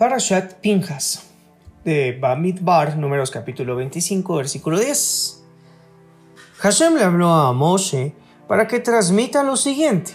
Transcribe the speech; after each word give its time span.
Parashat 0.00 0.54
Pinjas 0.62 1.26
de 1.84 2.16
Bamidbar, 2.18 2.96
números 2.96 3.30
capítulo 3.30 3.76
25, 3.76 4.34
versículo 4.34 4.80
10. 4.80 5.42
Hashem 6.56 6.94
le 6.94 7.04
habló 7.04 7.28
a 7.28 7.52
Moshe 7.52 8.14
para 8.48 8.66
que 8.66 8.80
transmita 8.80 9.42
lo 9.42 9.58
siguiente. 9.58 10.12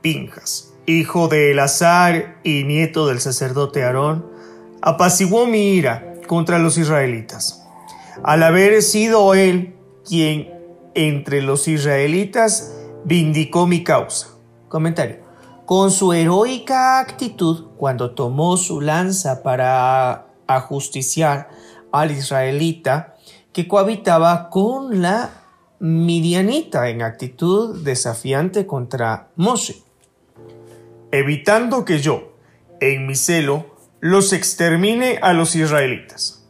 Pinjas, 0.00 0.72
hijo 0.86 1.26
de 1.26 1.50
Elazar 1.50 2.36
y 2.44 2.62
nieto 2.62 3.08
del 3.08 3.18
sacerdote 3.18 3.82
Aarón, 3.82 4.24
apaciguó 4.80 5.48
mi 5.48 5.72
ira 5.72 6.14
contra 6.28 6.60
los 6.60 6.78
israelitas, 6.78 7.66
al 8.22 8.44
haber 8.44 8.80
sido 8.82 9.34
él 9.34 9.74
quien 10.08 10.54
entre 10.94 11.42
los 11.42 11.66
israelitas 11.66 12.76
vindicó 13.04 13.66
mi 13.66 13.82
causa. 13.82 14.28
Comentario. 14.68 15.25
Con 15.66 15.90
su 15.90 16.12
heroica 16.12 17.00
actitud, 17.00 17.64
cuando 17.76 18.12
tomó 18.12 18.56
su 18.56 18.80
lanza 18.80 19.42
para 19.42 20.28
ajusticiar 20.46 21.50
al 21.90 22.12
israelita 22.12 23.16
que 23.52 23.66
cohabitaba 23.66 24.48
con 24.48 25.02
la 25.02 25.42
midianita 25.80 26.88
en 26.88 27.02
actitud 27.02 27.82
desafiante 27.82 28.64
contra 28.64 29.30
Moshe, 29.34 29.82
evitando 31.10 31.84
que 31.84 31.98
yo, 31.98 32.34
en 32.80 33.08
mi 33.08 33.16
celo, 33.16 33.66
los 33.98 34.32
extermine 34.32 35.18
a 35.20 35.32
los 35.32 35.56
israelitas. 35.56 36.44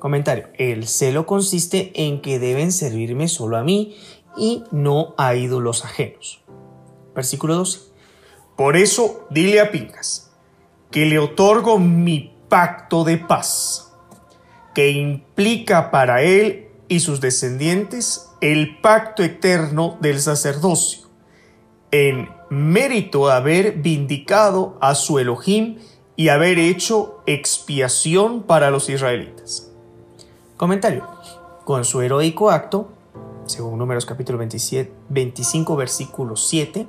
Comentario. 0.00 0.48
El 0.58 0.88
celo 0.88 1.26
consiste 1.26 1.92
en 1.94 2.20
que 2.20 2.40
deben 2.40 2.72
servirme 2.72 3.28
solo 3.28 3.56
a 3.56 3.62
mí 3.62 3.96
y 4.36 4.64
no 4.72 5.14
a 5.16 5.36
ídolos 5.36 5.84
ajenos. 5.84 6.42
Versículo 7.14 7.54
12. 7.54 7.91
Por 8.56 8.76
eso 8.76 9.26
dile 9.30 9.60
a 9.60 9.70
Pingas 9.70 10.32
que 10.92 11.06
le 11.06 11.18
otorgo 11.18 11.78
mi 11.78 12.36
pacto 12.48 13.02
de 13.02 13.16
paz, 13.16 13.92
que 14.74 14.90
implica 14.90 15.90
para 15.90 16.22
él 16.22 16.68
y 16.86 17.00
sus 17.00 17.20
descendientes 17.20 18.30
el 18.42 18.78
pacto 18.78 19.22
eterno 19.22 19.96
del 20.00 20.20
sacerdocio, 20.20 21.08
en 21.90 22.28
mérito 22.50 23.28
de 23.28 23.32
haber 23.32 23.72
vindicado 23.78 24.76
a 24.82 24.94
su 24.94 25.18
Elohim 25.18 25.78
y 26.14 26.28
haber 26.28 26.58
hecho 26.58 27.22
expiación 27.24 28.42
para 28.42 28.70
los 28.70 28.90
israelitas. 28.90 29.70
Comentario. 30.58 31.08
Con 31.64 31.84
su 31.84 32.02
heroico 32.02 32.50
acto, 32.50 32.90
según 33.46 33.78
Números 33.78 34.04
capítulo 34.04 34.38
27, 34.38 34.92
25 35.08 35.76
versículo 35.76 36.36
7, 36.36 36.86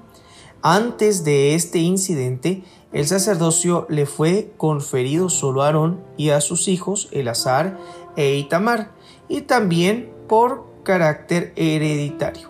antes 0.64 1.26
de 1.26 1.56
este 1.56 1.80
incidente, 1.80 2.64
el 2.94 3.06
sacerdocio 3.06 3.86
le 3.90 4.06
fue 4.06 4.54
conferido 4.56 5.30
solo 5.30 5.62
a 5.62 5.66
Aarón 5.66 6.02
y 6.16 6.30
a 6.30 6.40
sus 6.40 6.70
hijos 6.70 7.10
Elazar 7.12 7.78
e 8.16 8.38
Itamar, 8.38 8.92
y 9.28 9.42
también 9.42 10.14
por 10.30 10.66
carácter 10.84 11.52
hereditario, 11.58 12.50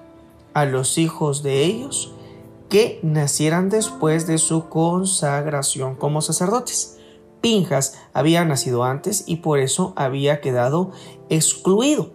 a 0.53 0.65
los 0.65 0.99
hijos 0.99 1.41
de 1.41 1.63
ellos 1.63 2.13
que 2.69 2.99
nacieran 3.01 3.69
después 3.69 4.27
de 4.27 4.37
su 4.37 4.69
consagración 4.69 5.95
como 5.95 6.21
sacerdotes. 6.21 6.99
Pinjas 7.41 7.99
había 8.13 8.45
nacido 8.45 8.83
antes 8.83 9.23
y 9.25 9.37
por 9.37 9.57
eso 9.57 9.93
había 9.95 10.39
quedado 10.39 10.91
excluido. 11.29 12.11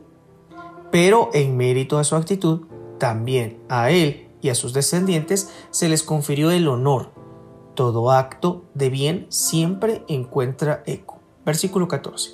Pero 0.93 1.31
en 1.35 1.57
mérito 1.57 1.99
a 1.99 2.05
su 2.05 2.15
actitud, 2.15 2.63
también 2.99 3.59
a 3.69 3.91
él 3.91 4.28
y 4.41 4.51
a 4.51 4.55
sus 4.55 4.73
descendientes 4.73 5.51
se 5.71 5.89
les 5.89 6.03
confirió 6.03 6.51
el 6.51 6.69
honor. 6.69 7.13
Todo 7.75 8.11
acto 8.11 8.65
de 8.75 8.91
bien 8.91 9.27
siempre 9.29 10.05
encuentra 10.09 10.83
eco. 10.87 11.21
Versículo 11.45 11.89
14. 11.89 12.33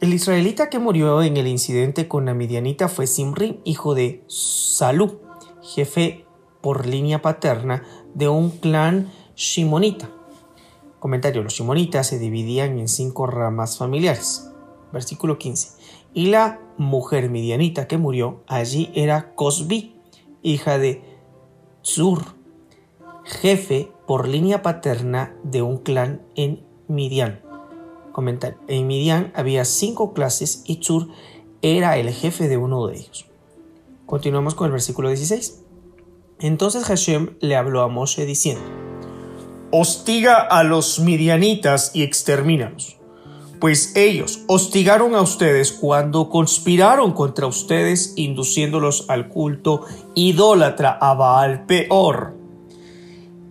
El 0.00 0.14
israelita 0.14 0.68
que 0.68 0.78
murió 0.78 1.22
en 1.22 1.36
el 1.36 1.46
incidente 1.46 2.08
con 2.08 2.24
la 2.24 2.34
midianita 2.34 2.88
fue 2.88 3.06
Simri, 3.06 3.60
hijo 3.64 3.94
de 3.94 4.24
Salú, 4.26 5.20
jefe 5.62 6.24
por 6.60 6.86
línea 6.86 7.22
paterna 7.22 7.84
de 8.14 8.28
un 8.28 8.50
clan 8.50 9.12
shimonita. 9.36 10.10
Comentario, 10.98 11.42
los 11.42 11.54
shimonitas 11.54 12.06
se 12.06 12.18
dividían 12.18 12.78
en 12.78 12.88
cinco 12.88 13.26
ramas 13.26 13.78
familiares. 13.78 14.50
Versículo 14.92 15.38
15. 15.38 15.78
Y 16.14 16.26
la 16.26 16.60
mujer 16.78 17.30
midianita 17.30 17.86
que 17.86 17.98
murió 17.98 18.42
allí 18.46 18.90
era 18.94 19.34
Cosbi, 19.34 19.96
hija 20.42 20.78
de 20.78 21.11
Zur, 21.82 22.22
jefe 23.24 23.90
por 24.06 24.28
línea 24.28 24.62
paterna 24.62 25.34
de 25.42 25.62
un 25.62 25.78
clan 25.78 26.22
en 26.34 26.64
Midian. 26.88 27.40
Comentario. 28.12 28.58
En 28.68 28.86
Midian 28.86 29.32
había 29.34 29.64
cinco 29.64 30.12
clases 30.12 30.62
y 30.66 30.80
Zur 30.82 31.08
era 31.60 31.96
el 31.96 32.10
jefe 32.10 32.48
de 32.48 32.56
uno 32.56 32.86
de 32.86 32.96
ellos. 32.96 33.26
Continuamos 34.06 34.54
con 34.54 34.66
el 34.66 34.72
versículo 34.72 35.08
16. 35.08 35.62
Entonces 36.40 36.84
Hashem 36.84 37.36
le 37.40 37.56
habló 37.56 37.82
a 37.82 37.88
Moshe 37.88 38.26
diciendo, 38.26 38.62
Hostiga 39.70 40.40
a 40.40 40.64
los 40.64 41.00
midianitas 41.00 41.92
y 41.94 42.02
extermínalos 42.02 43.01
pues 43.62 43.92
ellos 43.94 44.42
hostigaron 44.48 45.14
a 45.14 45.20
ustedes 45.20 45.70
cuando 45.70 46.28
conspiraron 46.30 47.12
contra 47.12 47.46
ustedes, 47.46 48.14
induciéndolos 48.16 49.04
al 49.08 49.28
culto 49.28 49.86
idólatra 50.16 50.98
a 51.00 51.14
Baal 51.14 51.64
Peor. 51.66 52.34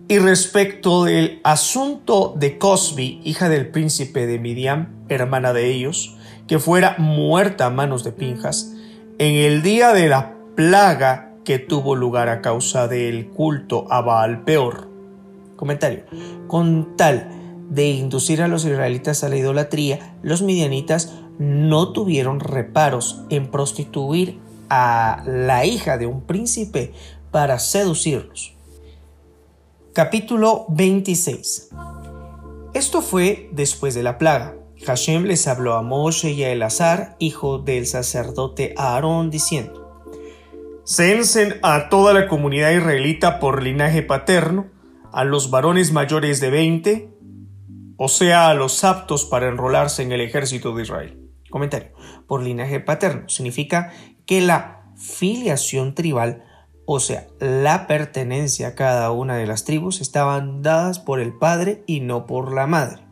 Y 0.08 0.18
respecto 0.18 1.04
del 1.04 1.40
asunto 1.44 2.34
de 2.36 2.58
Cosby, 2.58 3.22
hija 3.24 3.48
del 3.48 3.70
príncipe 3.70 4.26
de 4.26 4.38
Midian, 4.38 4.94
hermana 5.08 5.54
de 5.54 5.70
ellos, 5.70 6.14
que 6.46 6.58
fuera 6.58 6.96
muerta 6.98 7.64
a 7.64 7.70
manos 7.70 8.04
de 8.04 8.12
Pinjas, 8.12 8.74
en 9.16 9.36
el 9.36 9.62
día 9.62 9.94
de 9.94 10.10
la 10.10 10.34
plaga 10.54 11.36
que 11.42 11.58
tuvo 11.58 11.96
lugar 11.96 12.28
a 12.28 12.42
causa 12.42 12.86
del 12.86 13.28
culto 13.28 13.86
a 13.90 14.02
Baal 14.02 14.44
Peor. 14.44 14.90
Comentario. 15.56 16.04
Con 16.48 16.98
tal 16.98 17.41
de 17.72 17.88
inducir 17.88 18.42
a 18.42 18.48
los 18.48 18.66
israelitas 18.66 19.24
a 19.24 19.30
la 19.30 19.36
idolatría, 19.36 20.14
los 20.22 20.42
midianitas 20.42 21.14
no 21.38 21.92
tuvieron 21.92 22.38
reparos 22.38 23.22
en 23.30 23.50
prostituir 23.50 24.38
a 24.68 25.22
la 25.26 25.64
hija 25.64 25.96
de 25.96 26.06
un 26.06 26.20
príncipe 26.20 26.92
para 27.30 27.58
seducirlos. 27.58 28.54
Capítulo 29.94 30.66
26 30.68 31.70
Esto 32.74 33.00
fue 33.00 33.48
después 33.52 33.94
de 33.94 34.02
la 34.02 34.18
plaga. 34.18 34.54
Hashem 34.84 35.24
les 35.24 35.46
habló 35.46 35.74
a 35.74 35.82
Moshe 35.82 36.32
y 36.32 36.44
a 36.44 36.50
Elazar, 36.50 37.16
hijo 37.20 37.58
del 37.58 37.86
sacerdote 37.86 38.74
Aarón, 38.76 39.30
diciendo: 39.30 40.02
Censen 40.84 41.58
a 41.62 41.88
toda 41.88 42.12
la 42.12 42.28
comunidad 42.28 42.72
israelita 42.72 43.40
por 43.40 43.62
linaje 43.62 44.02
paterno, 44.02 44.66
a 45.10 45.24
los 45.24 45.50
varones 45.50 45.92
mayores 45.92 46.40
de 46.40 46.50
20, 46.50 47.11
o 48.04 48.08
sea, 48.08 48.48
a 48.48 48.54
los 48.54 48.82
aptos 48.82 49.24
para 49.24 49.46
enrolarse 49.46 50.02
en 50.02 50.10
el 50.10 50.20
ejército 50.20 50.74
de 50.74 50.82
Israel. 50.82 51.30
Comentario. 51.50 51.92
Por 52.26 52.42
linaje 52.42 52.80
paterno 52.80 53.28
significa 53.28 53.92
que 54.26 54.40
la 54.40 54.92
filiación 54.96 55.94
tribal, 55.94 56.42
o 56.84 56.98
sea, 56.98 57.28
la 57.38 57.86
pertenencia 57.86 58.66
a 58.66 58.74
cada 58.74 59.12
una 59.12 59.36
de 59.36 59.46
las 59.46 59.62
tribus, 59.62 60.00
estaban 60.00 60.62
dadas 60.62 60.98
por 60.98 61.20
el 61.20 61.32
padre 61.38 61.84
y 61.86 62.00
no 62.00 62.26
por 62.26 62.52
la 62.52 62.66
madre. 62.66 63.04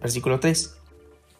Versículo 0.00 0.40
3. 0.40 0.78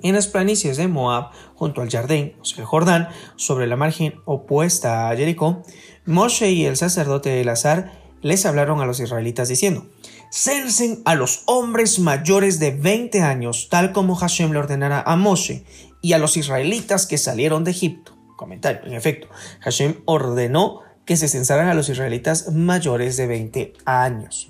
En 0.03 0.15
las 0.15 0.29
planicies 0.29 0.77
de 0.77 0.87
Moab, 0.87 1.33
junto 1.57 1.81
al 1.81 1.91
Jardín, 1.91 2.37
o 2.41 2.45
sea, 2.45 2.61
el 2.61 2.67
Jordán, 2.67 3.09
sobre 3.35 3.67
la 3.67 3.75
margen 3.75 4.15
opuesta 4.27 5.11
a 5.11 5.17
Jericó, 5.17 5.65
Moshe 6.07 6.53
y 6.53 6.67
el 6.67 6.77
sacerdote 6.77 7.41
Elazar 7.41 8.01
les 8.21 8.47
hablaron 8.47 8.81
a 8.81 8.87
los 8.87 9.01
israelitas 9.01 9.49
diciendo: 9.49 9.87
censen 10.33 11.03
a 11.05 11.15
los 11.15 11.43
hombres 11.45 11.99
mayores 11.99 12.59
de 12.59 12.71
20 12.71 13.21
años, 13.21 13.69
tal 13.71 13.93
como 13.93 14.15
Hashem 14.15 14.51
le 14.53 14.59
ordenara 14.59 15.03
a 15.03 15.15
Moshe 15.15 15.65
y 16.01 16.15
a 16.15 16.19
los 16.19 16.39
israelitas 16.39 17.07
que 17.07 17.19
salieron 17.19 17.65
de 17.65 17.73
Egipto. 17.73 18.17
Comentario. 18.37 18.81
En 18.87 18.95
efecto, 18.95 19.29
Hashem 19.61 19.97
ordenó 20.07 20.81
que 21.05 21.19
se 21.19 21.29
censaran 21.29 21.69
a 21.69 21.75
los 21.75 21.91
israelitas 21.91 22.51
mayores 22.51 23.19
de 23.19 23.27
20 23.27 23.75
años. 23.85 24.49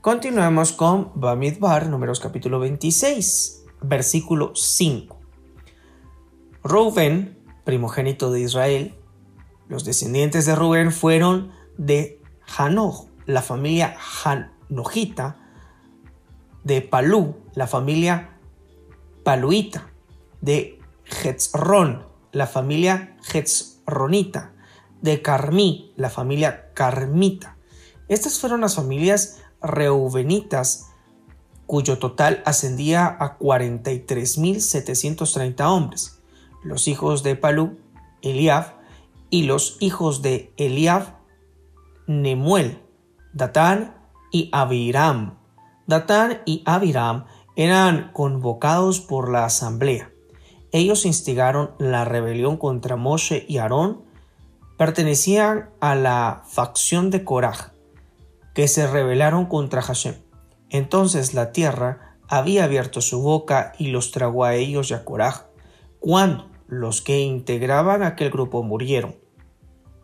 Continuamos 0.00 0.72
con 0.72 1.12
Bamidbar, 1.14 1.88
números 1.88 2.18
capítulo 2.18 2.58
26, 2.58 3.62
versículo 3.80 4.52
5. 4.56 5.20
Rubén, 6.64 7.38
primogénito 7.64 8.32
de 8.32 8.40
Israel, 8.40 8.94
los 9.68 9.84
descendientes 9.84 10.46
de 10.46 10.56
Rubén 10.56 10.90
fueron 10.90 11.52
de 11.78 12.20
Hanoch, 12.58 13.06
la 13.24 13.40
familia 13.40 13.96
Han 14.24 14.53
Nojita, 14.68 15.38
de 16.64 16.82
Palú, 16.82 17.36
la 17.54 17.66
familia 17.66 18.38
Paluita, 19.22 19.90
de 20.40 20.80
Hetzron, 21.22 22.06
la 22.32 22.46
familia 22.46 23.16
Hetzronita, 23.32 24.52
de 25.00 25.22
Carmí, 25.22 25.94
la 25.96 26.10
familia 26.10 26.72
Carmita. 26.74 27.56
Estas 28.08 28.38
fueron 28.38 28.60
las 28.62 28.76
familias 28.76 29.40
reubenitas 29.62 30.90
cuyo 31.66 31.98
total 31.98 32.42
ascendía 32.44 33.06
a 33.06 33.38
43.730 33.38 35.66
hombres. 35.66 36.20
Los 36.62 36.86
hijos 36.88 37.22
de 37.22 37.36
Palú, 37.36 37.78
Eliab, 38.22 38.74
y 39.30 39.44
los 39.44 39.78
hijos 39.80 40.20
de 40.22 40.52
Eliab, 40.56 41.18
Nemuel, 42.06 42.82
Datán 43.32 43.93
y 44.34 44.48
Abiram. 44.50 45.38
Datán 45.86 46.42
y 46.44 46.64
Abiram 46.66 47.26
eran 47.54 48.10
convocados 48.12 49.00
por 49.00 49.30
la 49.30 49.44
asamblea. 49.44 50.10
Ellos 50.72 51.06
instigaron 51.06 51.70
la 51.78 52.04
rebelión 52.04 52.56
contra 52.56 52.96
Moshe 52.96 53.46
y 53.48 53.58
Aarón. 53.58 54.02
Pertenecían 54.76 55.70
a 55.78 55.94
la 55.94 56.42
facción 56.48 57.10
de 57.10 57.22
Korah, 57.22 57.74
que 58.54 58.66
se 58.66 58.88
rebelaron 58.88 59.46
contra 59.46 59.82
Hashem. 59.82 60.16
Entonces 60.68 61.32
la 61.32 61.52
tierra 61.52 62.16
había 62.26 62.64
abierto 62.64 63.02
su 63.02 63.22
boca 63.22 63.72
y 63.78 63.86
los 63.92 64.10
tragó 64.10 64.42
a 64.42 64.56
ellos 64.56 64.90
y 64.90 64.94
a 64.94 65.04
Korah, 65.04 65.46
cuando 66.00 66.50
los 66.66 67.02
que 67.02 67.20
integraban 67.20 68.02
aquel 68.02 68.30
grupo 68.30 68.64
murieron. 68.64 69.14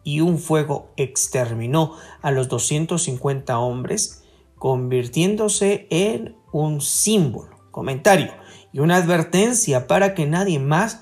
Y 0.05 0.21
un 0.21 0.39
fuego 0.39 0.93
exterminó 0.97 1.97
a 2.23 2.31
los 2.31 2.49
250 2.49 3.59
hombres, 3.59 4.20
convirtiéndose 4.61 5.89
en 5.89 6.37
un 6.53 6.83
símbolo. 6.83 7.57
Comentario 7.71 8.33
y 8.73 8.81
una 8.81 8.97
advertencia 8.97 9.87
para 9.87 10.15
que 10.15 10.27
nadie 10.27 10.59
más 10.59 11.01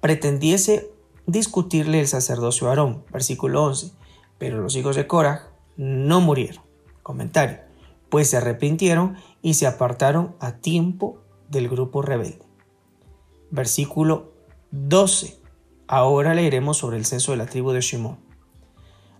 pretendiese 0.00 0.92
discutirle 1.26 2.00
el 2.00 2.06
sacerdocio 2.06 2.66
a 2.66 2.70
Aarón. 2.70 3.04
Versículo 3.10 3.64
11. 3.64 3.92
Pero 4.36 4.60
los 4.60 4.76
hijos 4.76 4.94
de 4.94 5.06
Coraj 5.06 5.46
no 5.76 6.20
murieron. 6.20 6.62
Comentario. 7.02 7.60
Pues 8.10 8.28
se 8.28 8.36
arrepintieron 8.36 9.16
y 9.40 9.54
se 9.54 9.66
apartaron 9.66 10.36
a 10.38 10.58
tiempo 10.58 11.22
del 11.48 11.68
grupo 11.70 12.02
rebelde. 12.02 12.44
Versículo 13.50 14.34
12. 14.70 15.40
Ahora 15.86 16.34
leeremos 16.34 16.76
sobre 16.76 16.98
el 16.98 17.06
censo 17.06 17.32
de 17.32 17.38
la 17.38 17.46
tribu 17.46 17.72
de 17.72 17.80
Shimón. 17.80 18.27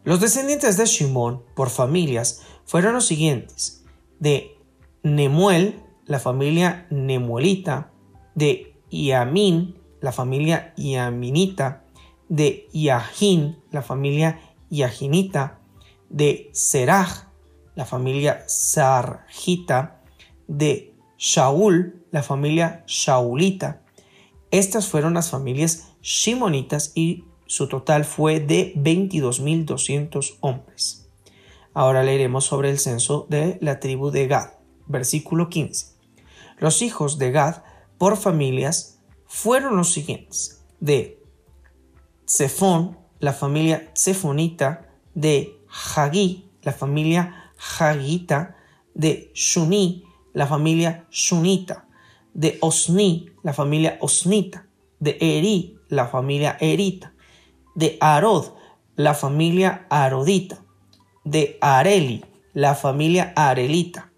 Los 0.05 0.21
descendientes 0.21 0.77
de 0.77 0.87
Shimón, 0.87 1.43
por 1.55 1.71
familias, 1.71 2.43
fueron 2.65 2.95
los 2.95 3.07
siguientes. 3.07 3.85
De 4.19 4.57
Nemuel, 5.03 5.83
la 6.07 6.19
familia 6.19 6.87
Nemuelita, 6.91 7.93
de 8.35 8.75
Yamin, 8.91 9.79
la 10.01 10.13
familia 10.13 10.73
Yaminita, 10.77 11.85
de 12.29 12.69
Yahin, 12.73 13.59
la 13.71 13.83
familia 13.83 14.41
Yahinita, 14.71 15.61
de 16.09 16.51
Seraj, 16.53 17.29
la 17.75 17.85
familia 17.85 18.45
Sarjita, 18.47 20.03
de 20.47 20.95
Shaul, 21.19 22.07
la 22.11 22.23
familia 22.23 22.85
Shaulita. 22.87 23.83
Estas 24.51 24.89
fueron 24.89 25.15
las 25.15 25.31
familias 25.31 25.93
shimonitas 26.01 26.93
y 26.95 27.25
su 27.49 27.67
total 27.67 28.05
fue 28.05 28.41
de 28.41 28.75
22.200 28.77 30.37
hombres. 30.41 31.09
Ahora 31.73 32.03
leeremos 32.03 32.45
sobre 32.45 32.71
el 32.71 32.79
censo 32.79 33.27
de 33.31 33.57
la 33.63 33.81
tribu 33.81 34.11
de 34.11 34.27
Gad, 34.27 34.51
versículo 34.87 35.49
15. 35.49 35.87
Los 36.59 36.83
hijos 36.83 37.19
de 37.19 37.33
Gad 37.33 37.63
por 37.97 38.19
familias 38.19 39.01
fueron 39.27 39.77
los 39.77 39.93
siguientes. 39.93 40.63
De 40.79 41.23
Zephon, 42.29 42.99
la 43.19 43.33
familia 43.33 43.91
Zefonita, 43.97 44.87
de 45.15 45.59
Hagí, 45.97 46.51
la 46.63 46.73
familia 46.73 47.53
Hagita, 47.79 48.57
de 48.93 49.31
Shuni, 49.35 50.05
la 50.35 50.47
familia 50.47 51.07
Shunita, 51.11 51.89
de 52.35 52.59
Osni, 52.61 53.31
la 53.43 53.55
familia 53.55 53.97
Osnita, 54.03 54.67
de 55.01 55.17
Eri, 55.19 55.79
la 55.89 56.09
familia 56.09 56.59
Erita, 56.61 57.15
de 57.79 57.97
Arod, 58.01 58.47
la 58.97 59.15
familia 59.15 59.87
Arodita, 59.89 60.59
de 61.25 61.59
Areli, 61.61 62.25
la 62.53 62.75
familia 62.75 63.33
Arelita, 63.37 64.09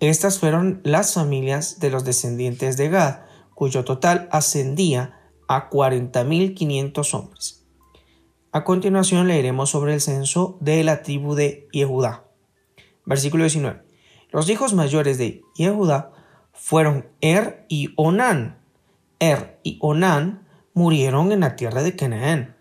estas 0.00 0.38
fueron 0.38 0.80
las 0.84 1.14
familias 1.14 1.80
de 1.80 1.90
los 1.90 2.04
descendientes 2.04 2.76
de 2.76 2.88
Gad, 2.88 3.22
cuyo 3.54 3.84
total 3.84 4.28
ascendía 4.30 5.18
a 5.48 5.70
40.500 5.70 7.14
hombres. 7.14 7.66
A 8.52 8.62
continuación 8.62 9.26
leeremos 9.26 9.70
sobre 9.70 9.94
el 9.94 10.00
censo 10.00 10.56
de 10.60 10.84
la 10.84 11.02
tribu 11.02 11.34
de 11.34 11.66
Yehudá. 11.72 12.24
Versículo 13.06 13.42
19. 13.42 13.82
Los 14.30 14.48
hijos 14.48 14.72
mayores 14.72 15.18
de 15.18 15.42
Yehudá 15.56 16.12
fueron 16.52 17.08
Er 17.20 17.66
y 17.68 17.92
Onán. 17.96 18.60
Er 19.18 19.58
y 19.64 19.78
Onán 19.80 20.46
murieron 20.74 21.32
en 21.32 21.40
la 21.40 21.56
tierra 21.56 21.82
de 21.82 21.96
Canaán. 21.96 22.57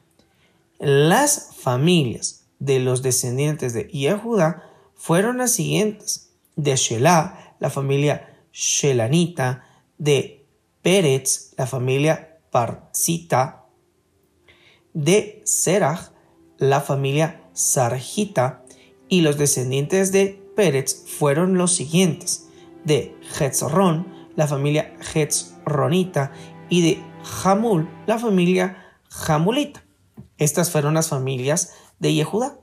Las 0.80 1.56
familias 1.56 2.48
de 2.60 2.80
los 2.80 3.02
descendientes 3.02 3.74
de 3.74 3.88
Yehudá 3.88 4.64
fueron 4.96 5.38
las 5.38 5.52
siguientes. 5.52 6.36
De 6.56 6.76
Shelah, 6.76 7.56
la 7.60 7.70
familia 7.70 8.44
Shelanita, 8.52 9.64
de 9.98 10.46
Pérez, 10.82 11.54
la 11.58 11.68
familia 11.68 12.40
Parzita, 12.52 13.66
de 14.94 15.42
Serach, 15.46 16.12
la 16.58 16.82
familia 16.82 17.44
Sarjita, 17.54 18.64
y 19.10 19.22
los 19.22 19.38
descendientes 19.38 20.12
de 20.12 20.42
Pérez 20.56 21.06
fueron 21.06 21.58
los 21.58 21.76
siguientes, 21.76 22.48
de 22.84 23.16
Hetzron, 23.40 24.08
la 24.36 24.48
familia 24.48 24.96
Hetzronita, 25.14 26.32
y 26.70 26.82
de 26.82 27.04
Hamul, 27.44 27.90
la 28.06 28.20
familia 28.20 28.96
Hamulita. 29.28 29.87
Estas 30.38 30.70
fueron 30.70 30.94
las 30.94 31.10
familias 31.10 31.74
de 31.98 32.14
Yehuda, 32.14 32.60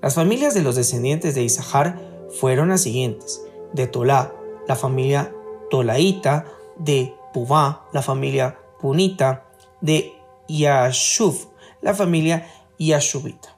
Las 0.01 0.15
familias 0.15 0.55
de 0.55 0.63
los 0.63 0.77
descendientes 0.77 1.35
de 1.35 1.43
Isahar 1.43 2.01
fueron 2.39 2.69
las 2.69 2.83
siguientes: 2.83 3.43
de 3.73 3.89
Tolá, 3.89 4.33
la 4.69 4.77
familia 4.77 5.35
Tolaíta, 5.71 6.47
de 6.79 7.17
Puvá, 7.35 7.89
la 7.93 8.03
familia 8.03 8.61
Punita, 8.81 9.49
de 9.81 10.13
Yashuv, 10.49 11.49
la 11.83 11.95
familia 11.95 12.47
Yashuvita 12.79 13.58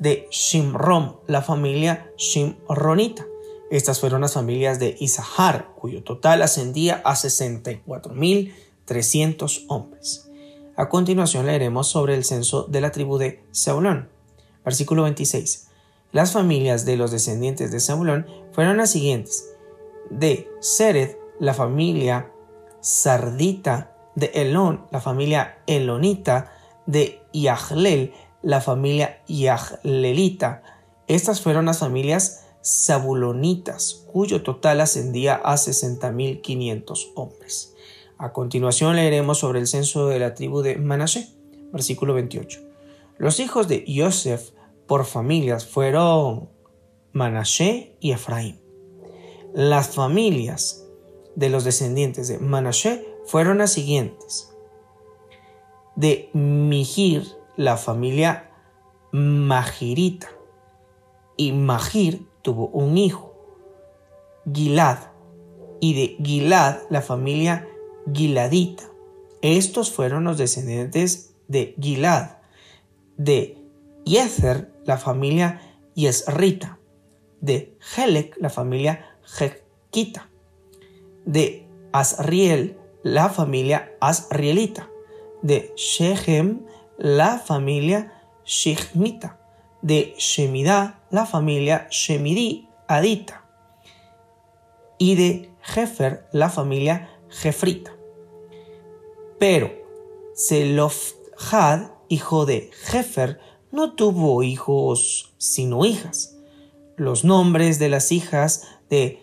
de 0.00 0.26
Shimrom, 0.30 1.18
la 1.28 1.42
familia 1.42 2.10
Shimronita. 2.16 3.24
Estas 3.70 4.00
fueron 4.00 4.22
las 4.22 4.32
familias 4.32 4.80
de 4.80 4.96
Isahar, 4.98 5.68
cuyo 5.76 6.02
total 6.02 6.42
ascendía 6.42 7.00
a 7.04 7.14
64.300 7.14 9.66
hombres. 9.68 10.28
A 10.74 10.88
continuación 10.88 11.46
leeremos 11.46 11.86
sobre 11.86 12.16
el 12.16 12.24
censo 12.24 12.64
de 12.64 12.80
la 12.80 12.90
tribu 12.90 13.18
de 13.18 13.44
Saulón. 13.52 14.08
Versículo 14.64 15.04
26. 15.04 15.68
Las 16.10 16.32
familias 16.32 16.84
de 16.84 16.96
los 16.96 17.12
descendientes 17.12 17.70
de 17.70 17.78
Saulón 17.78 18.26
fueron 18.52 18.78
las 18.78 18.90
siguientes. 18.90 19.54
De 20.08 20.50
Sered, 20.60 21.14
la 21.38 21.54
familia 21.54 22.32
Sardita, 22.80 23.94
de 24.16 24.32
Elón, 24.34 24.86
la 24.90 25.00
familia 25.00 25.62
Elonita, 25.66 26.52
de 26.86 27.22
Yahlel, 27.32 28.12
la 28.42 28.60
familia 28.60 29.22
Yahlelita. 29.26 30.62
Estas 31.06 31.40
fueron 31.40 31.66
las 31.66 31.78
familias 31.78 32.46
zabulonitas, 32.64 34.06
cuyo 34.12 34.42
total 34.42 34.80
ascendía 34.80 35.34
a 35.36 35.54
60.500 35.54 37.12
hombres. 37.14 37.74
A 38.18 38.32
continuación 38.32 38.96
leeremos 38.96 39.38
sobre 39.38 39.60
el 39.60 39.66
censo 39.66 40.08
de 40.08 40.18
la 40.18 40.34
tribu 40.34 40.60
de 40.62 40.76
Manasé, 40.76 41.30
versículo 41.72 42.14
28. 42.14 42.60
Los 43.18 43.40
hijos 43.40 43.68
de 43.68 43.84
Yosef 43.86 44.50
por 44.86 45.04
familias 45.04 45.66
fueron 45.66 46.50
Manasé 47.12 47.96
y 48.00 48.12
Efraín. 48.12 48.60
Las 49.54 49.88
familias 49.88 50.86
de 51.34 51.48
los 51.48 51.64
descendientes 51.64 52.28
de 52.28 52.38
Manasé 52.38 53.06
fueron 53.24 53.58
las 53.58 53.72
siguientes. 53.72 54.54
De 55.96 56.30
Mihir, 56.32 57.24
la 57.60 57.76
familia 57.76 58.50
Magirita. 59.12 60.30
Y 61.36 61.52
Magir 61.52 62.26
tuvo 62.40 62.68
un 62.68 62.96
hijo, 62.96 63.34
Gilad, 64.50 64.96
y 65.78 65.92
de 65.92 66.24
Gilad 66.24 66.78
la 66.88 67.02
familia 67.02 67.68
Giladita. 68.14 68.84
Estos 69.42 69.92
fueron 69.92 70.24
los 70.24 70.38
descendientes 70.38 71.34
de 71.48 71.74
Gilad, 71.78 72.38
de 73.18 73.58
Yezer 74.06 74.72
la 74.86 74.96
familia 74.96 75.60
Yesrita, 75.94 76.78
de 77.42 77.76
Helek 77.94 78.38
la 78.40 78.48
familia 78.48 79.18
Jekita, 79.22 80.30
de 81.26 81.66
Asriel, 81.92 82.78
la 83.02 83.28
familia 83.28 83.92
Asrielita, 84.00 84.88
de 85.42 85.74
Shechem, 85.76 86.62
la 87.00 87.38
familia 87.38 88.12
Shechmita, 88.44 89.38
de 89.80 90.14
Shemidá, 90.18 91.00
la 91.10 91.24
familia 91.24 91.88
Shemidí 91.90 92.68
Adita, 92.88 93.46
y 94.98 95.14
de 95.14 95.50
Jefer, 95.62 96.28
la 96.32 96.50
familia 96.50 97.08
Jefrita. 97.30 97.96
Pero 99.38 99.72
Zelofhad, 100.36 101.92
hijo 102.08 102.44
de 102.44 102.70
Jefer, 102.82 103.40
no 103.72 103.94
tuvo 103.94 104.42
hijos 104.42 105.32
sino 105.38 105.86
hijas. 105.86 106.36
Los 106.96 107.24
nombres 107.24 107.78
de 107.78 107.88
las 107.88 108.12
hijas 108.12 108.68
de 108.90 109.22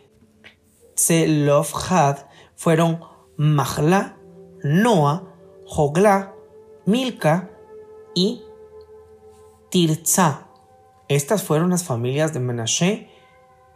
Zelofhad 0.97 2.25
fueron 2.55 3.01
Mahla, 3.35 4.17
Noa, 4.63 5.31
Jogla, 5.67 6.33
Milka 6.87 7.51
y 8.17 8.41
Tirza. 9.69 10.47
Estas 11.07 11.43
fueron 11.43 11.69
las 11.69 11.83
familias 11.83 12.33
de 12.33 12.39
Menashe, 12.39 13.11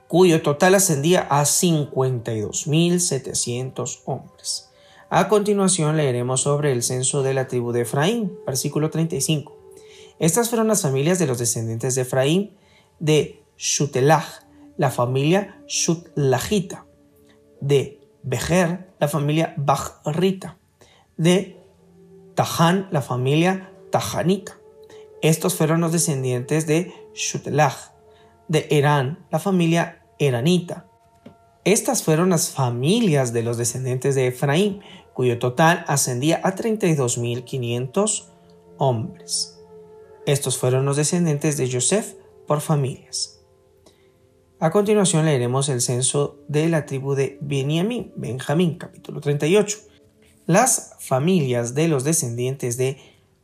cuyo 0.08 0.42
total 0.42 0.74
ascendía 0.74 1.28
a 1.30 1.44
52.700 1.44 4.00
hombres. 4.06 4.72
A 5.12 5.28
continuación 5.28 5.96
leeremos 5.96 6.42
sobre 6.42 6.72
el 6.72 6.82
censo 6.82 7.22
de 7.22 7.36
la 7.36 7.48
tribu 7.48 7.72
de 7.72 7.82
Efraín, 7.82 8.36
versículo 8.48 8.90
35. 8.90 9.56
Estas 10.18 10.50
fueron 10.50 10.68
las 10.68 10.82
familias 10.82 11.20
de 11.20 11.28
los 11.28 11.38
descendientes 11.38 11.94
de 11.94 12.02
Efraín, 12.02 12.58
de 13.00 13.44
Shutelach, 13.58 14.42
la 14.76 14.90
familia 14.90 15.62
Shutlachita, 15.68 16.88
de 17.60 18.00
Bejer, 18.24 18.90
la 19.00 19.08
familia 19.08 19.54
Bachrita, 19.58 20.58
de 21.18 21.62
Tahan, 22.34 22.88
la 22.92 23.04
familia 23.04 23.71
Tahanita. 23.92 24.60
Estos 25.22 25.56
fueron 25.56 25.82
los 25.82 25.92
descendientes 25.92 26.66
de 26.66 26.94
Shutelach, 27.14 27.92
de 28.48 28.68
Erán, 28.72 29.28
la 29.30 29.40
familia 29.40 30.04
Eranita. 30.18 30.88
Estas 31.64 32.02
fueron 32.02 32.32
las 32.32 32.50
familias 32.50 33.34
de 33.34 33.44
los 33.44 33.58
descendientes 33.58 34.16
de 34.16 34.28
Efraín, 34.28 34.82
cuyo 35.14 35.38
total 35.38 35.86
ascendía 35.88 36.42
a 36.44 36.56
32.500 36.56 38.30
hombres. 38.78 39.60
Estos 40.26 40.58
fueron 40.58 40.86
los 40.86 40.98
descendientes 40.98 41.58
de 41.58 41.72
Joseph 41.72 42.16
por 42.48 42.62
familias. 42.62 43.42
A 44.60 44.70
continuación 44.70 45.26
leeremos 45.26 45.70
el 45.70 45.82
censo 45.82 46.40
de 46.48 46.70
la 46.70 46.86
tribu 46.86 47.16
de 47.16 47.38
Benjamín, 47.42 48.12
Benjamín, 48.16 48.78
capítulo 48.78 49.20
38. 49.20 49.78
Las 50.46 50.96
familias 51.00 51.74
de 51.74 51.88
los 51.88 52.04
descendientes 52.04 52.78
de 52.78 52.98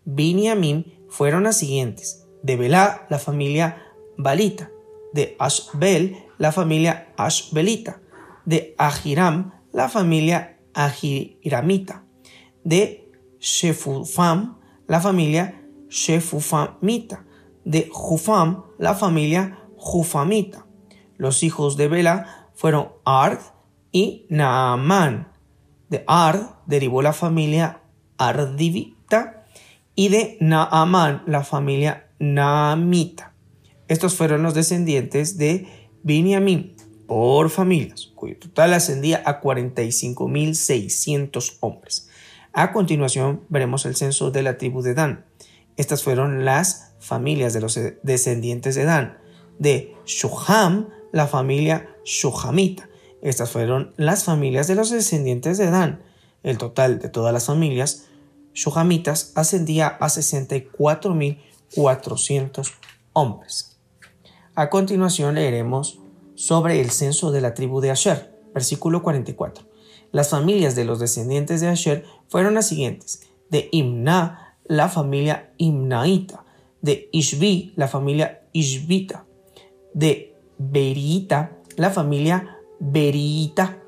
Benjamín 0.09 1.05
fueron 1.09 1.43
las 1.43 1.57
siguientes. 1.57 2.25
De 2.41 2.55
Belá, 2.55 3.05
la 3.09 3.19
familia 3.19 3.83
Balita. 4.17 4.71
De 5.13 5.35
Ashbel, 5.37 6.15
la 6.37 6.53
familia 6.53 7.13
Ashbelita. 7.17 7.99
De 8.45 8.73
Ahiram, 8.77 9.53
la 9.73 9.89
familia 9.89 10.59
Ahiramita. 10.73 12.05
De 12.63 13.11
Shefufam, 13.39 14.57
la 14.87 15.01
familia 15.01 15.61
Shefufamita, 15.89 17.25
de 17.65 17.89
Jufam, 17.91 18.63
la 18.77 18.95
familia 18.95 19.59
Jufamita. 19.75 20.65
Los 21.17 21.43
hijos 21.43 21.75
de 21.75 21.89
Bela 21.89 22.49
fueron 22.55 22.93
Ard 23.03 23.39
y 23.91 24.25
Naaman. 24.29 25.33
De 25.89 26.05
Ard 26.07 26.61
derivó 26.65 27.01
la 27.01 27.13
familia 27.13 27.81
Ardivita 28.17 29.36
y 29.97 30.07
de 30.09 30.37
Naaman 30.39 31.23
la 31.25 31.43
familia 31.43 32.07
Naamita. 32.19 33.33
Estos 33.87 34.13
fueron 34.13 34.43
los 34.43 34.53
descendientes 34.53 35.39
de 35.39 35.65
Binyamin 36.03 36.75
por 37.07 37.49
familias, 37.49 38.11
cuyo 38.13 38.37
total 38.37 38.73
ascendía 38.73 39.23
a 39.25 39.41
45.600 39.41 41.57
hombres. 41.61 42.09
A 42.53 42.73
continuación 42.73 43.41
veremos 43.49 43.87
el 43.87 43.95
censo 43.95 44.29
de 44.29 44.43
la 44.43 44.59
tribu 44.59 44.83
de 44.83 44.93
Dan. 44.93 45.25
Estas 45.77 46.03
fueron 46.03 46.45
las 46.45 46.93
familias 46.99 47.53
de 47.53 47.61
los 47.61 47.79
descendientes 48.03 48.75
de 48.75 48.83
Dan. 48.83 49.17
De 49.57 49.95
Shuham, 50.05 50.89
la 51.11 51.25
familia 51.25 51.89
Shuhamita. 52.05 52.87
Estas 53.23 53.49
fueron 53.49 53.95
las 53.97 54.25
familias 54.25 54.67
de 54.67 54.75
los 54.75 54.91
descendientes 54.91 55.57
de 55.57 55.71
Dan. 55.71 56.03
El 56.43 56.59
total 56.59 56.99
de 56.99 57.09
todas 57.09 57.33
las 57.33 57.47
familias 57.47 58.03
Shuhamitas 58.57 59.31
ascendía 59.35 59.87
a 59.87 60.07
64.400 60.07 62.73
hombres. 63.13 63.77
A 64.55 64.71
continuación 64.71 65.35
leeremos 65.35 65.99
sobre 66.33 66.81
el 66.81 66.89
censo 66.89 67.31
de 67.31 67.41
la 67.41 67.53
tribu 67.53 67.81
de 67.81 67.91
Asher, 67.91 68.35
versículo 68.55 69.03
44. 69.03 69.63
Las 70.11 70.29
familias 70.29 70.75
de 70.75 70.85
los 70.85 70.99
descendientes 70.99 71.61
de 71.61 71.67
Asher 71.67 72.05
fueron 72.29 72.55
las 72.55 72.67
siguientes: 72.67 73.27
de 73.51 73.69
Imna, 73.71 74.57
la 74.65 74.89
familia 74.89 75.53
Imnaita, 75.57 76.43
de 76.81 77.09
Ishbi, 77.11 77.73
la 77.75 77.87
familia 77.87 78.41
Ishbita, 78.53 79.27
de 79.93 80.35
Berita, 80.57 81.59
la 81.75 81.91
familia 81.91 82.57
Berita. 82.79 83.83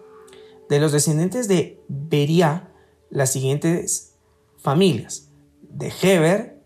De 0.70 0.80
los 0.80 0.92
descendientes 0.92 1.48
de 1.48 1.82
Beria, 1.88 2.72
las 3.10 3.32
siguientes 3.32 4.09
familias, 4.60 5.32
de 5.62 5.92
Heber, 6.01 6.63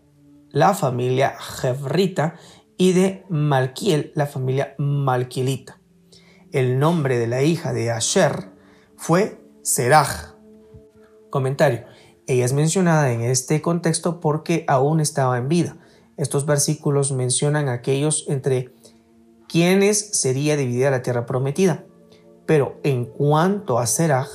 la 0.50 0.74
familia 0.74 1.34
Hebrita, 1.62 2.36
y 2.76 2.92
de 2.92 3.24
Malkiel, 3.28 4.12
la 4.14 4.26
familia 4.26 4.74
Malkielita. 4.78 5.80
El 6.52 6.78
nombre 6.78 7.18
de 7.18 7.26
la 7.26 7.42
hija 7.42 7.72
de 7.72 7.90
Asher 7.90 8.50
fue 8.96 9.40
Seraj. 9.62 10.34
Comentario. 11.30 11.84
Ella 12.26 12.44
es 12.44 12.52
mencionada 12.52 13.12
en 13.12 13.20
este 13.20 13.60
contexto 13.60 14.20
porque 14.20 14.64
aún 14.68 15.00
estaba 15.00 15.36
en 15.38 15.48
vida. 15.48 15.76
Estos 16.16 16.46
versículos 16.46 17.12
mencionan 17.12 17.68
a 17.68 17.74
aquellos 17.74 18.24
entre 18.28 18.72
quienes 19.48 20.20
sería 20.20 20.56
dividida 20.56 20.90
la 20.90 21.02
tierra 21.02 21.26
prometida. 21.26 21.84
Pero 22.46 22.78
en 22.82 23.04
cuanto 23.04 23.78
a 23.78 23.86
Seraj, 23.86 24.28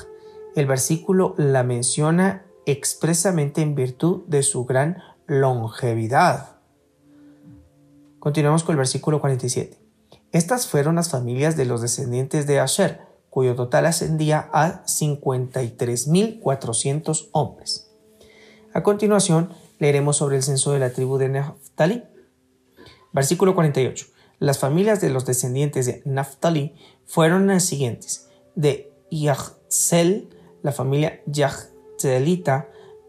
el 0.56 0.66
versículo 0.66 1.36
la 1.38 1.64
menciona 1.64 2.46
expresamente 2.70 3.62
en 3.62 3.76
virtud 3.76 4.24
de 4.28 4.44
su 4.44 4.66
gran 4.66 4.98
longevidad. 5.28 6.58
Continuamos 8.20 8.64
con 8.64 8.74
el 8.74 8.78
versículo 8.78 9.22
47. 9.22 9.78
Estas 10.32 10.68
fueron 10.68 10.96
las 10.96 11.10
familias 11.10 11.58
de 11.58 11.66
los 11.66 11.82
descendientes 11.82 12.48
de 12.48 12.60
Asher, 12.60 13.02
cuyo 13.30 13.56
total 13.56 13.86
ascendía 13.86 14.50
a 14.52 14.84
53.400 14.86 17.30
hombres. 17.32 17.92
A 18.74 18.84
continuación, 18.84 19.54
leeremos 19.80 20.18
sobre 20.18 20.36
el 20.36 20.44
censo 20.44 20.74
de 20.74 20.80
la 20.80 20.92
tribu 20.92 21.18
de 21.18 21.30
Naftali. 21.30 22.04
Versículo 23.12 23.56
48. 23.56 24.06
Las 24.40 24.60
familias 24.60 25.02
de 25.02 25.10
los 25.10 25.26
descendientes 25.26 25.86
de 25.86 26.02
Naftali 26.06 26.76
fueron 27.06 27.48
las 27.48 27.66
siguientes. 27.66 28.30
De 28.56 28.94
Yahzel, 29.10 30.30
la 30.62 30.72
familia 30.72 31.22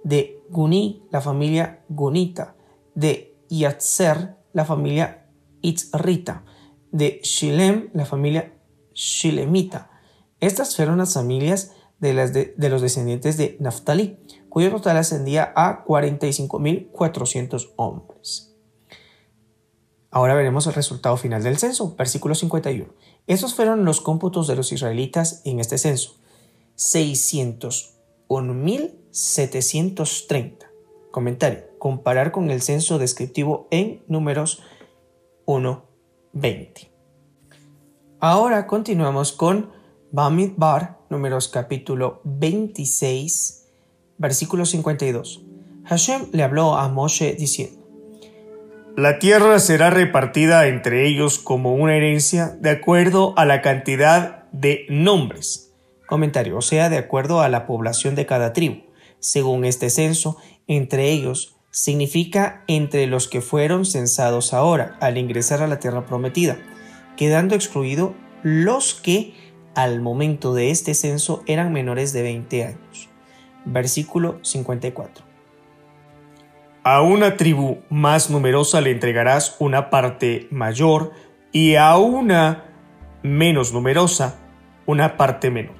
De 0.02 0.42
Guni, 0.48 1.06
la 1.10 1.20
familia 1.20 1.84
Gunita, 1.88 2.56
de 2.94 3.36
Yatzer, 3.48 4.36
la 4.52 4.64
familia 4.64 5.26
Itzrita, 5.60 6.44
de 6.90 7.20
Shilem, 7.22 7.90
la 7.92 8.04
familia 8.04 8.54
Shilemita, 8.94 9.90
estas 10.40 10.74
fueron 10.74 10.98
las 10.98 11.14
familias 11.14 11.72
de, 11.98 12.14
las 12.14 12.32
de, 12.32 12.54
los 12.56 12.80
descendientes 12.80 13.36
de 13.36 13.58
Naftali, 13.60 14.18
cuyo 14.48 14.70
total 14.70 14.96
ascendía 14.96 15.52
a 15.54 15.84
45.400 15.84 17.72
hombres. 17.76 18.56
Ahora 20.10 20.34
veremos 20.34 20.66
el 20.66 20.72
resultado 20.72 21.16
final 21.18 21.42
del 21.42 21.58
censo, 21.58 21.94
versículo 21.94 22.34
51. 22.34 22.86
Estos 23.26 23.54
fueron 23.54 23.84
los 23.84 24.00
cómputos 24.00 24.48
de 24.48 24.56
los 24.56 24.72
israelitas 24.72 25.42
en 25.44 25.60
este 25.60 25.78
censo. 25.78 26.16
601.730. 28.30 30.70
Comentario. 31.10 31.64
Comparar 31.78 32.30
con 32.30 32.50
el 32.50 32.62
censo 32.62 32.98
descriptivo 32.98 33.66
en 33.70 34.02
números 34.06 34.62
1.20. 35.46 36.88
Ahora 38.20 38.68
continuamos 38.68 39.32
con 39.32 39.72
Bamidbar, 40.12 40.98
números 41.08 41.48
capítulo 41.48 42.20
26, 42.24 43.66
versículo 44.18 44.66
52. 44.66 45.42
Hashem 45.86 46.26
le 46.32 46.42
habló 46.44 46.76
a 46.76 46.88
Moshe 46.88 47.34
diciendo, 47.34 47.84
La 48.96 49.18
tierra 49.18 49.58
será 49.58 49.90
repartida 49.90 50.68
entre 50.68 51.08
ellos 51.08 51.40
como 51.40 51.74
una 51.74 51.96
herencia 51.96 52.56
de 52.60 52.70
acuerdo 52.70 53.34
a 53.36 53.44
la 53.44 53.60
cantidad 53.62 54.44
de 54.52 54.86
nombres, 54.88 55.69
Comentario, 56.10 56.58
o 56.58 56.60
sea, 56.60 56.88
de 56.88 56.98
acuerdo 56.98 57.40
a 57.40 57.48
la 57.48 57.66
población 57.66 58.16
de 58.16 58.26
cada 58.26 58.52
tribu. 58.52 58.82
Según 59.20 59.64
este 59.64 59.90
censo, 59.90 60.38
entre 60.66 61.10
ellos 61.10 61.56
significa 61.70 62.64
entre 62.66 63.06
los 63.06 63.28
que 63.28 63.40
fueron 63.40 63.86
censados 63.86 64.52
ahora 64.52 64.96
al 65.00 65.18
ingresar 65.18 65.62
a 65.62 65.68
la 65.68 65.78
tierra 65.78 66.06
prometida, 66.06 66.58
quedando 67.16 67.54
excluido 67.54 68.16
los 68.42 68.94
que 68.94 69.34
al 69.76 70.00
momento 70.00 70.52
de 70.52 70.72
este 70.72 70.94
censo 70.94 71.44
eran 71.46 71.72
menores 71.72 72.12
de 72.12 72.22
20 72.22 72.64
años. 72.64 73.08
Versículo 73.64 74.40
54. 74.42 75.24
A 76.82 77.02
una 77.02 77.36
tribu 77.36 77.82
más 77.88 78.30
numerosa 78.30 78.80
le 78.80 78.90
entregarás 78.90 79.54
una 79.60 79.90
parte 79.90 80.48
mayor 80.50 81.12
y 81.52 81.76
a 81.76 81.96
una 81.98 82.64
menos 83.22 83.72
numerosa 83.72 84.40
una 84.86 85.16
parte 85.16 85.52
menor. 85.52 85.79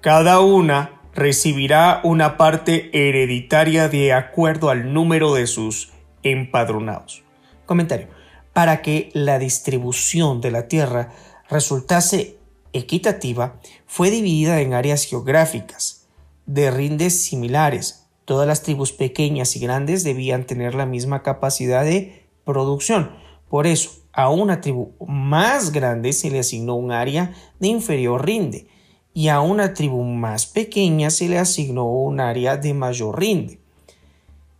Cada 0.00 0.40
una 0.40 1.02
recibirá 1.14 2.00
una 2.04 2.38
parte 2.38 2.88
hereditaria 2.94 3.90
de 3.90 4.14
acuerdo 4.14 4.70
al 4.70 4.94
número 4.94 5.34
de 5.34 5.46
sus 5.46 5.92
empadronados. 6.22 7.22
Comentario. 7.66 8.08
Para 8.54 8.80
que 8.80 9.10
la 9.12 9.38
distribución 9.38 10.40
de 10.40 10.52
la 10.52 10.68
tierra 10.68 11.12
resultase 11.50 12.38
equitativa, 12.72 13.60
fue 13.86 14.10
dividida 14.10 14.62
en 14.62 14.72
áreas 14.72 15.04
geográficas 15.04 16.08
de 16.46 16.70
rindes 16.70 17.22
similares. 17.22 18.08
Todas 18.24 18.48
las 18.48 18.62
tribus 18.62 18.92
pequeñas 18.92 19.54
y 19.54 19.60
grandes 19.60 20.02
debían 20.02 20.46
tener 20.46 20.74
la 20.74 20.86
misma 20.86 21.22
capacidad 21.22 21.84
de 21.84 22.26
producción. 22.46 23.10
Por 23.50 23.66
eso, 23.66 23.90
a 24.12 24.30
una 24.30 24.62
tribu 24.62 24.94
más 25.06 25.72
grande 25.72 26.14
se 26.14 26.30
le 26.30 26.38
asignó 26.38 26.76
un 26.76 26.90
área 26.90 27.34
de 27.58 27.68
inferior 27.68 28.24
rinde 28.24 28.66
y 29.12 29.28
a 29.28 29.40
una 29.40 29.74
tribu 29.74 30.02
más 30.04 30.46
pequeña 30.46 31.10
se 31.10 31.28
le 31.28 31.38
asignó 31.38 31.86
un 31.86 32.20
área 32.20 32.56
de 32.56 32.74
mayor 32.74 33.18
rinde. 33.18 33.58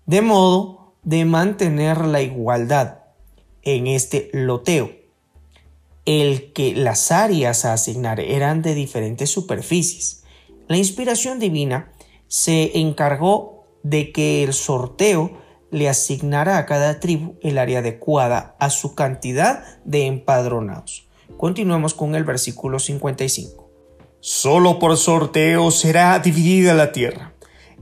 De 0.07 0.23
modo 0.23 0.95
de 1.03 1.25
mantener 1.25 2.05
la 2.05 2.21
igualdad 2.21 2.99
en 3.63 3.87
este 3.87 4.31
loteo, 4.33 4.91
el 6.05 6.53
que 6.53 6.75
las 6.75 7.13
áreas 7.13 7.65
a 7.65 7.73
asignar 7.73 8.21
eran 8.21 8.63
de 8.63 8.75
diferentes 8.75 9.31
superficies. 9.31 10.25
La 10.67 10.77
inspiración 10.77 11.39
divina 11.39 11.93
se 12.27 12.79
encargó 12.79 13.65
de 13.83 14.13
que 14.13 14.43
el 14.43 14.53
sorteo 14.53 15.39
le 15.71 15.89
asignara 15.89 16.59
a 16.59 16.67
cada 16.67 17.01
tribu 17.01 17.35
el 17.43 17.59
área 17.59 17.79
adecuada 17.79 18.57
a 18.59 18.71
su 18.71 18.95
cantidad 18.95 19.65
de 19.85 20.07
empadronados. 20.07 21.07
Continuemos 21.37 21.95
con 21.95 22.15
el 22.15 22.25
versículo 22.25 22.79
55. 22.79 23.60
Solo 24.23 24.79
por 24.79 24.99
sorteo 24.99 25.71
será 25.71 26.19
dividida 26.19 26.75
la 26.75 26.93
tierra. 26.93 27.33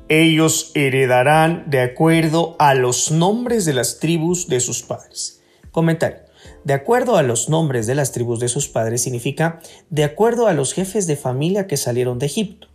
Ellos 0.08 0.70
heredarán 0.74 1.68
de 1.68 1.80
acuerdo 1.80 2.54
a 2.60 2.74
los 2.74 3.10
nombres 3.10 3.64
de 3.64 3.74
las 3.74 3.98
tribus 3.98 4.46
de 4.46 4.60
sus 4.60 4.82
padres. 4.82 5.42
Comentario. 5.72 6.20
De 6.62 6.74
acuerdo 6.74 7.16
a 7.16 7.24
los 7.24 7.48
nombres 7.48 7.88
de 7.88 7.96
las 7.96 8.12
tribus 8.12 8.38
de 8.38 8.48
sus 8.48 8.68
padres 8.68 9.02
significa 9.02 9.58
de 9.90 10.04
acuerdo 10.04 10.46
a 10.46 10.52
los 10.52 10.74
jefes 10.74 11.08
de 11.08 11.16
familia 11.16 11.66
que 11.66 11.76
salieron 11.76 12.20
de 12.20 12.26
Egipto. 12.26 12.68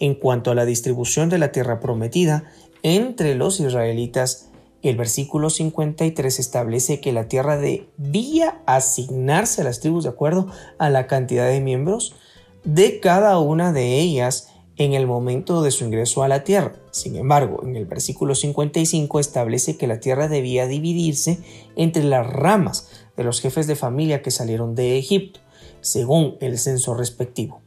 En 0.00 0.14
cuanto 0.14 0.50
a 0.50 0.54
la 0.54 0.64
distribución 0.64 1.28
de 1.28 1.36
la 1.36 1.52
tierra 1.52 1.80
prometida 1.80 2.44
entre 2.82 3.34
los 3.34 3.60
israelitas, 3.60 4.48
el 4.80 4.96
versículo 4.96 5.50
53 5.50 6.38
establece 6.38 7.00
que 7.00 7.12
la 7.12 7.28
tierra 7.28 7.58
debía 7.58 8.62
asignarse 8.64 9.60
a 9.60 9.64
las 9.64 9.80
tribus 9.80 10.04
de 10.04 10.10
acuerdo 10.10 10.50
a 10.78 10.88
la 10.88 11.06
cantidad 11.06 11.46
de 11.46 11.60
miembros 11.60 12.16
de 12.64 13.00
cada 13.00 13.38
una 13.38 13.72
de 13.72 13.98
ellas 13.98 14.48
en 14.76 14.94
el 14.94 15.06
momento 15.06 15.62
de 15.62 15.70
su 15.70 15.84
ingreso 15.84 16.22
a 16.22 16.28
la 16.28 16.44
tierra. 16.44 16.74
Sin 16.90 17.16
embargo, 17.16 17.62
en 17.62 17.76
el 17.76 17.86
versículo 17.86 18.34
55 18.34 19.20
establece 19.20 19.76
que 19.76 19.86
la 19.86 20.00
tierra 20.00 20.28
debía 20.28 20.66
dividirse 20.66 21.38
entre 21.76 22.04
las 22.04 22.26
ramas 22.26 22.88
de 23.16 23.24
los 23.24 23.40
jefes 23.40 23.66
de 23.66 23.76
familia 23.76 24.22
que 24.22 24.30
salieron 24.30 24.74
de 24.74 24.98
Egipto, 24.98 25.40
según 25.80 26.36
el 26.40 26.58
censo 26.58 26.94
respectivo. 26.94 27.60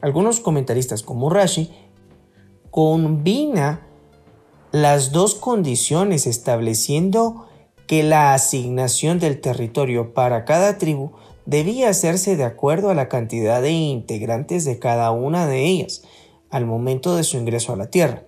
Algunos 0.00 0.40
comentaristas 0.40 1.02
como 1.02 1.30
Rashi 1.30 1.70
combina 2.70 3.86
las 4.72 5.12
dos 5.12 5.36
condiciones 5.36 6.26
estableciendo 6.26 7.46
que 7.86 8.02
la 8.02 8.34
asignación 8.34 9.18
del 9.20 9.40
territorio 9.40 10.14
para 10.14 10.44
cada 10.44 10.78
tribu 10.78 11.12
debía 11.46 11.88
hacerse 11.88 12.36
de 12.36 12.44
acuerdo 12.44 12.90
a 12.90 12.94
la 12.94 13.08
cantidad 13.08 13.60
de 13.60 13.72
integrantes 13.72 14.64
de 14.64 14.78
cada 14.78 15.10
una 15.10 15.46
de 15.46 15.64
ellas 15.64 16.02
al 16.50 16.66
momento 16.66 17.16
de 17.16 17.24
su 17.24 17.36
ingreso 17.36 17.72
a 17.72 17.76
la 17.76 17.90
tierra, 17.90 18.24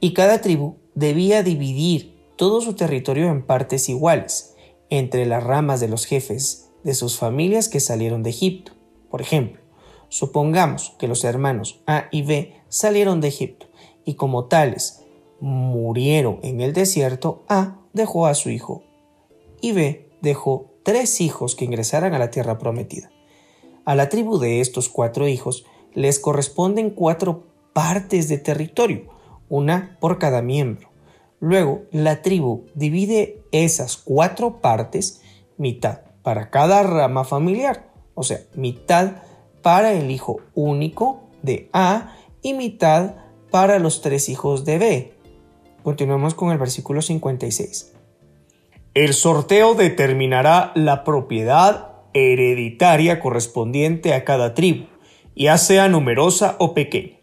y 0.00 0.14
cada 0.14 0.40
tribu 0.40 0.76
debía 0.94 1.42
dividir 1.42 2.16
todo 2.36 2.60
su 2.60 2.74
territorio 2.74 3.28
en 3.28 3.44
partes 3.44 3.88
iguales 3.88 4.54
entre 4.90 5.26
las 5.26 5.44
ramas 5.44 5.80
de 5.80 5.88
los 5.88 6.06
jefes 6.06 6.70
de 6.82 6.94
sus 6.94 7.18
familias 7.18 7.68
que 7.68 7.80
salieron 7.80 8.22
de 8.22 8.30
Egipto. 8.30 8.72
Por 9.10 9.20
ejemplo, 9.20 9.60
supongamos 10.08 10.94
que 10.98 11.08
los 11.08 11.24
hermanos 11.24 11.80
A 11.86 12.06
y 12.10 12.22
B 12.22 12.54
salieron 12.68 13.20
de 13.20 13.28
Egipto 13.28 13.66
y 14.04 14.14
como 14.14 14.46
tales 14.46 15.02
murieron 15.40 16.40
en 16.42 16.60
el 16.60 16.72
desierto, 16.72 17.44
A 17.48 17.78
dejó 17.92 18.26
a 18.26 18.34
su 18.34 18.50
hijo 18.50 18.82
y 19.60 19.72
B 19.72 20.10
dejó 20.20 20.71
tres 20.82 21.20
hijos 21.20 21.54
que 21.54 21.64
ingresaran 21.64 22.14
a 22.14 22.18
la 22.18 22.30
tierra 22.30 22.58
prometida. 22.58 23.10
A 23.84 23.94
la 23.94 24.08
tribu 24.08 24.38
de 24.38 24.60
estos 24.60 24.88
cuatro 24.88 25.28
hijos 25.28 25.64
les 25.94 26.18
corresponden 26.18 26.90
cuatro 26.90 27.44
partes 27.72 28.28
de 28.28 28.38
territorio, 28.38 29.10
una 29.48 29.96
por 30.00 30.18
cada 30.18 30.42
miembro. 30.42 30.90
Luego, 31.40 31.82
la 31.90 32.22
tribu 32.22 32.66
divide 32.74 33.42
esas 33.50 33.96
cuatro 33.96 34.60
partes, 34.60 35.22
mitad 35.56 36.02
para 36.22 36.50
cada 36.50 36.82
rama 36.82 37.24
familiar, 37.24 37.92
o 38.14 38.22
sea, 38.22 38.40
mitad 38.54 39.22
para 39.60 39.92
el 39.92 40.10
hijo 40.10 40.40
único 40.54 41.22
de 41.42 41.68
A 41.72 42.16
y 42.42 42.54
mitad 42.54 43.16
para 43.50 43.78
los 43.78 44.00
tres 44.00 44.28
hijos 44.28 44.64
de 44.64 44.78
B. 44.78 45.14
Continuemos 45.82 46.34
con 46.34 46.52
el 46.52 46.58
versículo 46.58 47.02
56. 47.02 47.91
El 48.94 49.14
sorteo 49.14 49.74
determinará 49.74 50.72
la 50.74 51.04
propiedad 51.04 51.92
hereditaria 52.12 53.20
correspondiente 53.20 54.12
a 54.12 54.24
cada 54.24 54.54
tribu, 54.54 54.86
ya 55.34 55.56
sea 55.56 55.88
numerosa 55.88 56.56
o 56.58 56.74
pequeña. 56.74 57.18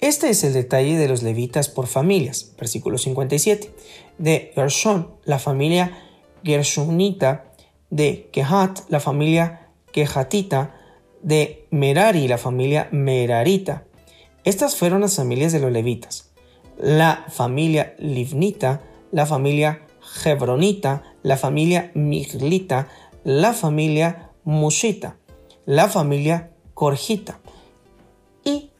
Este 0.00 0.28
es 0.28 0.44
el 0.44 0.52
detalle 0.52 0.98
de 0.98 1.08
los 1.08 1.22
levitas 1.22 1.70
por 1.70 1.86
familias, 1.86 2.52
versículo 2.58 2.98
57. 2.98 3.70
De 4.18 4.52
Gershon, 4.54 5.08
la 5.24 5.38
familia 5.38 5.98
Gershonita, 6.42 7.52
de 7.88 8.28
Kehat, 8.30 8.80
la 8.90 9.00
familia 9.00 9.70
Kehatita, 9.92 10.74
de 11.22 11.66
Merari, 11.70 12.28
la 12.28 12.36
familia 12.36 12.88
Merarita. 12.92 13.84
Estas 14.44 14.76
fueron 14.76 15.00
las 15.00 15.16
familias 15.16 15.52
de 15.52 15.60
los 15.60 15.72
levitas 15.72 16.34
la 16.78 17.24
familia 17.28 17.94
Livnita, 17.98 18.82
la 19.12 19.26
familia 19.26 19.82
Hebronita, 20.24 21.02
la 21.22 21.36
familia 21.36 21.90
Miglita, 21.94 22.88
la 23.24 23.52
familia 23.52 24.30
Mushita, 24.44 25.16
la 25.64 25.88
familia 25.88 26.50
Corjita. 26.74 27.38
Y 28.44 28.70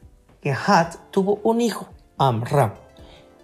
Gehat 0.41 1.11
tuvo 1.11 1.39
un 1.43 1.61
hijo, 1.61 1.87
Amram. 2.17 2.73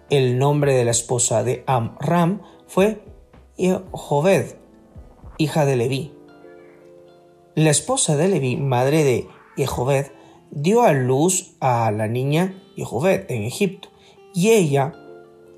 El 0.10 0.38
nombre 0.38 0.74
de 0.74 0.86
la 0.86 0.92
esposa 0.92 1.44
de 1.44 1.64
Amram 1.68 2.42
fue 2.68 3.04
Jehobed, 3.58 4.56
hija 5.38 5.66
de 5.66 5.76
Leví. 5.76 6.14
La 7.56 7.70
esposa 7.70 8.16
de 8.16 8.28
Leví, 8.28 8.58
madre 8.58 9.04
de 9.04 9.28
Jehobed, 9.58 10.08
dio 10.52 10.84
a 10.84 10.94
luz 10.94 11.56
a 11.60 11.92
la 11.92 12.08
niña 12.08 12.62
Jehobed 12.76 13.30
en 13.30 13.44
Egipto. 13.44 13.90
Y 14.34 14.52
ella, 14.52 14.94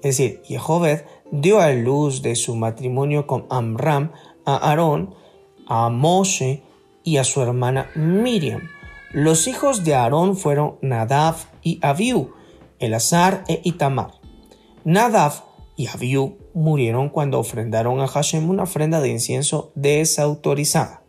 es 0.02 0.18
decir, 0.18 0.42
Jehoved, 0.46 1.04
dio 1.34 1.60
a 1.60 1.72
luz 1.72 2.22
de 2.22 2.36
su 2.36 2.56
matrimonio 2.56 3.26
con 3.26 3.48
Amram 3.50 4.12
a 4.46 4.70
Aarón, 4.70 5.16
a 5.68 5.90
Moshe 5.90 6.62
y 7.04 7.18
a 7.18 7.24
su 7.24 7.42
hermana 7.42 7.90
Miriam. 7.96 8.62
Los 9.12 9.48
hijos 9.48 9.84
de 9.84 9.96
Aarón 9.96 10.38
fueron 10.38 10.78
Nadav 10.82 11.36
y 11.64 11.80
Abiú, 11.82 12.34
Elazar 12.78 13.44
e 13.48 13.62
Itamar. 13.64 14.12
Nadav 14.84 15.44
y 15.76 15.88
Abiú 15.88 16.38
murieron 16.54 17.10
cuando 17.10 17.40
ofrendaron 17.40 18.00
a 18.00 18.08
Hashem 18.08 18.48
una 18.48 18.64
ofrenda 18.64 19.02
de 19.02 19.10
incienso 19.10 19.72
desautorizada. 19.74 21.02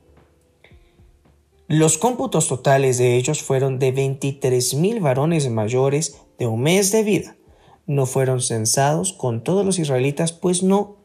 Los 1.69 1.99
cómputos 1.99 2.49
totales 2.49 2.97
de 2.97 3.17
ellos 3.17 3.43
fueron 3.43 3.79
de 3.79 3.95
23.000 3.95 5.03
varones 5.03 5.51
mayores 5.51 6.23
de 6.39 6.47
un 6.47 6.63
mes 6.63 6.93
de 6.93 7.03
vida 7.03 7.37
no 7.87 8.07
fueron 8.07 8.41
censados 8.41 9.13
con 9.13 9.43
todos 9.43 9.65
los 9.65 9.79
israelitas, 9.79 10.33
pues 10.33 10.63
no 10.63 10.97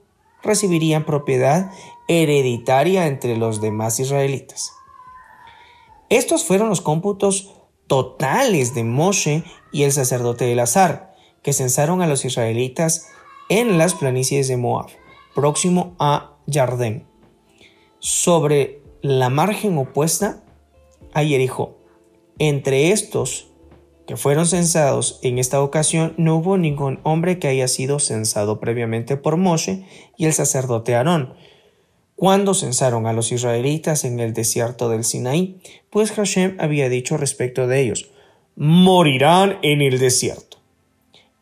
recibirían 0.42 1.06
propiedad 1.06 1.72
hereditaria 2.08 3.08
entre 3.08 3.38
los 3.38 3.62
demás 3.62 4.00
israelitas. 4.00 4.74
Estos 6.10 6.44
fueron 6.46 6.70
los 6.70 6.82
cómputos 6.82 7.52
totales 7.88 8.74
de 8.74 8.84
Moshe 8.84 9.44
y 9.72 9.84
el 9.84 9.92
sacerdote 9.92 10.52
Elazar, 10.52 11.16
que 11.44 11.54
censaron 11.54 12.02
a 12.02 12.08
los 12.08 12.26
israelitas 12.26 13.08
en 13.50 13.78
las 13.78 13.96
planicies 13.96 14.48
de 14.48 14.58
Moab, 14.58 14.88
próximo 15.36 15.96
a 16.00 16.38
Jardén. 16.48 17.06
Sobre 18.00 18.82
la 19.02 19.30
margen 19.30 19.78
opuesta 19.78 20.44
a 21.14 21.24
Jericó. 21.24 21.78
Entre 22.38 22.92
estos 22.92 23.49
que 24.10 24.18
fueron 24.18 24.48
censados 24.48 25.20
en 25.22 25.38
esta 25.38 25.62
ocasión 25.62 26.16
no 26.18 26.38
hubo 26.38 26.58
ningún 26.58 27.00
hombre 27.04 27.38
que 27.38 27.48
haya 27.48 27.68
sido 27.68 28.00
censado 28.00 28.60
previamente 28.60 29.18
por 29.18 29.38
Moshe 29.38 29.86
y 30.18 30.26
el 30.26 30.34
sacerdote 30.34 30.96
Aarón, 30.96 31.36
cuando 32.16 32.56
censaron 32.56 33.06
a 33.06 33.14
los 33.14 33.32
israelitas 33.32 34.06
en 34.06 34.20
el 34.20 34.34
desierto 34.34 34.90
del 34.90 35.04
Sinaí, 35.04 35.62
pues 35.92 36.12
Hashem 36.12 36.58
había 36.60 36.90
dicho 36.90 37.18
respecto 37.18 37.68
de 37.68 37.82
ellos, 37.82 38.10
morirán 38.56 39.60
en 39.62 39.84
el 39.84 40.00
desierto. 40.00 40.58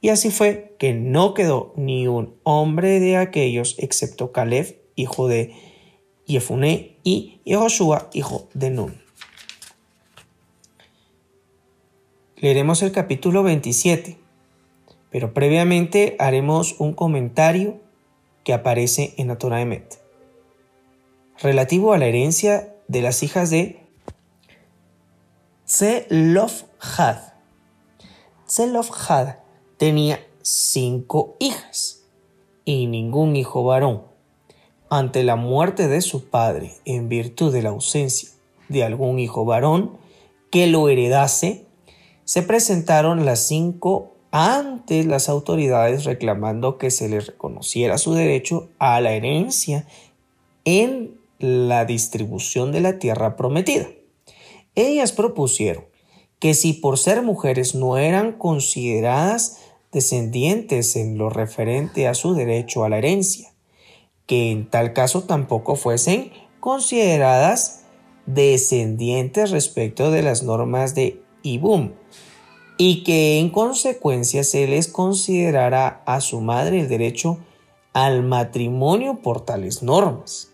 Y 0.01 0.09
así 0.09 0.29
fue 0.29 0.75
que 0.77 0.93
no 0.93 1.33
quedó 1.33 1.71
ni 1.77 2.09
un 2.09 2.35
hombre 2.43 2.99
de 2.99 3.15
aquellos 3.15 3.75
excepto 3.77 4.33
Caleb, 4.33 4.77
hijo 4.97 5.29
de 5.29 5.53
Yefuné, 6.25 6.97
y 7.05 7.39
Yehoshua, 7.45 8.09
hijo 8.11 8.49
de 8.53 8.71
Nun. 8.71 9.06
Leeremos 12.39 12.83
el 12.83 12.91
capítulo 12.91 13.41
27, 13.41 14.15
pero 15.09 15.33
previamente 15.33 16.15
haremos 16.19 16.75
un 16.77 16.93
comentario 16.93 17.79
que 18.43 18.53
aparece 18.53 19.15
en 19.17 19.29
la 19.29 19.39
Torah 19.39 19.65
relativo 21.41 21.93
a 21.93 21.97
la 21.97 22.05
herencia 22.05 22.75
de 22.87 23.01
las 23.01 23.23
hijas 23.23 23.49
de 23.49 23.79
Tzelofhad. 25.65 27.33
Tzelofhad 28.45 29.37
tenía 29.77 30.23
cinco 30.43 31.37
hijas 31.39 32.03
y 32.65 32.85
ningún 32.85 33.35
hijo 33.35 33.63
varón. 33.63 34.03
Ante 34.91 35.23
la 35.23 35.37
muerte 35.37 35.87
de 35.87 36.01
su 36.01 36.29
padre, 36.29 36.75
en 36.85 37.09
virtud 37.09 37.51
de 37.51 37.63
la 37.63 37.69
ausencia 37.69 38.29
de 38.69 38.83
algún 38.83 39.17
hijo 39.17 39.43
varón 39.43 39.97
que 40.51 40.67
lo 40.67 40.87
heredase, 40.87 41.66
se 42.27 42.41
presentaron 42.41 43.25
las 43.25 43.47
cinco 43.47 44.17
ante 44.31 45.05
las 45.05 45.29
autoridades 45.29 46.03
reclamando 46.03 46.77
que 46.77 46.91
se 46.91 47.07
les 47.07 47.27
reconociera 47.27 47.97
su 47.97 48.13
derecho 48.15 48.67
a 48.79 48.99
la 48.99 49.13
herencia 49.13 49.87
en 50.65 51.15
la 51.39 51.85
distribución 51.85 52.73
de 52.73 52.81
la 52.81 52.99
tierra 52.99 53.37
prometida. 53.37 53.87
Ellas 54.75 55.13
propusieron 55.13 55.85
que 56.39 56.53
si 56.53 56.73
por 56.73 56.97
ser 56.97 57.21
mujeres 57.21 57.75
no 57.75 57.97
eran 57.97 58.33
consideradas 58.33 59.59
descendientes 59.93 60.97
en 60.97 61.17
lo 61.17 61.29
referente 61.29 62.09
a 62.09 62.13
su 62.13 62.33
derecho 62.33 62.83
a 62.83 62.89
la 62.89 62.97
herencia, 62.97 63.53
que 64.25 64.51
en 64.51 64.69
tal 64.69 64.91
caso 64.91 65.23
tampoco 65.23 65.77
fuesen 65.77 66.33
consideradas 66.59 67.85
descendientes 68.25 69.51
respecto 69.51 70.11
de 70.11 70.23
las 70.23 70.43
normas 70.43 70.93
de 70.93 71.21
Ibum, 71.43 71.93
y 72.77 73.03
que 73.03 73.39
en 73.39 73.49
consecuencia 73.49 74.43
se 74.43 74.67
les 74.67 74.87
considerará 74.87 76.03
a 76.05 76.21
su 76.21 76.41
madre 76.41 76.81
el 76.81 76.87
derecho 76.87 77.39
al 77.93 78.23
matrimonio 78.23 79.21
por 79.21 79.41
tales 79.41 79.81
normas. 79.81 80.53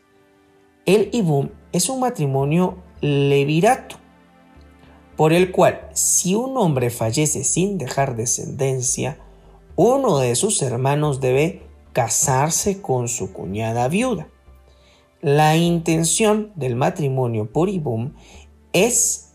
El 0.85 1.09
ibum 1.11 1.49
es 1.73 1.89
un 1.89 1.99
matrimonio 1.99 2.77
levirato, 3.01 3.97
por 5.17 5.33
el 5.33 5.51
cual 5.51 5.89
si 5.93 6.35
un 6.35 6.57
hombre 6.57 6.89
fallece 6.89 7.43
sin 7.43 7.77
dejar 7.77 8.15
descendencia, 8.15 9.19
uno 9.75 10.19
de 10.19 10.35
sus 10.35 10.61
hermanos 10.61 11.19
debe 11.19 11.63
casarse 11.91 12.81
con 12.81 13.07
su 13.07 13.33
cuñada 13.33 13.87
viuda. 13.87 14.27
La 15.21 15.55
intención 15.55 16.51
del 16.55 16.75
matrimonio 16.75 17.51
por 17.51 17.69
ibum 17.69 18.13
es 18.73 19.33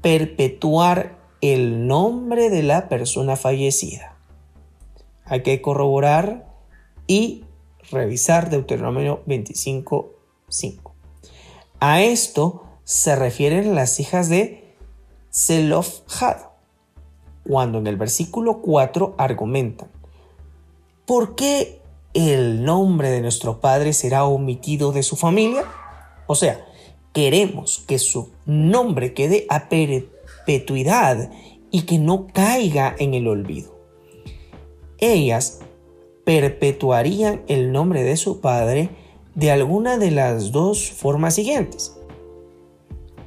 perpetuar 0.00 1.19
el 1.40 1.86
nombre 1.86 2.50
de 2.50 2.62
la 2.62 2.88
persona 2.88 3.36
fallecida. 3.36 4.16
Hay 5.24 5.42
que 5.42 5.62
corroborar 5.62 6.52
y 7.06 7.44
revisar 7.90 8.50
Deuteronomio 8.50 9.22
25.5. 9.26 10.92
A 11.80 12.02
esto 12.02 12.64
se 12.84 13.16
refieren 13.16 13.74
las 13.74 14.00
hijas 14.00 14.28
de 14.28 14.74
Zelofhad, 15.32 16.36
cuando 17.46 17.78
en 17.78 17.86
el 17.86 17.96
versículo 17.96 18.60
4 18.60 19.14
argumentan, 19.16 19.88
¿por 21.06 21.36
qué 21.36 21.80
el 22.12 22.64
nombre 22.64 23.10
de 23.10 23.22
nuestro 23.22 23.60
padre 23.60 23.92
será 23.92 24.24
omitido 24.24 24.92
de 24.92 25.02
su 25.02 25.16
familia? 25.16 25.64
O 26.26 26.34
sea, 26.34 26.66
queremos 27.12 27.82
que 27.86 27.98
su 27.98 28.30
nombre 28.44 29.14
quede 29.14 29.46
a 30.46 31.30
y 31.70 31.82
que 31.82 31.98
no 31.98 32.26
caiga 32.32 32.94
en 32.98 33.14
el 33.14 33.28
olvido. 33.28 33.78
Ellas 34.98 35.60
perpetuarían 36.24 37.42
el 37.48 37.72
nombre 37.72 38.02
de 38.02 38.16
su 38.16 38.40
padre 38.40 38.90
de 39.34 39.50
alguna 39.50 39.96
de 39.96 40.10
las 40.10 40.52
dos 40.52 40.90
formas 40.90 41.34
siguientes, 41.34 41.96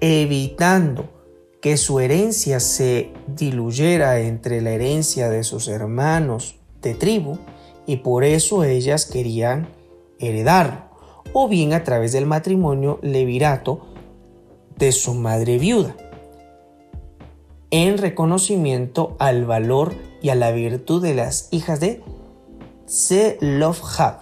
evitando 0.01 1.09
que 1.61 1.77
su 1.77 1.99
herencia 1.99 2.59
se 2.59 3.11
diluyera 3.27 4.19
entre 4.19 4.61
la 4.61 4.71
herencia 4.71 5.29
de 5.29 5.43
sus 5.43 5.69
hermanos 5.69 6.55
de 6.81 6.93
tribu 6.93 7.37
y 7.85 7.97
por 7.97 8.25
eso 8.25 8.65
ellas 8.65 9.05
querían 9.05 9.69
heredar, 10.19 10.91
o 11.31 11.47
bien 11.47 11.73
a 11.73 11.83
través 11.83 12.11
del 12.11 12.25
matrimonio 12.25 12.99
levirato 13.01 13.87
de 14.77 14.91
su 14.91 15.13
madre 15.13 15.57
viuda 15.57 15.95
en 17.73 17.97
reconocimiento 17.97 19.15
al 19.17 19.45
valor 19.45 19.95
y 20.21 20.29
a 20.29 20.35
la 20.35 20.51
virtud 20.51 21.01
de 21.01 21.15
las 21.15 21.47
hijas 21.49 21.79
de 21.79 22.03
Zelofhad 22.87 24.17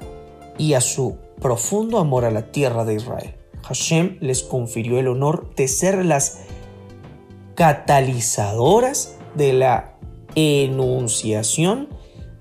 y 0.57 0.73
a 0.73 0.79
su 0.79 1.17
profundo 1.41 1.97
amor 1.97 2.23
a 2.23 2.31
la 2.31 2.53
tierra 2.53 2.85
de 2.85 2.93
Israel. 2.93 3.35
Hashem 3.63 4.19
les 4.21 4.43
confirió 4.43 4.99
el 4.99 5.09
honor 5.09 5.53
de 5.55 5.67
ser 5.67 6.05
las 6.05 6.43
catalizadoras 7.55 9.17
de 9.35 9.51
la 9.51 9.97
enunciación 10.35 11.89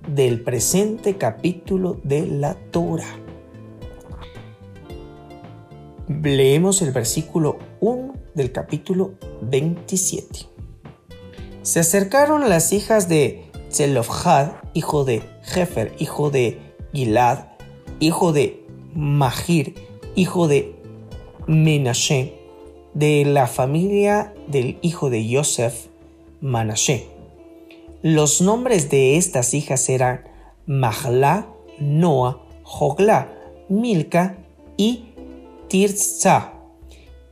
del 0.06 0.44
presente 0.44 1.16
capítulo 1.16 2.00
de 2.04 2.24
la 2.28 2.54
Torah. 2.70 3.18
Leemos 6.06 6.82
el 6.82 6.92
versículo 6.92 7.58
1 7.80 8.14
del 8.36 8.52
capítulo 8.52 9.14
27. 9.42 10.49
Se 11.62 11.80
acercaron 11.80 12.48
las 12.48 12.72
hijas 12.72 13.08
de 13.08 13.44
Zelofhad, 13.70 14.52
hijo 14.72 15.04
de 15.04 15.22
Jefer, 15.42 15.94
hijo 15.98 16.30
de 16.30 16.58
Gilad, 16.92 17.48
hijo 18.00 18.32
de 18.32 18.64
Mahir, 18.94 19.74
hijo 20.14 20.48
de 20.48 20.74
Menashe, 21.46 22.34
de 22.94 23.24
la 23.26 23.46
familia 23.46 24.32
del 24.46 24.78
hijo 24.80 25.10
de 25.10 25.28
Yosef, 25.28 25.88
Manashe. 26.40 27.08
Los 28.02 28.40
nombres 28.40 28.88
de 28.88 29.18
estas 29.18 29.52
hijas 29.52 29.88
eran 29.90 30.24
Mahla, 30.66 31.46
Noa, 31.78 32.42
Jogla, 32.62 33.32
Milka 33.68 34.38
y 34.78 35.10
Tirza, 35.68 36.54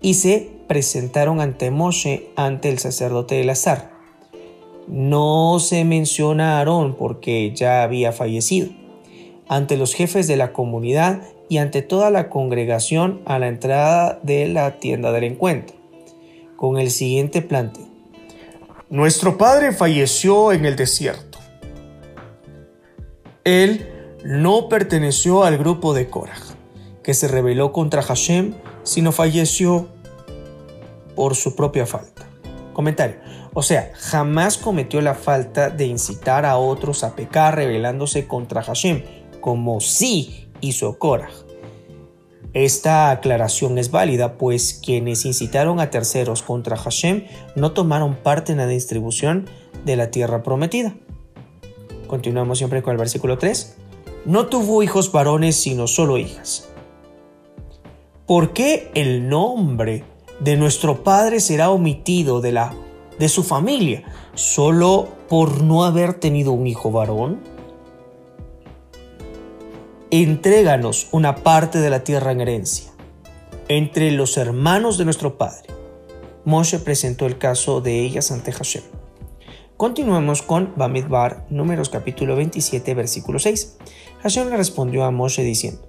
y 0.02 0.14
se 0.14 0.50
presentaron 0.68 1.40
ante 1.40 1.70
Moshe 1.70 2.28
ante 2.36 2.68
el 2.68 2.78
sacerdote 2.78 3.40
Elazar. 3.40 3.97
No 4.88 5.58
se 5.60 5.84
menciona 5.84 6.54
a 6.54 6.58
Aarón 6.58 6.94
porque 6.94 7.52
ya 7.54 7.82
había 7.82 8.12
fallecido. 8.12 8.70
Ante 9.48 9.76
los 9.76 9.94
jefes 9.94 10.26
de 10.26 10.36
la 10.36 10.52
comunidad 10.52 11.22
y 11.48 11.58
ante 11.58 11.82
toda 11.82 12.10
la 12.10 12.28
congregación 12.28 13.20
a 13.24 13.38
la 13.38 13.48
entrada 13.48 14.18
de 14.22 14.48
la 14.48 14.78
tienda 14.78 15.12
del 15.12 15.24
encuentro, 15.24 15.76
con 16.56 16.78
el 16.78 16.90
siguiente 16.90 17.42
planteo. 17.42 17.86
Nuestro 18.90 19.36
padre 19.36 19.72
falleció 19.72 20.52
en 20.52 20.64
el 20.64 20.76
desierto. 20.76 21.38
Él 23.44 23.86
no 24.24 24.68
perteneció 24.68 25.44
al 25.44 25.58
grupo 25.58 25.94
de 25.94 26.08
Korah, 26.08 26.38
que 27.02 27.14
se 27.14 27.28
rebeló 27.28 27.72
contra 27.72 28.02
Hashem, 28.02 28.54
sino 28.82 29.12
falleció 29.12 29.88
por 31.14 31.34
su 31.34 31.56
propia 31.56 31.86
falta. 31.86 32.26
Comentario. 32.72 33.16
O 33.58 33.62
sea, 33.62 33.90
jamás 33.96 34.56
cometió 34.56 35.00
la 35.00 35.16
falta 35.16 35.68
de 35.68 35.84
incitar 35.84 36.46
a 36.46 36.58
otros 36.58 37.02
a 37.02 37.16
pecar 37.16 37.56
rebelándose 37.56 38.28
contra 38.28 38.62
Hashem, 38.62 39.02
como 39.40 39.80
sí 39.80 40.46
hizo 40.60 40.96
Korah. 41.00 41.28
Esta 42.54 43.10
aclaración 43.10 43.76
es 43.78 43.90
válida, 43.90 44.38
pues 44.38 44.80
quienes 44.80 45.24
incitaron 45.24 45.80
a 45.80 45.90
terceros 45.90 46.42
contra 46.42 46.76
Hashem 46.76 47.24
no 47.56 47.72
tomaron 47.72 48.14
parte 48.14 48.52
en 48.52 48.58
la 48.58 48.68
distribución 48.68 49.50
de 49.84 49.96
la 49.96 50.12
tierra 50.12 50.44
prometida. 50.44 50.94
Continuamos 52.06 52.58
siempre 52.58 52.84
con 52.84 52.92
el 52.92 52.98
versículo 52.98 53.38
3. 53.38 53.76
No 54.24 54.46
tuvo 54.46 54.84
hijos 54.84 55.10
varones, 55.10 55.56
sino 55.56 55.88
solo 55.88 56.16
hijas. 56.16 56.68
¿Por 58.24 58.52
qué 58.52 58.92
el 58.94 59.28
nombre 59.28 60.04
de 60.38 60.56
nuestro 60.56 61.02
padre 61.02 61.40
será 61.40 61.70
omitido 61.70 62.40
de, 62.40 62.52
la, 62.52 62.72
de 63.18 63.28
su 63.28 63.42
familia 63.42 64.04
solo 64.34 65.08
por 65.28 65.62
no 65.62 65.84
haber 65.84 66.14
tenido 66.14 66.52
un 66.52 66.66
hijo 66.66 66.90
varón? 66.90 67.40
Entréganos 70.10 71.08
una 71.12 71.36
parte 71.36 71.80
de 71.80 71.90
la 71.90 72.04
tierra 72.04 72.32
en 72.32 72.40
herencia 72.40 72.90
entre 73.68 74.10
los 74.10 74.36
hermanos 74.36 74.96
de 74.96 75.04
nuestro 75.04 75.36
padre. 75.36 75.68
Moshe 76.44 76.78
presentó 76.78 77.26
el 77.26 77.36
caso 77.36 77.80
de 77.82 78.00
ellas 78.00 78.30
ante 78.30 78.52
Hashem. 78.52 78.82
Continuemos 79.76 80.42
con 80.42 80.72
Bamidbar, 80.76 81.46
números 81.50 81.90
capítulo 81.90 82.34
27, 82.34 82.94
versículo 82.94 83.38
6. 83.38 83.76
Hashem 84.22 84.48
le 84.48 84.56
respondió 84.56 85.04
a 85.04 85.10
Moshe 85.10 85.42
diciendo, 85.42 85.82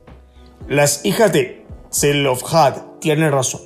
Las 0.68 1.06
hijas 1.06 1.32
de 1.32 1.66
Zelofhad 1.92 2.76
tienen 3.00 3.32
razón. 3.32 3.62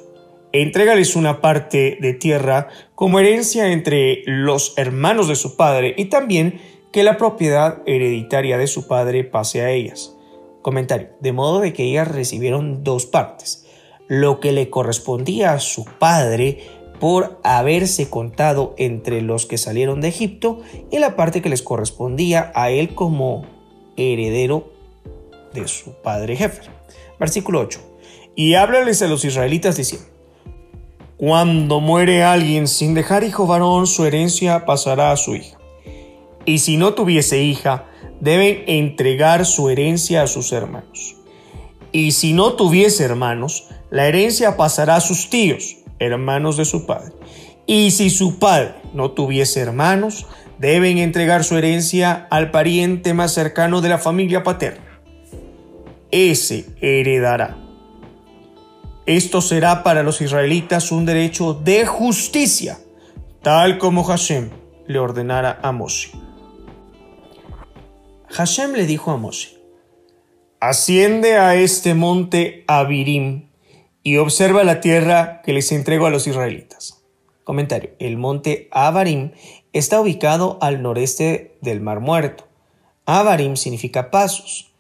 Entrégales 0.55 1.15
una 1.15 1.41
parte 1.41 1.97
de 1.99 2.13
tierra 2.13 2.67
como 2.93 3.19
herencia 3.19 3.71
entre 3.71 4.21
los 4.27 4.75
hermanos 4.77 5.27
de 5.27 5.35
su 5.35 5.57
padre 5.57 5.95
y 5.97 6.05
también 6.05 6.61
que 6.91 7.01
la 7.01 7.17
propiedad 7.17 7.81
hereditaria 7.87 8.59
de 8.59 8.67
su 8.67 8.87
padre 8.87 9.23
pase 9.23 9.63
a 9.63 9.71
ellas. 9.71 10.15
Comentario. 10.61 11.09
De 11.21 11.31
modo 11.31 11.59
de 11.59 11.73
que 11.73 11.85
ellas 11.85 12.07
recibieron 12.07 12.83
dos 12.83 13.07
partes. 13.07 13.65
Lo 14.07 14.39
que 14.39 14.51
le 14.51 14.69
correspondía 14.69 15.53
a 15.53 15.59
su 15.59 15.85
padre 15.85 16.59
por 16.99 17.39
haberse 17.43 18.11
contado 18.11 18.75
entre 18.77 19.23
los 19.23 19.47
que 19.47 19.57
salieron 19.57 20.01
de 20.01 20.09
Egipto 20.09 20.61
y 20.91 20.99
la 20.99 21.15
parte 21.15 21.41
que 21.41 21.49
les 21.49 21.63
correspondía 21.63 22.51
a 22.53 22.69
él 22.69 22.93
como 22.93 23.47
heredero 23.97 24.71
de 25.51 25.67
su 25.67 25.93
padre 26.03 26.35
Jefer. 26.35 26.69
Versículo 27.19 27.59
8. 27.61 27.79
Y 28.35 28.53
háblales 28.53 29.01
a 29.01 29.07
los 29.07 29.25
israelitas 29.25 29.77
diciendo, 29.77 30.12
cuando 31.25 31.79
muere 31.79 32.21
alguien 32.21 32.67
sin 32.67 32.93
dejar 32.93 33.23
hijo 33.23 33.47
varón, 33.47 33.88
su 33.88 34.05
herencia 34.05 34.65
pasará 34.65 35.13
a 35.13 35.15
su 35.15 35.38
hija. 35.38 35.57
Y 36.43 36.57
si 36.57 36.75
no 36.75 36.95
tuviese 36.95 37.41
hija, 37.41 37.86
deben 38.19 38.65
entregar 38.67 39.45
su 39.45 39.69
herencia 39.69 40.23
a 40.23 40.27
sus 40.27 40.51
hermanos. 40.51 41.15
Y 41.93 42.12
si 42.12 42.33
no 42.33 42.55
tuviese 42.55 43.05
hermanos, 43.05 43.69
la 43.89 44.05
herencia 44.05 44.57
pasará 44.57 44.97
a 44.97 44.99
sus 44.99 45.29
tíos, 45.29 45.77
hermanos 45.97 46.57
de 46.57 46.65
su 46.65 46.86
padre. 46.86 47.13
Y 47.65 47.91
si 47.91 48.09
su 48.09 48.38
padre 48.38 48.75
no 48.93 49.12
tuviese 49.12 49.62
hermanos, 49.62 50.27
deben 50.59 50.97
entregar 50.97 51.45
su 51.45 51.55
herencia 51.55 52.27
al 52.31 52.51
pariente 52.51 53.13
más 53.13 53.33
cercano 53.33 53.79
de 53.79 53.88
la 53.88 53.97
familia 53.97 54.43
paterna. 54.43 54.99
Ese 56.12 56.65
heredará. 56.81 57.62
Esto 59.05 59.41
será 59.41 59.83
para 59.83 60.01
los 60.01 60.21
israelitas 60.21 60.91
un 60.93 61.05
derecho 61.05 61.53
de 61.53 61.85
justicia, 61.85 62.79
tal 63.41 63.77
como 63.77 64.05
Hashem 64.05 64.49
le 64.87 64.99
ordenara 64.99 65.59
a 65.61 65.73
Moshe. 65.73 66.11
Hashem 68.29 68.71
le 68.71 68.85
dijo 68.85 69.11
a 69.11 69.17
Moshe, 69.17 69.57
Asciende 70.61 71.37
a 71.37 71.55
este 71.55 71.93
monte 71.93 72.63
Abirim 72.67 73.49
y 74.03 74.15
observa 74.15 74.63
la 74.63 74.79
tierra 74.79 75.41
que 75.43 75.51
les 75.51 75.73
entrego 75.73 76.05
a 76.05 76.09
los 76.09 76.25
israelitas. 76.25 77.03
Comentario. 77.43 77.89
El 77.99 78.15
monte 78.15 78.69
Abarim 78.71 79.31
está 79.73 79.99
ubicado 79.99 80.57
al 80.61 80.81
noreste 80.81 81.57
del 81.59 81.81
Mar 81.81 81.99
Muerto. 81.99 82.47
Abarim 83.05 83.57
significa 83.57 84.09
pasos, 84.11 84.73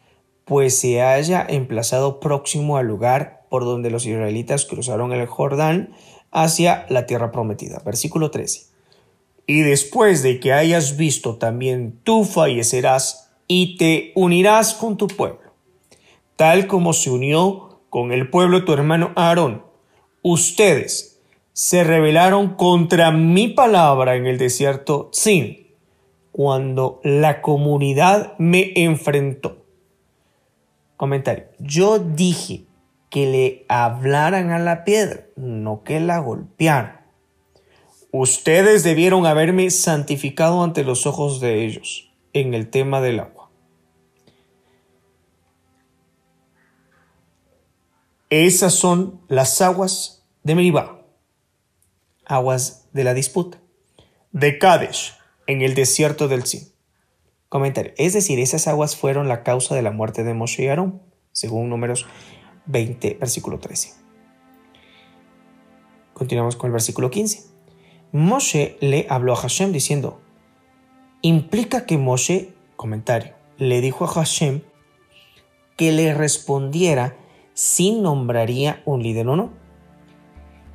pues 0.45 0.79
se 0.79 1.01
halla 1.01 1.45
emplazado 1.47 2.21
próximo 2.21 2.77
al 2.77 2.87
lugar 2.87 3.42
por 3.53 3.65
donde 3.65 3.91
los 3.91 4.07
israelitas 4.07 4.65
cruzaron 4.65 5.13
el 5.13 5.27
Jordán 5.27 5.93
hacia 6.31 6.87
la 6.89 7.05
tierra 7.05 7.31
prometida. 7.31 7.83
Versículo 7.85 8.31
13. 8.31 8.63
Y 9.45 9.61
después 9.61 10.23
de 10.23 10.39
que 10.39 10.53
hayas 10.53 10.97
visto 10.97 11.35
también 11.35 11.99
tú 12.03 12.23
fallecerás 12.23 13.31
y 13.47 13.77
te 13.77 14.11
unirás 14.15 14.73
con 14.73 14.97
tu 14.97 15.05
pueblo, 15.05 15.53
tal 16.35 16.65
como 16.65 16.93
se 16.93 17.11
unió 17.11 17.81
con 17.91 18.11
el 18.11 18.27
pueblo 18.27 18.65
tu 18.65 18.73
hermano 18.73 19.11
Aarón. 19.15 19.63
Ustedes 20.23 21.21
se 21.51 21.83
rebelaron 21.83 22.55
contra 22.55 23.11
mi 23.11 23.49
palabra 23.49 24.15
en 24.15 24.25
el 24.25 24.39
desierto 24.39 25.11
sin 25.13 25.67
cuando 26.31 26.99
la 27.03 27.43
comunidad 27.43 28.33
me 28.39 28.73
enfrentó. 28.75 29.63
Comentario. 30.97 31.45
Yo 31.59 31.99
dije 31.99 32.65
que 33.13 33.27
le 33.27 33.65
hablaran 33.69 34.49
a 34.49 34.57
la 34.57 34.83
piedra, 34.83 35.27
no 35.35 35.83
que 35.83 35.99
la 35.99 36.17
golpearan. 36.17 37.05
Ustedes 38.11 38.83
debieron 38.83 39.27
haberme 39.27 39.69
santificado 39.69 40.63
ante 40.63 40.83
los 40.83 41.05
ojos 41.05 41.39
de 41.39 41.63
ellos 41.63 42.11
en 42.33 42.55
el 42.55 42.71
tema 42.71 43.01
del 43.01 43.19
agua. 43.19 43.51
Esas 48.31 48.73
son 48.73 49.21
las 49.27 49.61
aguas 49.61 50.25
de 50.41 50.55
Meribá, 50.55 51.05
aguas 52.25 52.89
de 52.93 53.03
la 53.03 53.13
disputa, 53.13 53.59
de 54.31 54.57
Kadesh, 54.57 55.13
en 55.45 55.61
el 55.61 55.75
desierto 55.75 56.27
del 56.27 56.47
Sin. 56.47 56.73
Comentario. 57.47 57.93
Es 57.97 58.13
decir, 58.13 58.39
esas 58.39 58.67
aguas 58.67 58.95
fueron 58.95 59.27
la 59.27 59.43
causa 59.43 59.75
de 59.75 59.83
la 59.83 59.91
muerte 59.91 60.23
de 60.23 60.33
Moshe 60.33 60.63
y 60.63 60.67
Aarón, 60.67 61.03
según 61.31 61.69
números 61.69 62.07
20, 62.65 63.17
versículo 63.19 63.59
13. 63.59 63.93
Continuamos 66.13 66.55
con 66.55 66.67
el 66.67 66.73
versículo 66.73 67.09
15. 67.09 67.43
Moshe 68.11 68.77
le 68.79 69.07
habló 69.09 69.33
a 69.33 69.37
Hashem 69.37 69.71
diciendo, 69.71 70.21
implica 71.21 71.85
que 71.85 71.97
Moshe, 71.97 72.53
comentario, 72.75 73.33
le 73.57 73.81
dijo 73.81 74.05
a 74.05 74.07
Hashem 74.07 74.61
que 75.75 75.91
le 75.91 76.13
respondiera 76.13 77.17
si 77.53 77.91
nombraría 77.91 78.81
un 78.85 79.01
líder 79.01 79.27
o 79.27 79.35
no. 79.35 79.51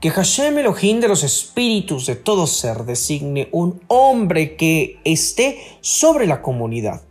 Que 0.01 0.11
Hashem 0.11 0.59
Elohim 0.59 1.01
de 1.01 1.09
los 1.09 1.24
espíritus 1.24 2.07
de 2.07 2.14
todo 2.14 2.46
ser 2.46 2.85
designe 2.85 3.48
un 3.51 3.81
hombre 3.88 4.57
que 4.57 5.01
esté 5.05 5.59
sobre 5.81 6.27
la 6.27 6.40
comunidad, 6.40 7.03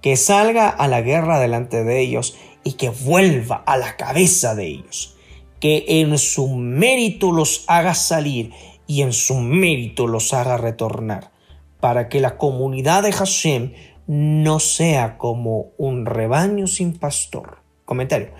que 0.00 0.16
salga 0.16 0.68
a 0.68 0.88
la 0.88 1.02
guerra 1.02 1.38
delante 1.38 1.84
de 1.84 2.00
ellos 2.00 2.36
y 2.64 2.72
que 2.72 2.90
vuelva 2.90 3.62
a 3.66 3.76
la 3.76 3.96
cabeza 3.96 4.54
de 4.54 4.66
ellos, 4.66 5.16
que 5.60 5.84
en 5.86 6.16
su 6.18 6.48
mérito 6.48 7.32
los 7.32 7.64
haga 7.66 7.94
salir 7.94 8.52
y 8.86 9.02
en 9.02 9.12
su 9.12 9.36
mérito 9.36 10.06
los 10.06 10.32
haga 10.34 10.56
retornar, 10.56 11.30
para 11.80 12.08
que 12.08 12.20
la 12.20 12.36
comunidad 12.36 13.02
de 13.02 13.12
Hashem 13.12 13.72
no 14.06 14.58
sea 14.58 15.16
como 15.18 15.70
un 15.78 16.06
rebaño 16.06 16.66
sin 16.66 16.98
pastor. 16.98 17.58
Comentario. 17.84 18.30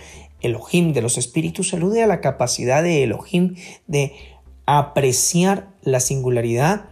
Elohim 0.41 0.93
de 0.93 1.03
los 1.03 1.19
espíritus 1.19 1.75
alude 1.75 2.03
a 2.03 2.07
la 2.07 2.21
capacidad 2.21 2.83
de 2.83 3.03
Elohim 3.03 3.57
de 3.87 4.15
apreciar 4.67 5.69
la 5.83 6.01
singularidad 6.01 6.87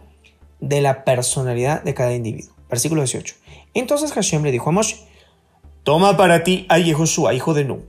de 0.59 0.81
la 0.81 1.03
personalidad 1.03 1.83
de 1.83 1.93
cada 1.93 2.13
individuo. 2.13 2.53
Versículo 2.69 3.01
18. 3.01 3.35
Entonces 3.73 4.11
Hashem 4.11 4.43
le 4.43 4.51
dijo 4.51 4.69
a 4.69 4.73
Moshe, 4.73 4.97
Toma 5.83 6.17
para 6.17 6.43
ti 6.43 6.65
a 6.67 6.77
Yehoshua, 6.77 7.33
hijo 7.33 7.53
de 7.53 7.63
Nun, 7.63 7.85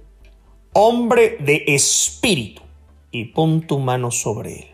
hombre 0.72 1.36
de 1.40 1.64
espíritu, 1.66 2.62
y 3.10 3.26
pon 3.26 3.66
tu 3.66 3.80
mano 3.80 4.12
sobre 4.12 4.60
él. 4.60 4.66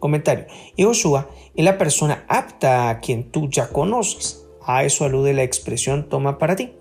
Comentario. 0.00 0.46
Yehoshua 0.74 1.28
es 1.54 1.64
la 1.64 1.76
persona 1.76 2.24
apta 2.28 2.88
a 2.88 3.00
quien 3.00 3.30
tú 3.30 3.50
ya 3.50 3.68
conoces. 3.68 4.46
A 4.62 4.84
eso 4.84 5.04
alude 5.04 5.34
la 5.34 5.42
expresión 5.42 6.08
toma 6.08 6.38
para 6.38 6.56
ti. 6.56 6.72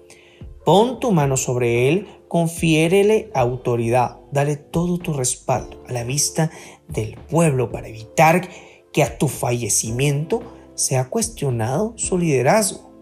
Pon 0.63 1.01
tu 1.01 1.11
mano 1.11 1.35
sobre 1.35 1.89
él, 1.89 2.07
confiérele 2.29 3.29
autoridad, 3.33 4.19
dale 4.31 4.55
todo 4.55 4.97
tu 4.97 5.11
respaldo 5.11 5.83
a 5.89 5.91
la 5.91 6.05
vista 6.05 6.51
del 6.87 7.15
pueblo 7.29 7.69
para 7.69 7.89
evitar 7.89 8.47
que 8.93 9.03
a 9.03 9.17
tu 9.17 9.27
fallecimiento 9.27 10.41
sea 10.75 11.09
cuestionado 11.09 11.93
su 11.97 12.17
liderazgo 12.17 12.92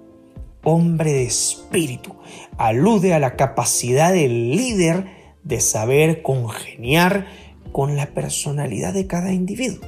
hombre 0.64 1.12
de 1.12 1.24
espíritu. 1.24 2.16
Alude 2.58 3.14
a 3.14 3.20
la 3.20 3.36
capacidad 3.36 4.12
del 4.12 4.52
líder 4.52 5.06
de 5.44 5.60
saber 5.60 6.22
congeniar 6.22 7.28
con 7.72 7.96
la 7.96 8.08
personalidad 8.08 8.94
de 8.94 9.08
cada 9.08 9.32
individuo. 9.32 9.82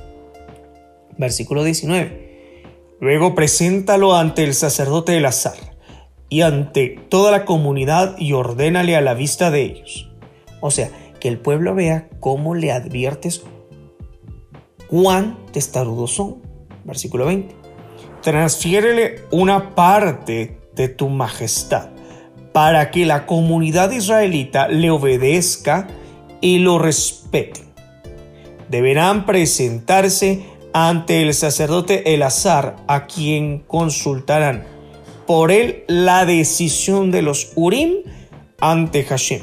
Versículo 1.17 1.63
19. 1.63 2.63
Luego 2.99 3.35
preséntalo 3.35 4.15
ante 4.15 4.43
el 4.43 4.53
sacerdote 4.53 5.23
azar 5.25 5.57
y 6.29 6.41
ante 6.41 6.99
toda 7.09 7.31
la 7.31 7.45
comunidad 7.45 8.15
y 8.17 8.33
ordénale 8.33 8.95
a 8.95 9.01
la 9.01 9.13
vista 9.13 9.51
de 9.51 9.61
ellos. 9.61 10.09
O 10.61 10.71
sea, 10.71 10.89
que 11.19 11.27
el 11.27 11.37
pueblo 11.37 11.75
vea 11.75 12.09
cómo 12.19 12.55
le 12.55 12.71
adviertes 12.71 13.43
cuán 14.87 15.37
testarudos 15.51 16.11
son. 16.11 16.41
Versículo 16.85 17.25
20. 17.25 17.55
Transfiérele 18.21 19.21
una 19.31 19.75
parte 19.75 20.62
de 20.75 20.89
tu 20.89 21.09
majestad 21.09 21.89
para 22.53 22.91
que 22.91 23.05
la 23.05 23.25
comunidad 23.25 23.91
israelita 23.91 24.67
le 24.69 24.91
obedezca 24.91 25.87
y 26.39 26.59
lo 26.59 26.79
respete. 26.79 27.61
Deberán 28.69 29.25
presentarse 29.25 30.45
ante 30.71 31.21
el 31.21 31.33
sacerdote 31.33 32.13
Elazar, 32.13 32.77
a 32.87 33.05
quien 33.07 33.59
consultarán 33.59 34.65
por 35.27 35.51
él 35.51 35.83
la 35.87 36.25
decisión 36.25 37.11
de 37.11 37.21
los 37.21 37.51
Urim 37.55 38.03
ante 38.59 39.03
Hashem. 39.03 39.41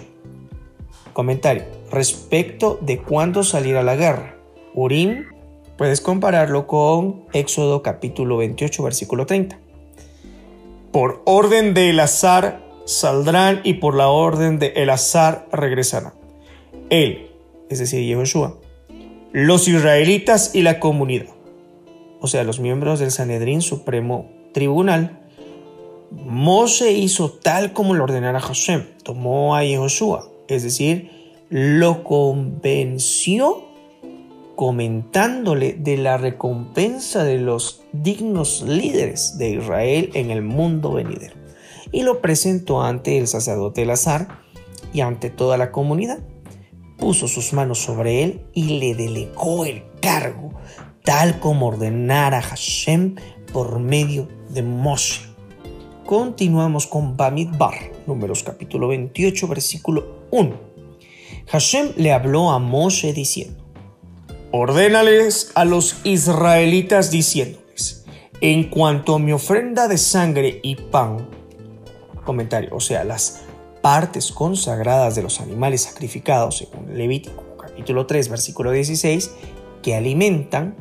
Comentario. 1.13 1.65
Respecto 1.91 2.79
de 2.81 2.99
cuándo 2.99 3.43
salir 3.43 3.77
a 3.77 3.83
la 3.83 3.97
guerra. 3.97 4.37
Urim, 4.75 5.25
puedes 5.77 6.01
compararlo 6.01 6.67
con 6.67 7.25
Éxodo 7.33 7.83
capítulo 7.83 8.37
28, 8.37 8.83
versículo 8.83 9.27
30. 9.27 9.59
Por 10.93 11.23
orden 11.25 11.75
de 11.75 11.91
Elazar 11.91 12.63
saldrán 12.85 13.61
y 13.63 13.75
por 13.75 13.95
la 13.95 14.09
orden 14.09 14.59
de 14.59 14.73
Elazar 14.77 15.47
regresarán. 15.53 16.15
Él, 16.91 17.31
es 17.69 17.79
decir, 17.79 18.05
Yehoshua, 18.05 18.57
los 19.33 19.69
israelitas 19.69 20.55
y 20.55 20.63
la 20.63 20.81
comunidad, 20.81 21.29
o 22.21 22.27
sea, 22.27 22.43
los 22.43 22.59
miembros 22.59 22.99
del 22.99 23.13
Sanedrín 23.13 23.63
Supremo 23.63 24.29
Tribunal, 24.53 25.21
Moshe 26.11 26.91
hizo 26.91 27.31
tal 27.31 27.73
como 27.73 27.95
lo 27.95 28.05
ordenara 28.05 28.41
Hashem, 28.41 28.85
tomó 29.05 29.55
a 29.55 29.63
Yehoshua, 29.63 30.29
es 30.49 30.65
decir, 30.65 31.11
lo 31.51 32.03
convenció 32.03 33.65
comentándole 34.57 35.73
de 35.73 35.97
la 35.97 36.19
recompensa 36.19 37.25
de 37.25 37.39
los 37.39 37.80
dignos 37.93 38.63
líderes 38.63 39.39
de 39.39 39.51
Israel 39.51 40.11
en 40.15 40.31
el 40.31 40.43
mundo 40.43 40.93
venidero. 40.93 41.35
Y 41.93 42.03
lo 42.03 42.21
presentó 42.21 42.83
ante 42.83 43.19
el 43.19 43.27
sacerdote 43.27 43.83
Elazar 43.83 44.29
y 44.93 45.01
ante 45.01 45.31
toda 45.31 45.57
la 45.57 45.73
comunidad 45.73 46.21
puso 47.01 47.27
sus 47.27 47.53
manos 47.53 47.79
sobre 47.79 48.23
él 48.23 48.43
y 48.53 48.79
le 48.79 48.95
delegó 48.95 49.65
el 49.65 49.83
cargo, 50.01 50.53
tal 51.03 51.41
como 51.41 51.69
ordenara 51.69 52.43
Hashem 52.43 53.17
por 53.53 53.81
medio 53.81 54.29
de 54.51 54.63
Moshe. 54.63 55.23
Continuamos 56.05 56.87
con 56.87 57.17
Bamidbar, 57.17 57.75
números 58.07 58.43
capítulo 58.43 58.89
28, 58.89 59.49
versículo 59.49 60.27
1. 60.31 60.71
Hashem 61.49 61.93
le 61.97 62.13
habló 62.13 62.51
a 62.51 62.59
Moshe 62.59 63.13
diciendo, 63.13 63.65
Ordénales 64.53 65.53
a 65.55 65.65
los 65.65 65.97
israelitas 66.05 67.11
diciéndoles, 67.11 67.61
en 68.41 68.71
cuanto 68.71 69.15
a 69.15 69.19
mi 69.19 69.33
ofrenda 69.33 69.87
de 69.87 69.99
sangre 69.99 70.61
y 70.63 70.77
pan, 70.77 71.29
comentario, 72.25 72.71
o 72.73 72.81
sea, 72.81 73.05
las 73.05 73.43
partes 73.83 74.33
consagradas 74.33 75.15
de 75.15 75.23
los 75.23 75.41
animales 75.41 75.83
sacrificados, 75.83 76.59
según 76.59 76.97
Levítico 76.97 77.45
capítulo 77.61 78.07
3, 78.07 78.29
versículo 78.29 78.73
16, 78.73 79.31
que 79.83 79.95
alimentan 79.95 80.77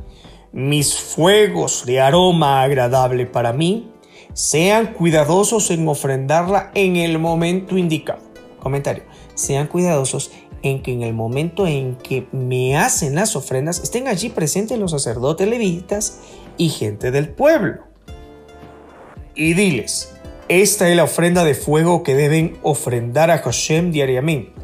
mis 0.52 0.96
fuegos 0.96 1.86
de 1.86 2.00
aroma 2.00 2.64
agradable 2.64 3.26
para 3.26 3.54
mí, 3.54 3.92
sean 4.34 4.94
cuidadosos 4.94 5.70
en 5.72 5.88
ofrendarla 5.88 6.72
en 6.76 6.96
el 6.96 7.20
momento 7.20 7.78
indicado. 7.78 8.22
Comentario, 8.60 9.04
sean 9.36 9.68
cuidadosos 9.68 10.32
en 10.62 10.82
que 10.82 10.92
en 10.92 11.04
el 11.04 11.14
momento 11.14 11.68
en 11.68 11.96
que 11.96 12.28
me 12.32 12.78
hacen 12.78 13.16
las 13.16 13.36
ofrendas 13.36 13.80
estén 13.80 14.08
allí 14.08 14.30
presentes 14.30 14.78
los 14.78 14.92
sacerdotes 14.92 15.48
levitas 15.48 16.20
y 16.60 16.70
gente 16.70 17.10
del 17.10 17.30
pueblo. 17.30 17.86
Y 19.34 19.56
diles, 19.56 20.14
esta 20.50 20.90
es 20.90 20.96
la 20.96 21.06
ofrenda 21.06 21.44
de 21.44 21.56
fuego 21.56 22.04
que 22.04 22.14
deben 22.14 22.60
ofrendar 22.62 23.32
a 23.32 23.40
Hashem 23.40 23.92
diariamente. 23.92 24.62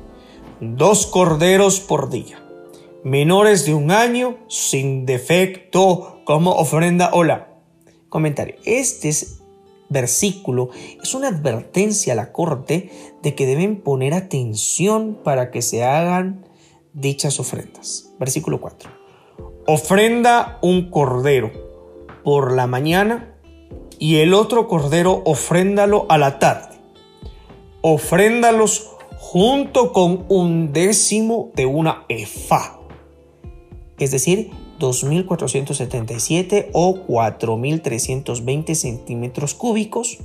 Dos 0.60 1.08
corderos 1.08 1.79
por 1.79 2.10
día, 2.10 2.43
menores 3.03 3.65
de 3.65 3.73
un 3.73 3.91
año, 3.91 4.38
sin 4.49 5.05
defecto, 5.05 6.21
como 6.25 6.51
ofrenda 6.51 7.12
hola. 7.13 7.53
Comentario. 8.10 8.55
Este 8.65 9.12
versículo 9.89 10.69
es 11.01 11.13
una 11.13 11.29
advertencia 11.29 12.13
a 12.13 12.15
la 12.17 12.34
corte 12.34 12.89
de 13.23 13.36
que 13.36 13.45
deben 13.45 13.81
poner 13.81 14.13
atención 14.13 15.19
para 15.23 15.49
que 15.49 15.62
se 15.62 15.84
hagan 15.84 16.45
dichas 16.93 17.39
ofrendas. 17.39 18.12
Versículo 18.19 18.60
4. 18.60 18.89
Ofrenda 19.67 20.60
un 20.62 20.89
cordero 20.89 21.64
por 22.26 22.52
la 22.52 22.66
mañana 22.66 23.36
y 24.00 24.18
el 24.18 24.34
otro 24.34 24.68
cordero 24.68 25.22
ofréndalo 25.26 26.08
a 26.10 26.18
la 26.18 26.40
tarde. 26.40 26.76
Ofréndalos 27.82 28.90
junto 29.20 29.94
con 29.94 30.26
un 30.28 30.74
décimo 30.74 31.52
de 31.56 31.68
una 31.68 32.04
efa, 32.10 32.80
es 34.00 34.12
decir, 34.12 34.50
2.477 34.80 36.70
o 36.74 36.96
4.320 37.08 38.74
centímetros 38.74 39.54
cúbicos 39.54 40.18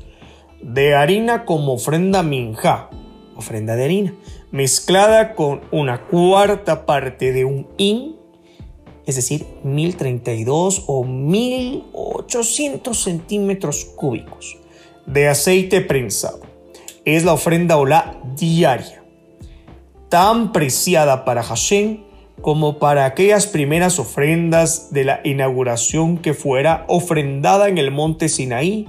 de 0.62 0.94
harina 0.94 1.44
como 1.44 1.74
ofrenda 1.74 2.22
minja, 2.22 2.88
ofrenda 3.36 3.76
de 3.76 3.84
harina, 3.84 4.14
mezclada 4.50 5.34
con 5.34 5.60
una 5.70 6.06
cuarta 6.06 6.86
parte 6.86 7.32
de 7.32 7.44
un 7.44 7.68
in 7.76 8.19
es 9.10 9.16
decir, 9.16 9.46
1032 9.64 10.84
o 10.86 11.04
1800 11.04 12.96
centímetros 12.96 13.84
cúbicos 13.84 14.56
de 15.04 15.28
aceite 15.28 15.80
prensado. 15.80 16.40
Es 17.04 17.24
la 17.24 17.32
ofrenda 17.32 17.76
olá 17.76 18.20
diaria, 18.36 19.02
tan 20.08 20.52
preciada 20.52 21.24
para 21.24 21.42
Hashem 21.42 22.04
como 22.40 22.78
para 22.78 23.04
aquellas 23.04 23.46
primeras 23.46 23.98
ofrendas 23.98 24.92
de 24.92 25.04
la 25.04 25.20
inauguración 25.24 26.16
que 26.16 26.32
fuera 26.32 26.84
ofrendada 26.88 27.68
en 27.68 27.78
el 27.78 27.90
monte 27.90 28.28
Sinaí 28.28 28.86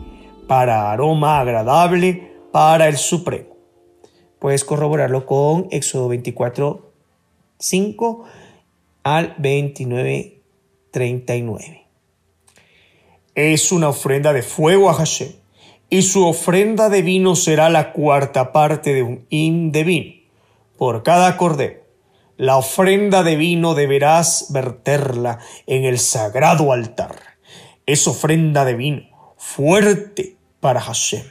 para 0.48 0.92
aroma 0.92 1.40
agradable 1.40 2.32
para 2.52 2.88
el 2.88 2.98
Supremo. 2.98 3.58
Puedes 4.40 4.64
corroborarlo 4.64 5.26
con 5.26 5.68
Éxodo 5.72 6.08
24, 6.10 6.94
5 7.58 8.26
al 9.04 9.36
29.39. 9.38 11.86
Es 13.34 13.72
una 13.72 13.88
ofrenda 13.90 14.34
de 14.34 14.44
fuego 14.44 14.90
a 14.90 14.94
Hashem, 14.94 15.32
y 15.90 16.02
su 16.04 16.28
ofrenda 16.28 16.90
de 16.90 17.02
vino 17.02 17.36
será 17.36 17.70
la 17.70 17.94
cuarta 17.94 18.52
parte 18.52 18.94
de 18.94 19.04
un 19.04 19.26
hin 19.30 19.72
de 19.72 19.84
vino 19.84 20.14
por 20.78 21.04
cada 21.04 21.38
cordero. 21.38 21.80
La 22.38 22.58
ofrenda 22.58 23.24
de 23.24 23.36
vino 23.36 23.74
deberás 23.76 24.48
verterla 24.50 25.40
en 25.68 25.84
el 25.84 26.00
sagrado 26.00 26.72
altar. 26.72 27.16
Es 27.86 28.08
ofrenda 28.08 28.64
de 28.66 28.74
vino 28.76 29.04
fuerte 29.38 30.38
para 30.60 30.80
Hashem. 30.80 31.26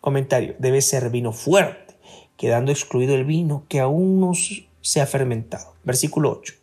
Comentario, 0.00 0.54
debe 0.58 0.82
ser 0.82 1.10
vino 1.10 1.32
fuerte, 1.32 1.94
quedando 2.36 2.72
excluido 2.72 3.14
el 3.14 3.24
vino 3.24 3.64
que 3.68 3.78
aún 3.80 4.20
no 4.20 4.32
se 4.80 5.00
ha 5.00 5.06
fermentado. 5.06 5.74
Versículo 5.82 6.30
8 6.30 6.54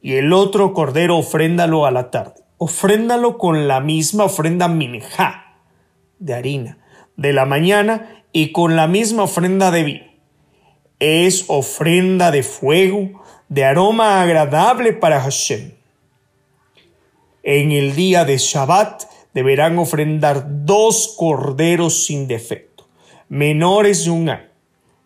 y 0.00 0.14
el 0.14 0.32
otro 0.32 0.72
cordero 0.72 1.18
ofréndalo 1.18 1.86
a 1.86 1.90
la 1.90 2.10
tarde. 2.10 2.42
Ofréndalo 2.58 3.38
con 3.38 3.68
la 3.68 3.80
misma 3.80 4.24
ofrenda 4.24 4.68
minja 4.68 5.60
de 6.18 6.34
harina 6.34 6.78
de 7.18 7.32
la 7.32 7.44
mañana 7.44 8.24
y 8.32 8.52
con 8.52 8.76
la 8.76 8.86
misma 8.86 9.24
ofrenda 9.24 9.70
de 9.70 9.82
vino. 9.82 10.06
Es 11.00 11.44
ofrenda 11.48 12.30
de 12.30 12.42
fuego, 12.42 13.22
de 13.48 13.64
aroma 13.64 14.22
agradable 14.22 14.92
para 14.92 15.20
Hashem. 15.20 15.74
En 17.42 17.72
el 17.72 17.94
día 17.94 18.24
de 18.24 18.38
Shabbat 18.38 19.04
deberán 19.34 19.78
ofrendar 19.78 20.64
dos 20.64 21.14
corderos 21.18 22.04
sin 22.04 22.28
defecto, 22.28 22.88
menores 23.28 24.04
de 24.04 24.10
un 24.10 24.28
año, 24.28 24.48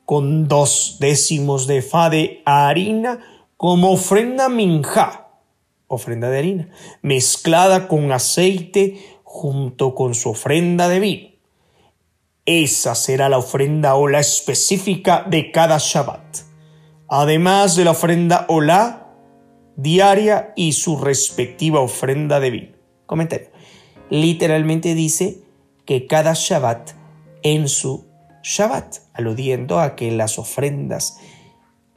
con 0.04 0.48
dos 0.48 0.98
décimos 1.00 1.66
de 1.66 1.82
fa 1.82 2.10
de 2.10 2.42
harina 2.44 3.20
como 3.62 3.92
ofrenda 3.92 4.48
minja, 4.48 5.28
ofrenda 5.86 6.28
de 6.30 6.38
harina, 6.38 6.68
mezclada 7.00 7.86
con 7.86 8.10
aceite 8.10 9.20
junto 9.22 9.94
con 9.94 10.16
su 10.16 10.30
ofrenda 10.30 10.88
de 10.88 10.98
vino. 10.98 11.28
Esa 12.44 12.96
será 12.96 13.28
la 13.28 13.38
ofrenda 13.38 13.94
ola 13.94 14.18
específica 14.18 15.24
de 15.30 15.52
cada 15.52 15.78
Shabbat, 15.78 16.38
además 17.06 17.76
de 17.76 17.84
la 17.84 17.92
ofrenda 17.92 18.46
ola 18.48 19.12
diaria 19.76 20.52
y 20.56 20.72
su 20.72 20.98
respectiva 20.98 21.78
ofrenda 21.78 22.40
de 22.40 22.50
vino. 22.50 22.72
Comentario. 23.06 23.50
Literalmente 24.10 24.96
dice 24.96 25.38
que 25.84 26.08
cada 26.08 26.32
Shabbat 26.34 26.94
en 27.44 27.68
su 27.68 28.06
Shabbat, 28.42 28.96
aludiendo 29.12 29.78
a 29.78 29.94
que 29.94 30.10
las 30.10 30.40
ofrendas 30.40 31.20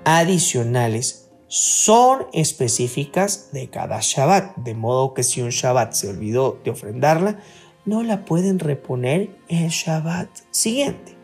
adicionales 0.04 1.25
son 1.56 2.28
específicas 2.34 3.54
de 3.54 3.70
cada 3.70 4.00
Shabbat, 4.02 4.58
de 4.58 4.74
modo 4.74 5.14
que 5.14 5.24
si 5.24 5.42
un 5.42 5.52
Shabbat 5.52 5.94
se 5.94 6.10
olvidó 6.10 6.60
de 6.66 6.72
ofrendarla, 6.72 7.40
no 7.86 8.04
la 8.04 8.26
pueden 8.26 8.60
reponer 8.60 9.30
el 9.48 9.70
Shabbat 9.70 10.28
siguiente. 10.52 11.16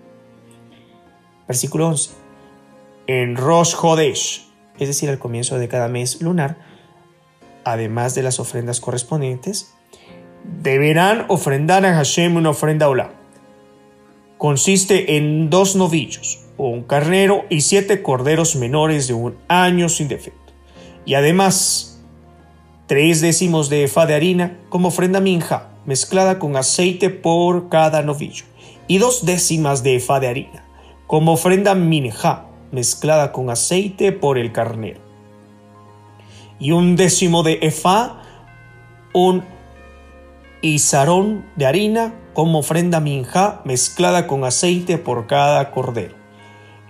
Versículo 1.49 1.89
11. 1.89 2.11
En 3.07 3.35
Rosh 3.35 3.75
Hodesh, 3.75 4.47
es 4.79 4.87
decir, 4.87 5.09
al 5.09 5.19
comienzo 5.19 5.59
de 5.59 5.67
cada 5.67 5.89
mes 5.89 6.21
lunar, 6.21 6.59
además 7.65 8.15
de 8.15 8.23
las 8.23 8.39
ofrendas 8.39 8.79
correspondientes, 8.79 9.73
deberán 10.61 11.25
ofrendar 11.27 11.85
a 11.85 11.93
Hashem 11.93 12.37
una 12.37 12.51
ofrenda 12.51 12.87
olá. 12.87 13.11
Consiste 14.37 15.17
en 15.17 15.49
dos 15.49 15.75
novillos, 15.75 16.40
un 16.69 16.83
carnero 16.83 17.45
y 17.49 17.61
siete 17.61 18.03
corderos 18.03 18.55
menores 18.55 19.07
de 19.07 19.13
un 19.13 19.37
año 19.47 19.89
sin 19.89 20.07
defecto. 20.07 20.53
Y 21.05 21.15
además, 21.15 22.03
tres 22.87 23.21
décimos 23.21 23.69
de 23.69 23.85
efa 23.85 24.05
de 24.05 24.13
harina 24.13 24.59
como 24.69 24.89
ofrenda 24.89 25.19
minja, 25.19 25.69
mezclada 25.85 26.37
con 26.39 26.55
aceite 26.55 27.09
por 27.09 27.69
cada 27.69 28.03
novillo. 28.03 28.45
Y 28.87 28.99
dos 28.99 29.25
décimas 29.25 29.83
de 29.83 29.95
efa 29.95 30.19
de 30.19 30.27
harina, 30.27 30.65
como 31.07 31.33
ofrenda 31.33 31.73
minja, 31.73 32.45
mezclada 32.71 33.31
con 33.31 33.49
aceite 33.49 34.11
por 34.11 34.37
el 34.37 34.51
carnero. 34.51 34.99
Y 36.59 36.71
un 36.73 36.95
décimo 36.95 37.41
de 37.41 37.57
efa, 37.63 38.21
un 39.13 39.43
izarón 40.61 41.45
de 41.55 41.65
harina, 41.65 42.13
como 42.33 42.59
ofrenda 42.59 42.99
minja, 42.99 43.61
mezclada 43.65 44.27
con 44.27 44.43
aceite 44.43 44.97
por 44.99 45.25
cada 45.25 45.71
cordero 45.71 46.20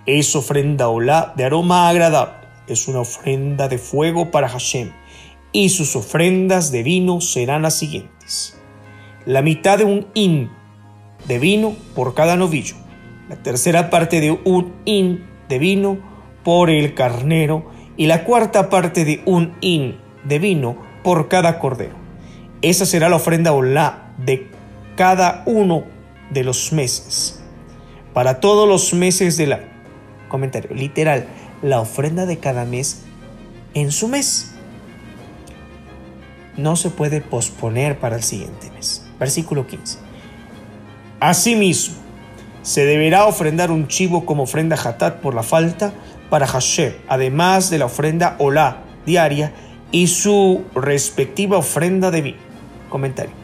es 0.06 0.34
ofrenda 0.34 0.88
olá 0.88 1.32
de 1.36 1.44
aroma 1.44 1.88
agradable, 1.88 2.48
es 2.66 2.88
una 2.88 3.00
ofrenda 3.00 3.68
de 3.68 3.78
fuego 3.78 4.30
para 4.30 4.48
Hashem, 4.48 4.92
y 5.52 5.68
sus 5.68 5.94
ofrendas 5.96 6.72
de 6.72 6.82
vino 6.82 7.20
serán 7.20 7.62
las 7.62 7.78
siguientes. 7.78 8.58
La 9.26 9.42
mitad 9.42 9.78
de 9.78 9.84
un 9.84 10.08
hin 10.14 10.50
de 11.28 11.38
vino 11.38 11.76
por 11.94 12.14
cada 12.14 12.36
novillo, 12.36 12.74
la 13.28 13.36
tercera 13.36 13.90
parte 13.90 14.20
de 14.20 14.32
un 14.44 14.72
hin 14.84 15.24
de 15.48 15.58
vino 15.58 15.98
por 16.42 16.70
el 16.70 16.94
carnero. 16.94 17.70
Y 17.96 18.06
la 18.06 18.24
cuarta 18.24 18.70
parte 18.70 19.04
de 19.04 19.22
un 19.26 19.54
hin 19.60 19.98
de 20.24 20.38
vino 20.38 20.76
por 21.04 21.28
cada 21.28 21.58
cordero. 21.58 21.94
Esa 22.62 22.86
será 22.86 23.08
la 23.10 23.16
ofrenda 23.16 23.52
olá 23.52 24.14
de 24.16 24.48
cada 24.96 25.42
uno 25.46 25.84
de 26.30 26.42
los 26.42 26.72
meses, 26.72 27.42
para 28.14 28.40
todos 28.40 28.66
los 28.66 28.94
meses 28.94 29.36
del 29.36 29.52
año 29.52 29.71
comentario, 30.32 30.74
literal, 30.74 31.26
la 31.62 31.80
ofrenda 31.80 32.26
de 32.26 32.38
cada 32.38 32.64
mes 32.64 33.02
en 33.74 33.92
su 33.92 34.08
mes. 34.08 34.54
No 36.56 36.74
se 36.74 36.90
puede 36.90 37.20
posponer 37.20 38.00
para 38.00 38.16
el 38.16 38.22
siguiente 38.22 38.70
mes. 38.72 39.04
Versículo 39.20 39.66
15. 39.66 39.98
Asimismo, 41.20 41.96
se 42.62 42.84
deberá 42.84 43.26
ofrendar 43.26 43.70
un 43.70 43.86
chivo 43.86 44.24
como 44.24 44.44
ofrenda 44.44 44.76
hatat 44.76 45.20
por 45.20 45.34
la 45.34 45.42
falta 45.42 45.92
para 46.30 46.46
Hashem, 46.46 46.94
además 47.08 47.70
de 47.70 47.78
la 47.78 47.86
ofrenda 47.86 48.36
olá 48.38 48.84
diaria 49.04 49.52
y 49.90 50.06
su 50.06 50.64
respectiva 50.74 51.58
ofrenda 51.58 52.10
de 52.10 52.22
vino. 52.22 52.38
Comentario. 52.88 53.34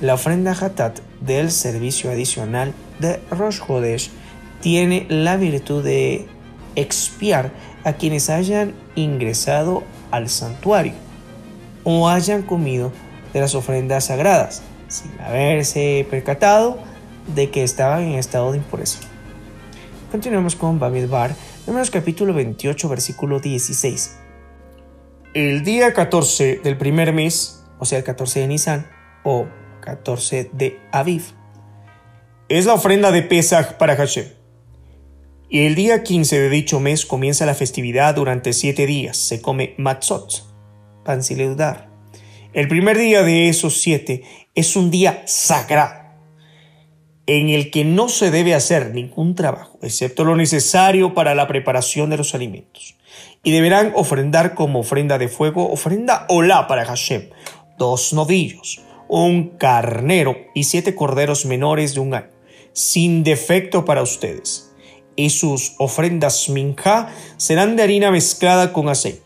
La 0.00 0.14
ofrenda 0.14 0.52
hatat 0.52 1.00
del 1.20 1.50
servicio 1.50 2.10
adicional 2.10 2.72
de 3.00 3.20
Rosh 3.30 3.60
Hodesh 3.66 4.10
tiene 4.60 5.06
la 5.08 5.36
virtud 5.36 5.84
de 5.84 6.26
expiar 6.76 7.52
a 7.84 7.94
quienes 7.94 8.30
hayan 8.30 8.74
ingresado 8.94 9.84
al 10.10 10.28
santuario 10.28 10.94
o 11.84 12.08
hayan 12.08 12.42
comido 12.42 12.92
de 13.32 13.40
las 13.40 13.54
ofrendas 13.54 14.06
sagradas 14.06 14.62
sin 14.88 15.10
haberse 15.20 16.06
percatado 16.10 16.78
de 17.34 17.50
que 17.50 17.62
estaban 17.62 18.02
en 18.02 18.14
estado 18.14 18.52
de 18.52 18.58
impureza. 18.58 19.00
Continuamos 20.10 20.56
con 20.56 20.78
Bamidbar, 20.78 21.34
números 21.66 21.90
capítulo 21.90 22.32
28, 22.32 22.88
versículo 22.88 23.40
16. 23.40 24.16
El 25.34 25.62
día 25.62 25.92
14 25.92 26.60
del 26.64 26.78
primer 26.78 27.12
mes, 27.12 27.62
o 27.78 27.84
sea, 27.84 27.98
el 27.98 28.04
14 28.04 28.40
de 28.40 28.46
Nisan 28.46 28.86
o 29.24 29.46
14 29.82 30.50
de 30.54 30.80
Aviv, 30.90 31.22
es 32.48 32.64
la 32.64 32.72
ofrenda 32.72 33.12
de 33.12 33.22
Pesach 33.22 33.74
para 33.74 33.94
Hashem. 33.94 34.37
Y 35.50 35.64
el 35.64 35.74
día 35.74 36.02
15 36.02 36.40
de 36.40 36.50
dicho 36.50 36.78
mes 36.78 37.06
comienza 37.06 37.46
la 37.46 37.54
festividad 37.54 38.14
durante 38.14 38.52
siete 38.52 38.84
días. 38.84 39.16
Se 39.16 39.40
come 39.40 39.74
matzot, 39.78 40.44
pan 41.06 41.22
sin 41.22 41.38
leudar. 41.38 41.88
El 42.52 42.68
primer 42.68 42.98
día 42.98 43.22
de 43.22 43.48
esos 43.48 43.80
siete 43.80 44.24
es 44.54 44.76
un 44.76 44.90
día 44.90 45.22
sagrado, 45.24 46.02
en 47.26 47.48
el 47.48 47.70
que 47.70 47.86
no 47.86 48.10
se 48.10 48.30
debe 48.30 48.54
hacer 48.54 48.94
ningún 48.94 49.34
trabajo, 49.34 49.78
excepto 49.80 50.22
lo 50.24 50.36
necesario 50.36 51.14
para 51.14 51.34
la 51.34 51.48
preparación 51.48 52.10
de 52.10 52.18
los 52.18 52.34
alimentos. 52.34 52.98
Y 53.42 53.50
deberán 53.50 53.92
ofrendar 53.94 54.54
como 54.54 54.80
ofrenda 54.80 55.16
de 55.16 55.28
fuego, 55.28 55.70
ofrenda 55.70 56.26
olá 56.28 56.66
para 56.66 56.84
Hashem, 56.84 57.30
dos 57.78 58.12
novillos, 58.12 58.82
un 59.08 59.56
carnero 59.56 60.36
y 60.54 60.64
siete 60.64 60.94
corderos 60.94 61.46
menores 61.46 61.94
de 61.94 62.00
un 62.00 62.12
año, 62.12 62.32
sin 62.74 63.24
defecto 63.24 63.86
para 63.86 64.02
ustedes 64.02 64.67
y 65.18 65.30
sus 65.30 65.74
ofrendas 65.78 66.48
minja 66.48 67.08
serán 67.38 67.74
de 67.74 67.82
harina 67.82 68.12
mezclada 68.12 68.72
con 68.72 68.88
aceite. 68.88 69.20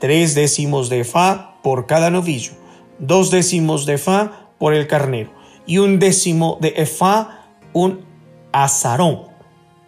Tres 0.00 0.34
décimos 0.34 0.88
de 0.88 1.04
fa 1.04 1.60
por 1.62 1.86
cada 1.86 2.10
novillo, 2.10 2.52
dos 2.98 3.30
décimos 3.30 3.84
de 3.84 3.98
fa 3.98 4.48
por 4.58 4.72
el 4.72 4.86
carnero 4.86 5.30
y 5.66 5.76
un 5.76 5.98
décimo 5.98 6.56
de 6.62 6.72
efa, 6.78 7.42
un 7.74 8.06
azarón, 8.50 9.24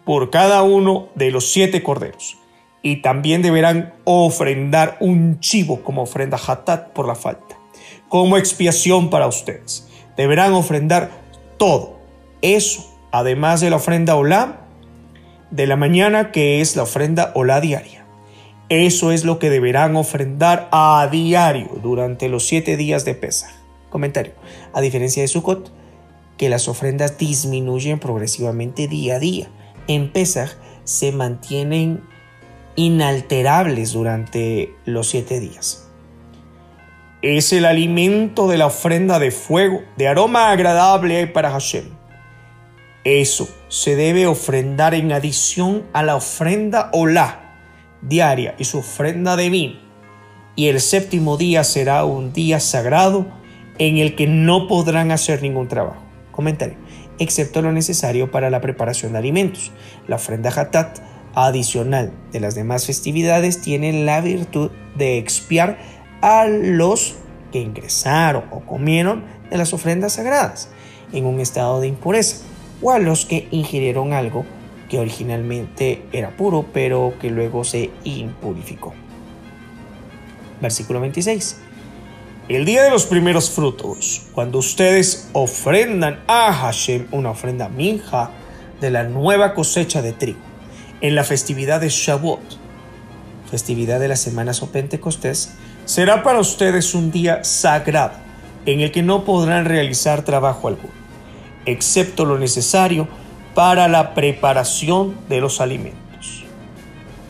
por 0.05 0.29
cada 0.29 0.61
uno 0.61 1.09
de 1.15 1.31
los 1.31 1.51
siete 1.51 1.81
corderos. 1.81 2.37
Y 2.83 3.01
también 3.01 3.41
deberán 3.41 3.95
ofrendar 4.03 4.97
un 4.99 5.39
chivo 5.39 5.81
como 5.81 6.03
ofrenda 6.03 6.37
hatat 6.37 6.89
por 6.89 7.07
la 7.07 7.15
falta, 7.15 7.57
como 8.07 8.37
expiación 8.37 9.09
para 9.09 9.25
ustedes. 9.25 9.87
Deberán 10.15 10.53
ofrendar 10.53 11.09
todo 11.57 11.97
eso, 12.43 12.85
además 13.11 13.61
de 13.61 13.71
la 13.71 13.77
ofrenda 13.77 14.15
olam, 14.15 14.68
de 15.51 15.67
la 15.67 15.75
mañana, 15.75 16.31
que 16.31 16.61
es 16.61 16.75
la 16.75 16.83
ofrenda 16.83 17.31
o 17.35 17.43
la 17.43 17.61
diaria. 17.61 18.05
Eso 18.69 19.11
es 19.11 19.25
lo 19.25 19.39
que 19.39 19.49
deberán 19.49 19.95
ofrendar 19.95 20.69
a 20.71 21.07
diario 21.11 21.69
durante 21.81 22.29
los 22.29 22.47
siete 22.47 22.77
días 22.77 23.05
de 23.05 23.15
Pesach. 23.15 23.51
Comentario. 23.89 24.33
A 24.73 24.81
diferencia 24.81 25.23
de 25.23 25.27
Sukkot, 25.27 25.71
que 26.37 26.49
las 26.49 26.67
ofrendas 26.67 27.17
disminuyen 27.17 27.99
progresivamente 27.99 28.87
día 28.87 29.15
a 29.15 29.19
día. 29.19 29.49
En 29.87 30.11
Pesach 30.11 30.51
se 30.83 31.11
mantienen 31.11 32.03
inalterables 32.75 33.93
durante 33.93 34.73
los 34.85 35.09
siete 35.09 35.39
días. 35.39 35.87
Es 37.21 37.51
el 37.51 37.65
alimento 37.65 38.47
de 38.47 38.57
la 38.57 38.67
ofrenda 38.67 39.19
de 39.19 39.31
fuego, 39.31 39.81
de 39.97 40.07
aroma 40.07 40.51
agradable 40.51 41.27
para 41.27 41.51
Hashem 41.51 41.99
eso 43.03 43.47
se 43.69 43.95
debe 43.95 44.27
ofrendar 44.27 44.95
en 44.95 45.11
adición 45.11 45.83
a 45.93 46.03
la 46.03 46.15
ofrenda 46.15 46.89
olá 46.91 47.45
diaria 48.01 48.55
y 48.57 48.65
su 48.65 48.79
ofrenda 48.79 49.35
de 49.35 49.49
vino. 49.49 49.79
Y 50.55 50.67
el 50.67 50.81
séptimo 50.81 51.37
día 51.37 51.63
será 51.63 52.03
un 52.03 52.33
día 52.33 52.59
sagrado 52.59 53.27
en 53.77 53.97
el 53.97 54.15
que 54.15 54.27
no 54.27 54.67
podrán 54.67 55.11
hacer 55.11 55.41
ningún 55.41 55.67
trabajo. 55.67 56.01
Comentario. 56.31 56.77
Excepto 57.19 57.61
lo 57.61 57.71
necesario 57.71 58.31
para 58.31 58.49
la 58.49 58.59
preparación 58.59 59.13
de 59.13 59.19
alimentos. 59.19 59.71
La 60.07 60.15
ofrenda 60.15 60.49
hatat 60.49 60.99
adicional 61.35 62.11
de 62.31 62.39
las 62.39 62.55
demás 62.55 62.87
festividades 62.87 63.61
tiene 63.61 64.03
la 64.03 64.19
virtud 64.19 64.71
de 64.95 65.17
expiar 65.17 65.77
a 66.21 66.47
los 66.47 67.15
que 67.51 67.59
ingresaron 67.59 68.45
o 68.51 68.61
comieron 68.61 69.25
de 69.49 69.57
las 69.57 69.73
ofrendas 69.73 70.13
sagradas 70.13 70.69
en 71.13 71.25
un 71.25 71.39
estado 71.39 71.79
de 71.79 71.87
impureza 71.87 72.43
o 72.81 72.91
a 72.91 72.99
los 72.99 73.25
que 73.25 73.47
ingirieron 73.51 74.13
algo 74.13 74.45
que 74.89 74.99
originalmente 74.99 76.03
era 76.11 76.35
puro 76.35 76.65
pero 76.73 77.13
que 77.21 77.29
luego 77.29 77.63
se 77.63 77.91
impurificó. 78.03 78.93
Versículo 80.61 80.99
26. 80.99 81.57
El 82.49 82.65
día 82.65 82.83
de 82.83 82.89
los 82.89 83.05
primeros 83.05 83.51
frutos, 83.51 84.23
cuando 84.33 84.57
ustedes 84.57 85.29
ofrendan 85.33 86.19
a 86.27 86.51
Hashem 86.51 87.07
una 87.11 87.31
ofrenda 87.31 87.69
minja 87.69 88.31
de 88.81 88.89
la 88.89 89.03
nueva 89.03 89.53
cosecha 89.53 90.01
de 90.01 90.13
trigo, 90.13 90.39
en 91.01 91.15
la 91.15 91.23
festividad 91.23 91.79
de 91.79 91.89
Shavuot, 91.89 92.41
festividad 93.51 93.99
de 93.99 94.07
las 94.07 94.19
semanas 94.19 94.63
o 94.63 94.71
Pentecostés, 94.71 95.53
será 95.85 96.23
para 96.23 96.39
ustedes 96.39 96.95
un 96.95 97.11
día 97.11 97.43
sagrado 97.43 98.13
en 98.65 98.81
el 98.81 98.91
que 98.91 99.03
no 99.03 99.23
podrán 99.23 99.65
realizar 99.65 100.23
trabajo 100.23 100.67
alguno 100.67 100.98
excepto 101.71 102.25
lo 102.25 102.37
necesario 102.37 103.07
para 103.53 103.87
la 103.87 104.13
preparación 104.13 105.17
de 105.27 105.41
los 105.41 105.61
alimentos. 105.61 106.43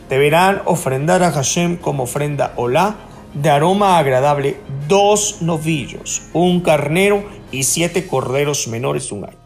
Deberán 0.08 0.62
ofrendar 0.64 1.22
a 1.22 1.32
Hashem 1.32 1.76
como 1.76 2.04
ofrenda 2.04 2.52
olá 2.56 2.96
de 3.34 3.50
aroma 3.50 3.98
agradable 3.98 4.56
dos 4.88 5.40
novillos, 5.40 6.22
un 6.32 6.60
carnero 6.60 7.24
y 7.52 7.62
siete 7.62 8.06
corderos 8.06 8.66
menores 8.68 9.08
de 9.08 9.14
un 9.14 9.24
año, 9.24 9.38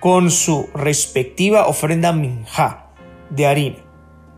con 0.00 0.30
su 0.30 0.68
respectiva 0.74 1.66
ofrenda 1.66 2.12
minja 2.12 2.90
de 3.30 3.46
harina, 3.46 3.78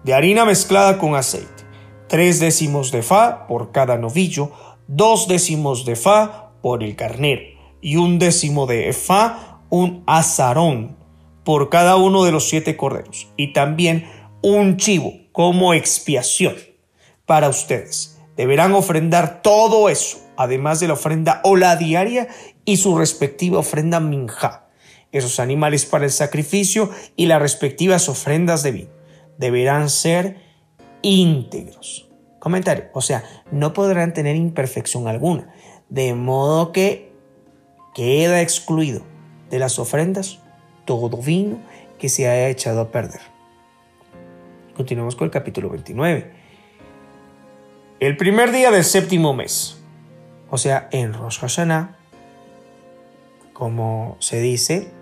de 0.04 0.14
harina 0.14 0.44
mezclada 0.44 0.98
con 0.98 1.16
aceite, 1.16 1.64
tres 2.08 2.40
décimos 2.40 2.92
de 2.92 3.02
fa 3.02 3.46
por 3.46 3.72
cada 3.72 3.98
novillo, 3.98 4.52
dos 4.86 5.26
décimos 5.28 5.84
de 5.84 5.96
fa 5.96 6.52
por 6.62 6.82
el 6.82 6.96
carnero 6.96 7.42
y 7.80 7.96
un 7.96 8.18
décimo 8.18 8.66
de 8.66 8.92
fa, 8.92 9.47
un 9.70 10.02
azarón 10.06 10.96
por 11.44 11.68
cada 11.70 11.96
uno 11.96 12.24
de 12.24 12.32
los 12.32 12.48
siete 12.48 12.76
corderos, 12.76 13.28
y 13.36 13.52
también 13.52 14.06
un 14.42 14.76
chivo 14.76 15.12
como 15.32 15.74
expiación 15.74 16.56
para 17.26 17.48
ustedes 17.48 18.18
deberán 18.36 18.72
ofrendar 18.72 19.42
todo 19.42 19.88
eso, 19.88 20.18
además 20.36 20.78
de 20.78 20.86
la 20.86 20.94
ofrenda 20.94 21.40
ola 21.42 21.74
diaria 21.76 22.28
y 22.64 22.76
su 22.76 22.96
respectiva 22.96 23.58
ofrenda 23.58 23.98
minja, 23.98 24.68
esos 25.10 25.40
animales 25.40 25.84
para 25.84 26.04
el 26.04 26.12
sacrificio 26.12 26.90
y 27.16 27.26
las 27.26 27.42
respectivas 27.42 28.08
ofrendas 28.08 28.62
de 28.62 28.72
vino. 28.72 28.90
Deberán 29.38 29.90
ser 29.90 30.36
íntegros. 31.02 32.08
Comentario, 32.38 32.84
o 32.92 33.00
sea, 33.00 33.24
no 33.50 33.72
podrán 33.72 34.14
tener 34.14 34.36
imperfección 34.36 35.08
alguna, 35.08 35.52
de 35.88 36.14
modo 36.14 36.70
que 36.70 37.12
queda 37.94 38.40
excluido 38.40 39.02
de 39.50 39.58
las 39.58 39.78
ofrendas 39.78 40.40
todo 40.84 41.16
vino 41.18 41.58
que 41.98 42.08
se 42.08 42.28
haya 42.28 42.48
echado 42.48 42.80
a 42.80 42.90
perder. 42.90 43.20
Continuamos 44.74 45.16
con 45.16 45.26
el 45.26 45.30
capítulo 45.30 45.68
29. 45.68 46.32
El 48.00 48.16
primer 48.16 48.52
día 48.52 48.70
del 48.70 48.84
séptimo 48.84 49.34
mes, 49.34 49.82
o 50.50 50.56
sea, 50.56 50.88
en 50.92 51.12
Rosh 51.12 51.40
Hashanah, 51.40 51.96
como 53.52 54.16
se 54.20 54.40
dice, 54.40 54.92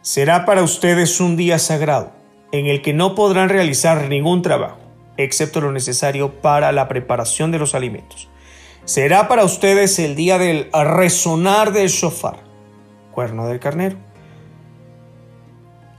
será 0.00 0.46
para 0.46 0.62
ustedes 0.62 1.20
un 1.20 1.36
día 1.36 1.58
sagrado 1.58 2.12
en 2.52 2.66
el 2.66 2.82
que 2.82 2.92
no 2.92 3.16
podrán 3.16 3.48
realizar 3.48 4.08
ningún 4.08 4.42
trabajo, 4.42 4.78
excepto 5.16 5.60
lo 5.60 5.72
necesario 5.72 6.40
para 6.40 6.70
la 6.70 6.86
preparación 6.86 7.50
de 7.50 7.58
los 7.58 7.74
alimentos. 7.74 8.28
Será 8.84 9.26
para 9.26 9.44
ustedes 9.44 9.98
el 9.98 10.14
día 10.14 10.38
del 10.38 10.70
resonar 10.72 11.72
del 11.72 11.88
shofar, 11.88 12.43
cuerno 13.14 13.46
del 13.46 13.60
carnero. 13.60 13.96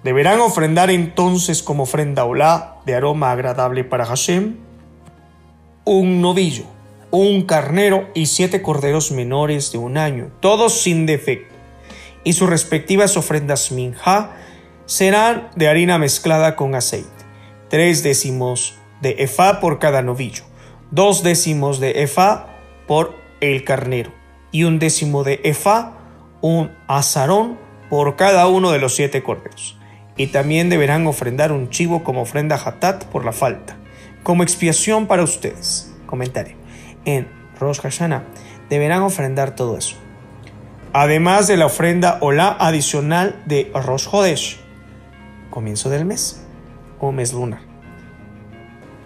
Deberán 0.03 0.39
ofrendar 0.41 0.91
entonces 0.91 1.63
como 1.63 1.83
ofrenda 1.83 2.25
olá 2.25 2.75
de 2.85 2.93
aroma 2.93 3.31
agradable 3.31 3.83
para 3.83 4.05
Hashem 4.05 4.57
un 5.85 6.21
novillo, 6.21 6.65
un 7.11 7.43
carnero 7.43 8.09
y 8.13 8.25
siete 8.25 8.61
corderos 8.61 9.11
menores 9.11 9.71
de 9.71 9.77
un 9.77 9.97
año, 9.97 10.31
todos 10.41 10.81
sin 10.81 11.05
defecto. 11.05 11.53
Y 12.23 12.33
sus 12.33 12.49
respectivas 12.49 13.17
ofrendas 13.17 13.71
minja 13.71 14.31
serán 14.85 15.49
de 15.55 15.67
harina 15.67 15.97
mezclada 15.97 16.55
con 16.55 16.75
aceite, 16.75 17.09
tres 17.69 18.03
décimos 18.03 18.75
de 19.01 19.15
efá 19.19 19.59
por 19.59 19.79
cada 19.79 20.01
novillo, 20.01 20.43
dos 20.91 21.23
décimos 21.23 21.79
de 21.79 22.03
efá 22.03 22.47
por 22.87 23.15
el 23.41 23.63
carnero 23.63 24.11
y 24.51 24.63
un 24.63 24.79
décimo 24.79 25.23
de 25.23 25.41
efá, 25.43 25.94
un 26.47 26.69
azarón 26.85 27.57
por 27.89 28.15
cada 28.17 28.47
uno 28.47 28.69
de 28.69 28.77
los 28.77 28.93
siete 28.93 29.23
corderos. 29.23 29.79
Y 30.15 30.27
también 30.27 30.69
deberán 30.69 31.07
ofrendar 31.07 31.51
un 31.51 31.71
chivo 31.71 32.03
como 32.03 32.21
ofrenda 32.21 32.55
hatat 32.55 33.05
por 33.05 33.25
la 33.25 33.31
falta 33.31 33.77
como 34.21 34.43
expiación 34.43 35.07
para 35.07 35.23
ustedes. 35.23 35.91
Comentario. 36.05 36.55
En 37.03 37.27
Rosh 37.59 37.79
Hashanah 37.79 38.23
deberán 38.69 39.01
ofrendar 39.01 39.55
todo 39.55 39.75
eso. 39.75 39.95
Además 40.93 41.47
de 41.47 41.57
la 41.57 41.65
ofrenda 41.65 42.19
Olá 42.21 42.55
adicional 42.59 43.41
de 43.45 43.71
Rosh 43.73 44.07
Hodesh, 44.11 44.59
comienzo 45.49 45.89
del 45.89 46.05
mes 46.05 46.43
o 46.99 47.11
mes 47.11 47.33
lunar, 47.33 47.61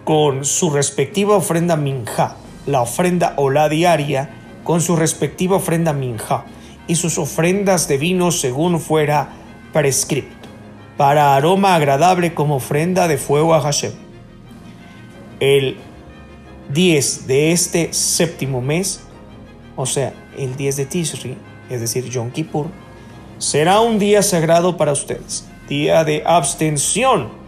con 0.04 0.44
su 0.44 0.70
respectiva 0.70 1.36
ofrenda 1.36 1.76
Minja, 1.76 2.36
la 2.66 2.82
ofrenda 2.82 3.32
Olá 3.36 3.70
diaria, 3.70 4.30
con 4.62 4.82
su 4.82 4.94
respectiva 4.94 5.56
ofrenda 5.56 5.94
Minja 5.94 6.44
y 6.90 6.96
sus 6.96 7.18
ofrendas 7.18 7.88
de 7.88 7.98
vino 7.98 8.30
según 8.30 8.80
fuera 8.80 9.30
prescripto, 9.72 10.48
para 10.96 11.36
aroma 11.36 11.74
agradable 11.74 12.34
como 12.34 12.56
ofrenda 12.56 13.08
de 13.08 13.16
fuego 13.16 13.54
a 13.54 13.60
Hashem 13.60 13.92
el 15.40 15.78
10 16.72 17.26
de 17.26 17.52
este 17.52 17.92
séptimo 17.92 18.60
mes, 18.60 19.00
o 19.74 19.86
sea, 19.86 20.12
el 20.38 20.54
10 20.56 20.76
de 20.76 20.86
Tishri, 20.86 21.36
es 21.68 21.80
decir, 21.80 22.04
Yom 22.08 22.30
Kippur, 22.30 22.66
será 23.38 23.80
un 23.80 23.98
día 23.98 24.22
sagrado 24.22 24.76
para 24.76 24.92
ustedes, 24.92 25.48
día 25.68 26.04
de 26.04 26.22
abstención. 26.26 27.40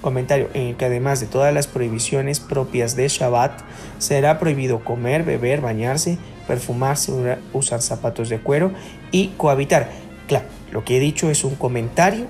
Comentario 0.00 0.50
en 0.54 0.68
el 0.68 0.76
que 0.76 0.86
además 0.86 1.20
de 1.20 1.26
todas 1.26 1.54
las 1.54 1.66
prohibiciones 1.66 2.40
propias 2.40 2.96
de 2.96 3.08
Shabbat, 3.08 3.60
será 3.98 4.38
prohibido 4.38 4.84
comer, 4.84 5.22
beber, 5.22 5.60
bañarse, 5.60 6.18
perfumarse, 6.46 7.38
usar 7.52 7.82
zapatos 7.82 8.28
de 8.28 8.40
cuero 8.40 8.72
y 9.10 9.28
cohabitar. 9.36 9.90
Claro, 10.26 10.46
lo 10.72 10.84
que 10.84 10.96
he 10.96 11.00
dicho 11.00 11.30
es 11.30 11.44
un 11.44 11.54
comentario 11.54 12.26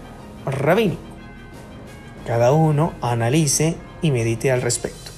rabínico. 0.46 1.00
Cada 2.26 2.52
uno 2.52 2.94
analice 3.02 3.76
y 4.02 4.10
medite 4.10 4.50
al 4.50 4.62
respecto. 4.62 5.10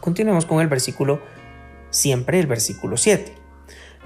Continuemos 0.00 0.46
con 0.46 0.60
el 0.60 0.68
versículo, 0.68 1.20
siempre 1.90 2.40
el 2.40 2.46
versículo 2.46 2.96
7. 2.96 3.34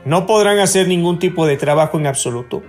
No 0.04 0.26
podrán 0.26 0.58
hacer 0.58 0.88
ningún 0.88 1.18
tipo 1.18 1.46
de 1.46 1.56
trabajo 1.56 1.98
en 1.98 2.06
absoluto, 2.06 2.62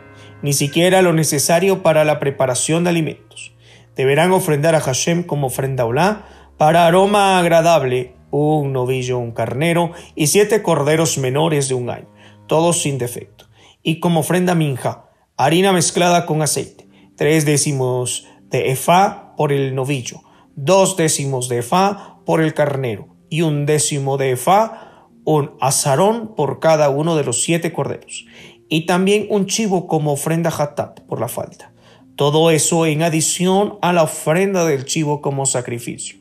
ni 0.44 0.54
siquiera 0.54 1.02
lo 1.02 1.14
necesario 1.14 1.82
para 1.82 2.04
la 2.04 2.20
preparación 2.20 2.84
de 2.84 2.92
alimentos. 2.92 3.54
Deberán 3.96 4.32
ofrendar 4.32 4.76
a 4.76 4.82
Hashem 4.82 5.24
como 5.24 5.48
ofrenda 5.48 5.86
olá 5.86 6.26
para 6.58 6.86
aroma 6.86 7.40
agradable 7.40 8.14
un 8.40 8.74
novillo, 8.74 9.20
un 9.20 9.32
carnero 9.32 9.92
y 10.16 10.28
siete 10.28 10.62
corderos 10.62 11.18
menores 11.18 11.70
de 11.70 11.76
un 11.76 11.90
año, 11.90 12.10
todos 12.48 12.82
sin 12.82 12.98
defecto. 12.98 13.46
Y 13.84 14.00
como 14.00 14.22
ofrenda 14.22 14.56
minja, 14.56 15.10
harina 15.38 15.72
mezclada 15.72 16.26
con 16.26 16.42
aceite, 16.42 16.88
tres 17.16 17.46
décimos 17.46 18.28
de 18.50 18.72
efá 18.72 19.34
por 19.38 19.52
el 19.52 19.76
novillo, 19.76 20.22
dos 20.56 20.98
décimos 20.98 21.50
de 21.50 21.60
efá 21.60 22.22
por 22.26 22.42
el 22.42 22.54
carnero, 22.54 23.14
y 23.30 23.42
un 23.42 23.66
décimo 23.66 24.18
de 24.18 24.30
Efá, 24.30 25.08
un 25.26 25.54
azarón 25.60 26.36
por 26.36 26.60
cada 26.60 26.92
uno 26.92 27.16
de 27.16 27.24
los 27.24 27.42
siete 27.42 27.74
corderos, 27.74 28.28
y 28.70 28.86
también 28.86 29.26
un 29.30 29.48
chivo 29.48 29.88
como 29.88 30.14
ofrenda 30.14 30.52
hatat 30.56 31.00
por 31.02 31.20
la 31.20 31.28
falta. 31.28 31.74
Todo 32.16 32.52
eso 32.52 32.86
en 32.86 33.02
adición 33.02 33.80
a 33.82 33.92
la 33.92 34.04
ofrenda 34.04 34.66
del 34.66 34.86
chivo 34.86 35.20
como 35.22 35.48
sacrificio. 35.48 36.20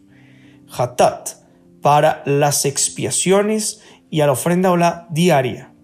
Hatat 0.75 1.42
para 1.83 2.23
las 2.25 2.65
expiaciones 2.65 3.83
y 4.09 4.21
a 4.21 4.27
la 4.27 4.33
ofrenda 4.33 4.71
o 4.71 4.77
la 4.77 5.07
diaria, 5.11 5.75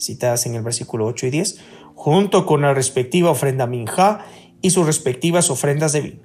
citadas 0.00 0.46
en 0.46 0.54
el 0.54 0.62
versículo 0.62 1.06
8 1.06 1.26
y 1.26 1.30
10, 1.30 1.58
junto 1.94 2.46
con 2.46 2.62
la 2.62 2.72
respectiva 2.72 3.30
ofrenda 3.30 3.66
minja 3.66 4.24
y 4.62 4.70
sus 4.70 4.86
respectivas 4.86 5.50
ofrendas 5.50 5.92
de 5.92 6.00
vino. 6.00 6.22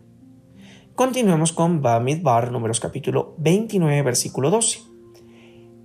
Continuemos 0.96 1.54
con 1.54 1.82
Bamidbar, 1.82 2.52
números 2.52 2.80
capítulo 2.80 3.36
29, 3.38 4.02
versículo 4.02 4.50
12. 4.50 4.80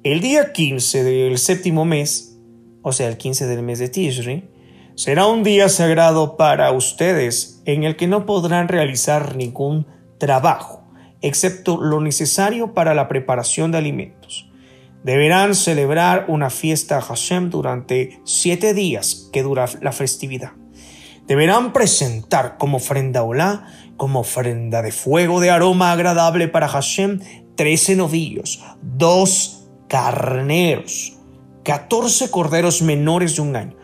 El 0.05 0.21
día 0.21 0.53
15 0.53 1.05
del 1.05 1.39
séptimo 1.39 1.85
mes, 1.85 2.39
o 2.83 2.93
sea, 2.93 3.09
el 3.09 3.17
15 3.17 3.47
del 3.47 3.63
mes 3.63 3.79
de 3.79 3.89
Tishri, 3.89 4.49
será 4.95 5.27
un 5.27 5.43
día 5.43 5.69
sagrado 5.69 6.37
para 6.37 6.73
ustedes 6.73 7.63
en 7.67 7.85
el 7.85 7.97
que 7.97 8.09
no 8.09 8.27
podrán 8.27 8.69
realizar 8.69 9.37
ningún 9.37 9.87
trabajo, 10.19 10.82
excepto 11.23 11.81
lo 11.81 12.01
necesario 12.01 12.75
para 12.75 12.95
la 12.95 13.09
preparación 13.09 13.73
de 13.73 13.79
alimentos. 13.79 14.49
Deberán 15.05 15.55
celebrar 15.55 16.27
una 16.29 16.51
fiesta 16.51 16.99
a 16.99 17.01
Hashem 17.01 17.51
durante 17.51 18.21
siete 18.25 18.75
días 18.75 19.29
que 19.33 19.43
dura 19.43 19.67
la 19.81 19.93
festividad. 19.93 20.53
Deberán 21.27 21.73
presentar 21.73 22.57
como 22.59 22.77
ofrenda 22.77 23.23
olá 23.23 23.67
como 23.97 24.21
ofrenda 24.21 24.83
de 24.83 24.91
fuego 24.91 25.41
de 25.41 25.51
aroma 25.51 25.93
agradable 25.93 26.49
para 26.49 26.67
Hashem, 26.67 27.21
trece 27.55 27.95
novillos, 27.95 28.61
dos 28.83 29.69
carneros, 29.89 31.19
catorce 31.63 32.29
corderos 32.31 32.83
menores 32.83 33.37
de 33.37 33.43
un 33.43 33.55
año, 33.55 33.77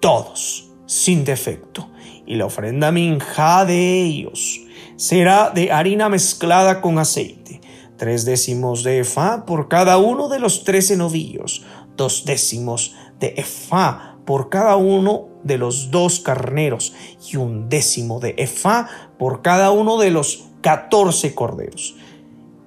todos 0.00 0.70
sin 0.86 1.24
defecto. 1.24 1.90
Y 2.26 2.36
la 2.36 2.46
ofrenda 2.46 2.92
minja 2.92 3.64
de 3.64 4.02
ellos 4.02 4.60
será 5.02 5.50
de 5.50 5.72
harina 5.72 6.08
mezclada 6.08 6.80
con 6.80 7.00
aceite, 7.00 7.60
tres 7.96 8.24
décimos 8.24 8.84
de 8.84 9.00
efá 9.00 9.44
por 9.46 9.66
cada 9.66 9.98
uno 9.98 10.28
de 10.28 10.38
los 10.38 10.62
trece 10.62 10.96
novillos, 10.96 11.64
dos 11.96 12.24
décimos 12.24 12.94
de 13.18 13.34
efá 13.36 14.16
por 14.24 14.48
cada 14.48 14.76
uno 14.76 15.26
de 15.42 15.58
los 15.58 15.90
dos 15.90 16.20
carneros 16.20 16.94
y 17.28 17.36
un 17.36 17.68
décimo 17.68 18.20
de 18.20 18.36
efá 18.38 18.88
por 19.18 19.42
cada 19.42 19.72
uno 19.72 19.98
de 19.98 20.12
los 20.12 20.44
14 20.60 21.34
corderos. 21.34 21.96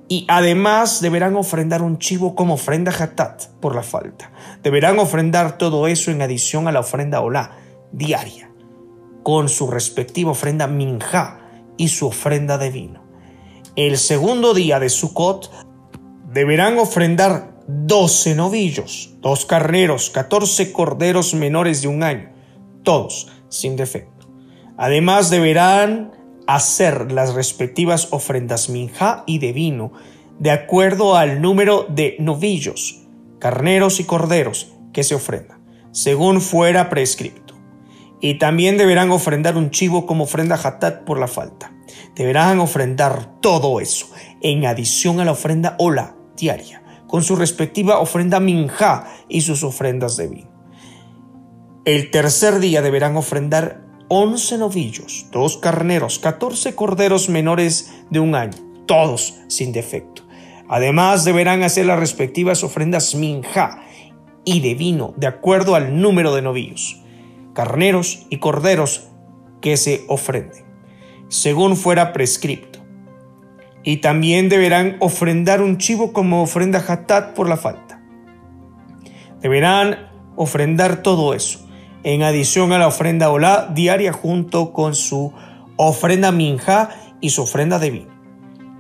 Y 0.10 0.26
además 0.28 1.00
deberán 1.00 1.38
ofrendar 1.38 1.82
un 1.82 2.00
chivo 2.00 2.36
como 2.36 2.56
ofrenda 2.56 2.92
hatat 2.92 3.46
por 3.62 3.76
la 3.76 3.82
falta. 3.82 4.34
Deberán 4.62 5.00
ofrendar 5.00 5.58
todo 5.58 5.88
eso 5.88 6.12
en 6.12 6.22
adición 6.22 6.68
a 6.68 6.74
la 6.74 6.82
ofrenda 6.82 7.22
olá 7.22 7.52
diaria, 7.94 8.52
con 9.24 9.48
su 9.48 9.72
respectiva 9.72 10.32
ofrenda 10.32 10.68
minja 10.68 11.45
y 11.78 11.90
su 11.90 12.08
ofrenda 12.08 12.58
de 12.58 12.72
vino. 12.72 13.04
El 13.76 13.98
segundo 13.98 14.54
día 14.54 14.80
de 14.80 14.90
Sukkot 14.90 15.52
deberán 16.32 16.78
ofrendar 16.78 17.56
12 17.68 18.36
novillos, 18.36 19.16
dos 19.22 19.46
carneros, 19.46 20.10
14 20.10 20.72
corderos 20.72 21.34
menores 21.34 21.82
de 21.82 21.88
un 21.88 22.04
año, 22.04 22.32
todos 22.84 23.28
sin 23.50 23.76
defecto. 23.76 24.30
Además 24.78 25.30
deberán 25.30 26.12
hacer 26.48 27.12
las 27.12 27.34
respectivas 27.34 28.10
ofrendas 28.12 28.70
minja 28.70 29.24
y 29.26 29.40
de 29.40 29.54
vino, 29.54 29.94
de 30.40 30.52
acuerdo 30.52 31.16
al 31.16 31.42
número 31.42 31.86
de 31.90 32.16
novillos, 32.20 33.02
carneros 33.40 34.00
y 34.00 34.04
corderos 34.04 34.74
que 34.94 35.04
se 35.04 35.16
ofrendan, 35.16 35.64
según 35.92 36.42
fuera 36.42 36.90
prescrito. 36.90 37.45
Y 38.26 38.40
también 38.40 38.76
deberán 38.76 39.12
ofrendar 39.12 39.56
un 39.56 39.70
chivo 39.70 40.08
como 40.08 40.24
ofrenda 40.24 40.56
hatat 40.56 41.04
por 41.04 41.20
la 41.20 41.28
falta. 41.28 41.72
Deberán 42.16 42.60
ofrendar 42.60 43.40
todo 43.40 43.80
eso, 43.80 44.08
en 44.42 44.66
adición 44.66 45.20
a 45.20 45.26
la 45.26 45.34
ofrenda 45.34 45.76
ola 45.78 46.16
diaria, 46.36 46.82
con 47.06 47.22
su 47.22 47.36
respectiva 47.36 48.00
ofrenda 48.00 48.40
minja 48.40 49.06
y 49.30 49.42
sus 49.42 49.64
ofrendas 49.64 50.18
de 50.18 50.28
vino. 50.28 50.50
El 51.86 52.10
tercer 52.10 52.58
día 52.58 52.82
deberán 52.82 53.16
ofrendar 53.16 53.86
once 54.08 54.58
novillos, 54.58 55.28
dos 55.32 55.58
carneros, 55.58 56.18
catorce 56.18 56.74
corderos 56.74 57.30
menores 57.30 57.94
de 58.10 58.22
un 58.22 58.34
año, 58.34 58.58
todos 58.88 59.36
sin 59.50 59.72
defecto. 59.72 60.24
Además 60.68 61.26
deberán 61.26 61.62
hacer 61.62 61.86
las 61.86 62.00
respectivas 62.00 62.64
ofrendas 62.64 63.14
minja 63.14 63.84
y 64.44 64.62
de 64.62 64.74
vino 64.74 65.14
de 65.16 65.28
acuerdo 65.28 65.76
al 65.76 66.02
número 66.02 66.34
de 66.34 66.42
novillos, 66.42 67.05
carneros 67.56 68.28
y 68.30 68.38
corderos 68.38 69.08
que 69.62 69.78
se 69.78 70.04
ofrenden, 70.08 70.66
según 71.30 71.76
fuera 71.76 72.14
prescripto. 72.14 72.80
Y 73.84 73.98
también 73.98 74.50
deberán 74.50 74.98
ofrendar 75.00 75.62
un 75.62 75.78
chivo 75.80 76.14
como 76.14 76.44
ofrenda 76.44 76.84
hatat 76.88 77.34
por 77.34 77.50
la 77.50 77.58
falta. 77.58 78.04
Deberán 79.42 80.10
ofrendar 80.36 81.02
todo 81.02 81.34
eso 81.34 81.68
en 82.04 82.22
adición 82.22 82.72
a 82.74 82.78
la 82.78 82.88
ofrenda 82.88 83.32
olá 83.32 83.70
diaria 83.74 84.12
junto 84.12 84.74
con 84.74 84.94
su 84.94 85.34
ofrenda 85.78 86.32
minja 86.32 86.90
y 87.22 87.30
su 87.30 87.44
ofrenda 87.44 87.80
de 87.80 87.90
vino. 87.90 88.16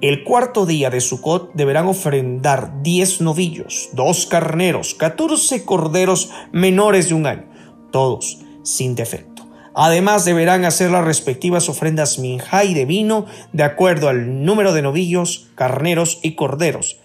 El 0.02 0.24
cuarto 0.24 0.66
día 0.66 0.90
de 0.90 1.02
Sukkot 1.02 1.54
deberán 1.54 1.88
ofrendar 1.88 2.84
10 2.84 3.22
novillos, 3.22 3.90
dos 3.94 4.26
carneros, 4.26 4.94
14 4.94 5.64
corderos 5.64 6.32
menores 6.52 7.10
de 7.10 7.16
un 7.16 7.26
año, 7.26 7.46
todos 7.92 8.45
sin 8.66 8.96
defecto. 8.96 9.48
Además 9.74 10.26
deberán 10.26 10.66
hacer 10.66 10.92
las 10.92 11.06
respectivas 11.06 11.70
ofrendas 11.70 12.20
minja 12.20 12.64
y 12.64 12.74
de 12.74 12.86
vino 12.86 13.26
de 13.54 13.64
acuerdo 13.64 14.10
al 14.10 14.44
número 14.44 14.74
de 14.74 14.82
novillos, 14.82 15.48
carneros 15.56 16.20
y 16.22 16.36
corderos 16.36 17.00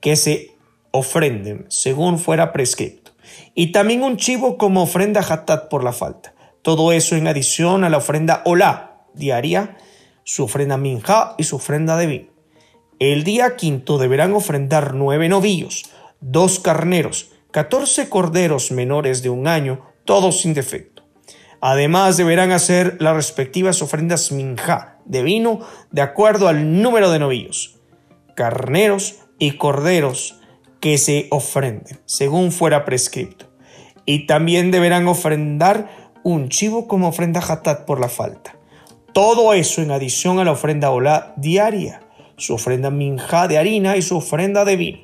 que 0.00 0.16
se 0.16 0.56
ofrenden 0.90 1.66
según 1.68 2.18
fuera 2.18 2.52
prescrito 2.52 3.04
y 3.54 3.72
también 3.72 4.02
un 4.02 4.16
chivo 4.16 4.58
como 4.58 4.82
ofrenda 4.82 5.20
hatat 5.20 5.68
por 5.68 5.84
la 5.84 5.92
falta. 5.92 6.34
Todo 6.62 6.92
eso 6.92 7.16
en 7.16 7.28
adición 7.28 7.84
a 7.84 7.90
la 7.90 7.98
ofrenda 7.98 8.42
olá 8.44 9.06
diaria, 9.14 9.76
su 10.24 10.44
ofrenda 10.44 10.76
minja 10.76 11.34
y 11.38 11.44
su 11.44 11.56
ofrenda 11.56 11.96
de 11.96 12.06
vino. 12.06 12.26
El 12.98 13.24
día 13.24 13.56
quinto 13.56 13.98
deberán 13.98 14.32
ofrendar 14.34 14.94
nueve 14.94 15.28
novillos, 15.28 15.90
dos 16.20 16.58
carneros, 16.58 17.32
catorce 17.50 18.08
corderos 18.08 18.70
menores 18.72 19.22
de 19.22 19.30
un 19.30 19.46
año, 19.46 19.84
todos 20.04 20.40
sin 20.40 20.54
defecto. 20.54 20.93
Además 21.66 22.18
deberán 22.18 22.52
hacer 22.52 22.98
las 23.00 23.16
respectivas 23.16 23.80
ofrendas 23.80 24.30
minja 24.32 24.98
de 25.06 25.22
vino 25.22 25.60
de 25.90 26.02
acuerdo 26.02 26.46
al 26.46 26.82
número 26.82 27.10
de 27.10 27.18
novillos, 27.18 27.80
carneros 28.34 29.20
y 29.38 29.52
corderos 29.52 30.38
que 30.78 30.98
se 30.98 31.26
ofrenden, 31.30 32.00
según 32.04 32.52
fuera 32.52 32.84
prescrito. 32.84 33.46
Y 34.04 34.26
también 34.26 34.72
deberán 34.72 35.08
ofrendar 35.08 36.12
un 36.22 36.50
chivo 36.50 36.86
como 36.86 37.08
ofrenda 37.08 37.40
hatat 37.40 37.86
por 37.86 37.98
la 37.98 38.10
falta. 38.10 38.58
Todo 39.14 39.54
eso 39.54 39.80
en 39.80 39.90
adición 39.90 40.38
a 40.40 40.44
la 40.44 40.52
ofrenda 40.52 40.90
olá 40.90 41.32
diaria, 41.38 42.02
su 42.36 42.52
ofrenda 42.52 42.90
minja 42.90 43.48
de 43.48 43.56
harina 43.56 43.96
y 43.96 44.02
su 44.02 44.18
ofrenda 44.18 44.66
de 44.66 44.76
vino. 44.76 44.98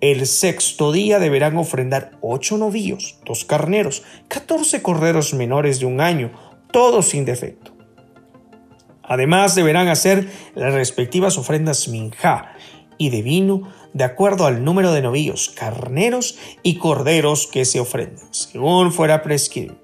El 0.00 0.26
sexto 0.26 0.92
día 0.92 1.18
deberán 1.18 1.58
ofrendar 1.58 2.12
ocho 2.22 2.56
novillos, 2.56 3.18
dos 3.26 3.44
carneros, 3.44 4.02
catorce 4.28 4.80
corderos 4.80 5.34
menores 5.34 5.78
de 5.78 5.84
un 5.84 6.00
año, 6.00 6.32
todos 6.72 7.08
sin 7.10 7.26
defecto. 7.26 7.72
Además 9.02 9.54
deberán 9.54 9.88
hacer 9.88 10.30
las 10.54 10.72
respectivas 10.72 11.36
ofrendas 11.36 11.88
minja 11.88 12.54
y 12.96 13.10
de 13.10 13.20
vino 13.20 13.68
de 13.92 14.04
acuerdo 14.04 14.46
al 14.46 14.64
número 14.64 14.92
de 14.92 15.02
novillos, 15.02 15.50
carneros 15.50 16.38
y 16.62 16.76
corderos 16.76 17.46
que 17.46 17.66
se 17.66 17.78
ofrenden, 17.78 18.26
según 18.30 18.92
fuera 18.92 19.20
prescrito. 19.20 19.76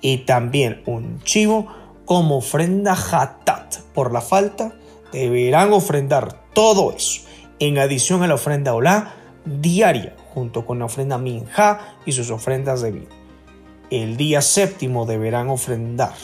Y 0.00 0.18
también 0.18 0.82
un 0.86 1.20
chivo 1.24 1.68
como 2.06 2.38
ofrenda 2.38 2.94
hatat 2.94 3.80
por 3.92 4.12
la 4.14 4.22
falta, 4.22 4.72
deberán 5.12 5.74
ofrendar 5.74 6.42
todo 6.54 6.92
eso, 6.92 7.20
en 7.58 7.76
adición 7.76 8.22
a 8.22 8.28
la 8.28 8.34
ofrenda 8.34 8.74
olá 8.74 9.16
diaria, 9.44 10.14
junto 10.34 10.64
con 10.64 10.78
la 10.78 10.86
ofrenda 10.86 11.18
minja 11.18 11.96
y 12.06 12.12
sus 12.12 12.30
ofrendas 12.30 12.82
de 12.82 12.92
vino. 12.92 13.08
El 13.90 14.16
día 14.16 14.40
séptimo 14.40 15.06
deberán 15.06 15.50
ofrendar 15.50 16.14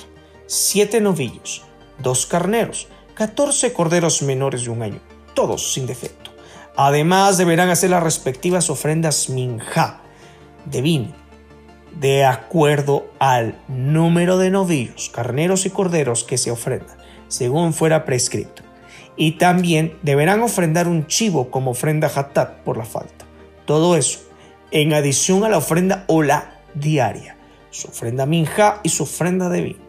siete 0.47 1.01
novillos, 1.01 1.65
dos 1.99 2.27
carneros, 2.27 2.89
catorce 3.15 3.73
corderos 3.73 4.23
menores 4.23 4.65
de 4.65 4.71
un 4.71 4.83
año, 4.83 5.01
todos 5.35 5.73
sin 5.73 5.87
defecto 5.87 6.29
Además 6.81 7.39
deberán 7.39 7.71
hacer 7.71 7.91
las 7.91 8.05
respectivas 8.05 8.71
ofrendas 8.71 9.29
minja 9.31 9.99
de 10.65 10.81
vino, 10.81 11.09
de 11.99 12.25
acuerdo 12.25 13.11
al 13.19 13.61
número 13.67 14.39
de 14.39 14.51
novillos, 14.51 15.11
carneros 15.13 15.67
y 15.67 15.71
corderos 15.71 16.23
que 16.23 16.39
se 16.39 16.53
ofrendan, 16.53 16.97
según 17.27 17.75
fuera 17.75 18.05
prescrito. 18.05 18.63
Y 19.19 19.33
también 19.33 19.99
deberán 20.03 20.41
ofrendar 20.41 20.89
un 20.89 21.07
chivo 21.07 21.51
como 21.51 21.73
ofrenda 21.73 22.11
hatat 22.15 22.63
por 22.63 22.79
la 22.79 22.87
falta. 22.87 23.27
Todo 23.67 23.97
eso 23.97 24.21
en 24.71 24.93
adición 24.93 25.45
a 25.45 25.49
la 25.49 25.59
ofrenda 25.59 26.05
ola 26.09 26.61
diaria, 26.75 27.37
su 27.71 27.89
ofrenda 27.89 28.27
minja 28.27 28.81
y 28.83 28.91
su 28.91 29.03
ofrenda 29.05 29.49
de 29.49 29.63
vino. 29.63 29.81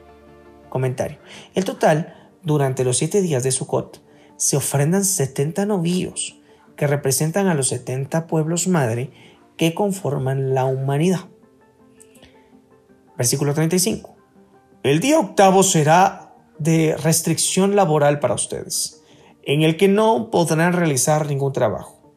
Comentario. 0.70 1.18
El 1.54 1.66
total, 1.66 2.32
durante 2.44 2.84
los 2.84 2.98
siete 2.98 3.22
días 3.22 3.44
de 3.44 3.52
Sukkot, 3.52 4.02
se 4.38 4.58
ofrendan 4.58 5.04
70 5.04 5.66
novillos 5.66 6.40
que 6.78 6.88
representan 6.88 7.48
a 7.48 7.56
los 7.56 7.68
70 7.70 8.28
pueblos 8.28 8.68
madre 8.68 9.12
que 9.58 9.74
conforman 9.74 10.54
la 10.54 10.64
humanidad. 10.66 11.26
Versículo 13.18 13.54
35. 13.54 14.16
El 14.84 15.02
día 15.02 15.20
octavo 15.20 15.64
será 15.64 16.34
de 16.58 16.96
restricción 16.96 17.76
laboral 17.76 18.20
para 18.20 18.36
ustedes, 18.36 18.99
en 19.50 19.64
el 19.64 19.78
que 19.78 19.88
no 19.88 20.30
podrán 20.30 20.74
realizar 20.74 21.26
ningún 21.26 21.54
trabajo, 21.54 22.14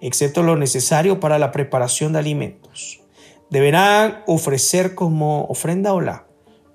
excepto 0.00 0.42
lo 0.42 0.56
necesario 0.56 1.20
para 1.20 1.38
la 1.38 1.52
preparación 1.52 2.12
de 2.12 2.18
alimentos. 2.18 3.00
Deberán 3.48 4.24
ofrecer 4.26 4.96
como 4.96 5.44
ofrenda 5.44 5.94
hola, 5.94 6.26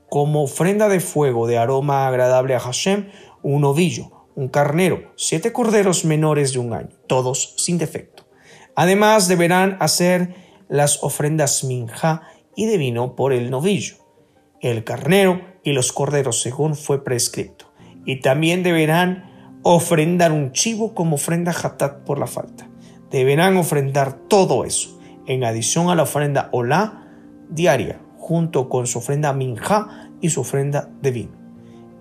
como 0.09 0.43
ofrenda 0.43 0.87
de 0.87 1.01
fuego 1.01 1.47
de 1.47 1.57
aroma 1.57 2.07
agradable 2.07 2.55
a 2.55 2.61
Hashem, 2.61 3.09
un 3.43 3.65
ovillo, 3.65 4.25
un 4.35 4.47
carnero, 4.47 5.11
siete 5.17 5.51
corderos 5.51 6.05
menores 6.05 6.53
de 6.53 6.59
un 6.59 6.71
año, 6.71 6.95
todos 7.05 7.55
sin 7.57 7.77
defecto. 7.77 8.25
Además 8.73 9.27
deberán 9.27 9.75
hacer 9.81 10.33
las 10.69 11.03
ofrendas 11.03 11.65
minja 11.65 12.21
y 12.55 12.67
de 12.67 12.77
vino 12.77 13.17
por 13.17 13.33
el 13.33 13.49
novillo, 13.49 13.97
el 14.61 14.85
carnero 14.85 15.41
y 15.61 15.73
los 15.73 15.91
corderos 15.91 16.41
según 16.41 16.73
fue 16.77 17.03
prescrito. 17.03 17.73
Y 18.05 18.21
también 18.21 18.63
deberán 18.63 19.36
ofrendar 19.63 20.31
un 20.31 20.51
chivo 20.51 20.93
como 20.93 21.15
ofrenda 21.15 21.51
hatat 21.51 22.03
por 22.03 22.19
la 22.19 22.27
falta. 22.27 22.67
Deberán 23.11 23.57
ofrendar 23.57 24.13
todo 24.27 24.65
eso, 24.65 24.99
en 25.27 25.43
adición 25.43 25.89
a 25.89 25.95
la 25.95 26.03
ofrenda 26.03 26.49
olá 26.51 27.07
diaria, 27.49 27.99
junto 28.17 28.69
con 28.69 28.87
su 28.87 28.99
ofrenda 28.99 29.33
minja 29.33 30.09
y 30.21 30.29
su 30.29 30.41
ofrenda 30.41 30.89
de 31.01 31.11
vino. 31.11 31.31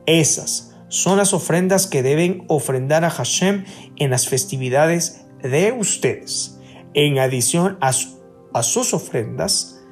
Esas 0.06 0.76
son 0.88 1.18
las 1.18 1.34
ofrendas 1.34 1.86
que 1.86 2.02
deben 2.02 2.44
ofrendar 2.48 3.04
a 3.04 3.10
Hashem 3.10 3.64
en 3.96 4.10
las 4.10 4.28
festividades 4.28 5.26
de 5.42 5.72
ustedes, 5.72 6.58
en 6.94 7.18
adición 7.18 7.76
a, 7.80 7.92
sus 7.92 8.94
ofrendas, 8.94 9.84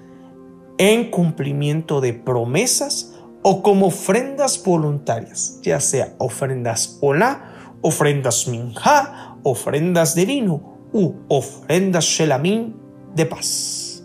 en 0.78 1.10
cumplimiento 1.10 2.00
de 2.00 2.14
promesas 2.14 3.14
o 3.42 3.62
como 3.62 3.86
ofrendas 3.86 4.62
voluntarias, 4.64 5.60
ya 5.62 5.80
sea 5.80 6.14
ofrendas 6.18 6.98
hola, 7.00 7.53
ofrendas 7.84 8.48
minja, 8.48 9.36
ofrendas 9.42 10.14
de 10.14 10.24
vino 10.24 10.88
u 10.90 11.12
ofrendas 11.28 12.06
shelamín 12.06 12.76
de 13.14 13.26
paz. 13.26 14.02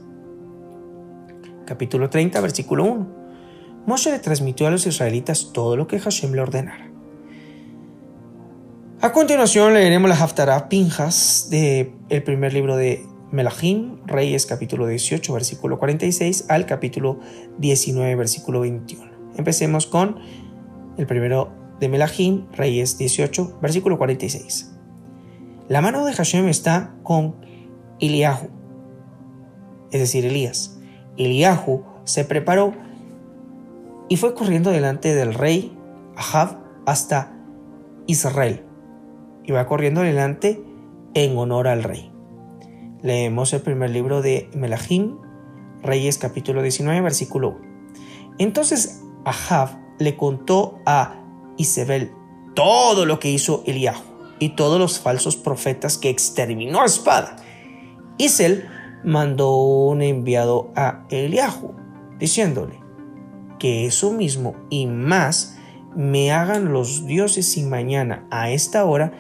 Capítulo 1.66 2.10
30, 2.10 2.42
versículo 2.42 2.84
1. 2.84 3.08
Moshe 3.86 4.12
le 4.12 4.20
transmitió 4.20 4.68
a 4.68 4.72
los 4.72 4.86
israelitas 4.86 5.52
todo 5.54 5.78
lo 5.78 5.88
que 5.88 5.98
Hashem 5.98 6.34
le 6.34 6.42
ordenara. 6.42 6.92
A 9.00 9.14
continuación 9.14 9.74
leeremos 9.74 10.10
la 10.10 10.22
Haftarah 10.22 10.68
Pinjas 10.68 11.48
del 11.50 11.94
el 12.10 12.22
primer 12.24 12.54
libro 12.54 12.76
de 12.76 13.06
Melahim, 13.32 14.06
Reyes 14.06 14.46
capítulo 14.46 14.88
18, 14.88 15.32
versículo 15.32 15.80
46 15.80 16.48
al 16.50 16.66
capítulo 16.66 17.22
19, 17.60 18.14
versículo 18.16 18.60
21. 18.60 19.10
Empecemos 19.38 19.88
con 19.88 20.18
el 20.98 21.08
primero 21.08 21.59
de 21.80 21.90
Melahim, 21.90 22.48
Reyes 22.52 22.98
18, 22.98 23.60
versículo 23.62 23.98
46. 23.98 24.76
La 25.68 25.82
mano 25.82 26.06
de 26.06 26.14
Hashem 26.14 26.48
está 26.48 26.96
con 27.04 27.36
Eliahu, 28.00 28.50
es 29.92 30.00
decir, 30.00 30.26
Elías. 30.26 30.80
Eliahu 31.18 31.84
se 32.06 32.26
preparó 32.26 32.74
y 34.08 34.18
fue 34.18 34.34
corriendo 34.34 34.72
delante 34.72 35.14
del 35.14 35.34
rey 35.34 35.78
Ahab 36.16 36.58
hasta 36.86 37.34
Israel. 38.08 38.64
Y 39.44 39.52
va 39.52 39.68
corriendo 39.68 40.02
delante 40.02 40.62
en 41.14 41.38
honor 41.38 41.68
al 41.68 41.84
rey. 41.84 42.12
Leemos 43.02 43.54
el 43.54 43.62
primer 43.62 43.92
libro 43.92 44.22
de 44.22 44.50
Melahim, 44.54 45.18
Reyes 45.82 46.18
capítulo 46.18 46.62
19, 46.62 47.02
versículo 47.02 47.50
1. 47.50 47.60
Entonces 48.40 49.04
Ahab 49.26 49.80
le 50.00 50.18
contó 50.18 50.80
a 50.86 51.20
Isabel 51.60 52.12
todo 52.56 53.06
lo 53.06 53.20
que 53.20 53.30
hizo 53.30 53.62
Eliahu 53.68 54.02
y 54.40 54.50
todos 54.50 54.80
los 54.80 55.00
falsos 55.00 55.36
profetas 55.36 55.98
que 55.98 56.10
exterminó 56.10 56.82
a 56.82 56.86
espada. 56.86 57.36
Isel 58.18 58.68
mandó 59.04 59.56
un 59.56 60.02
enviado 60.02 60.72
a 60.76 61.06
Eliahu 61.10 61.76
diciéndole 62.18 62.80
que 63.60 63.86
eso 63.86 64.12
mismo 64.12 64.56
y 64.70 64.88
más 64.88 65.58
me 65.96 66.32
hagan 66.32 66.72
los 66.72 67.06
dioses 67.06 67.58
y 67.58 67.64
mañana 67.64 68.26
a 68.32 68.50
esta 68.50 68.86
hora 68.86 69.12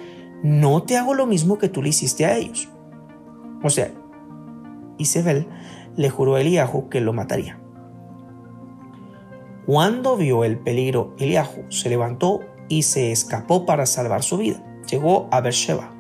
no 0.44 0.84
te 0.84 0.98
hago 0.98 1.14
lo 1.14 1.26
mismo 1.26 1.58
que 1.58 1.70
tú 1.70 1.82
le 1.82 1.90
hiciste 1.90 2.26
a 2.26 2.38
ellos. 2.38 2.70
O 3.62 3.70
sea, 3.70 3.92
Isabel 4.98 5.48
le 5.98 6.10
juró 6.10 6.36
a 6.36 6.42
Eliahu 6.42 6.88
que 6.90 7.02
lo 7.02 7.12
mataría. 7.14 7.59
Cuando 9.70 10.18
vio 10.18 10.46
el 10.46 10.58
peligro, 10.58 11.14
Eliahu 11.20 11.66
se 11.70 11.90
levantó 11.90 12.40
y 12.70 12.82
se 12.82 13.12
escapó 13.12 13.68
para 13.68 13.86
salvar 13.86 14.24
su 14.24 14.38
vida. 14.38 14.64
Llegó 14.90 15.28
a 15.30 15.42
Beersheba, 15.42 15.94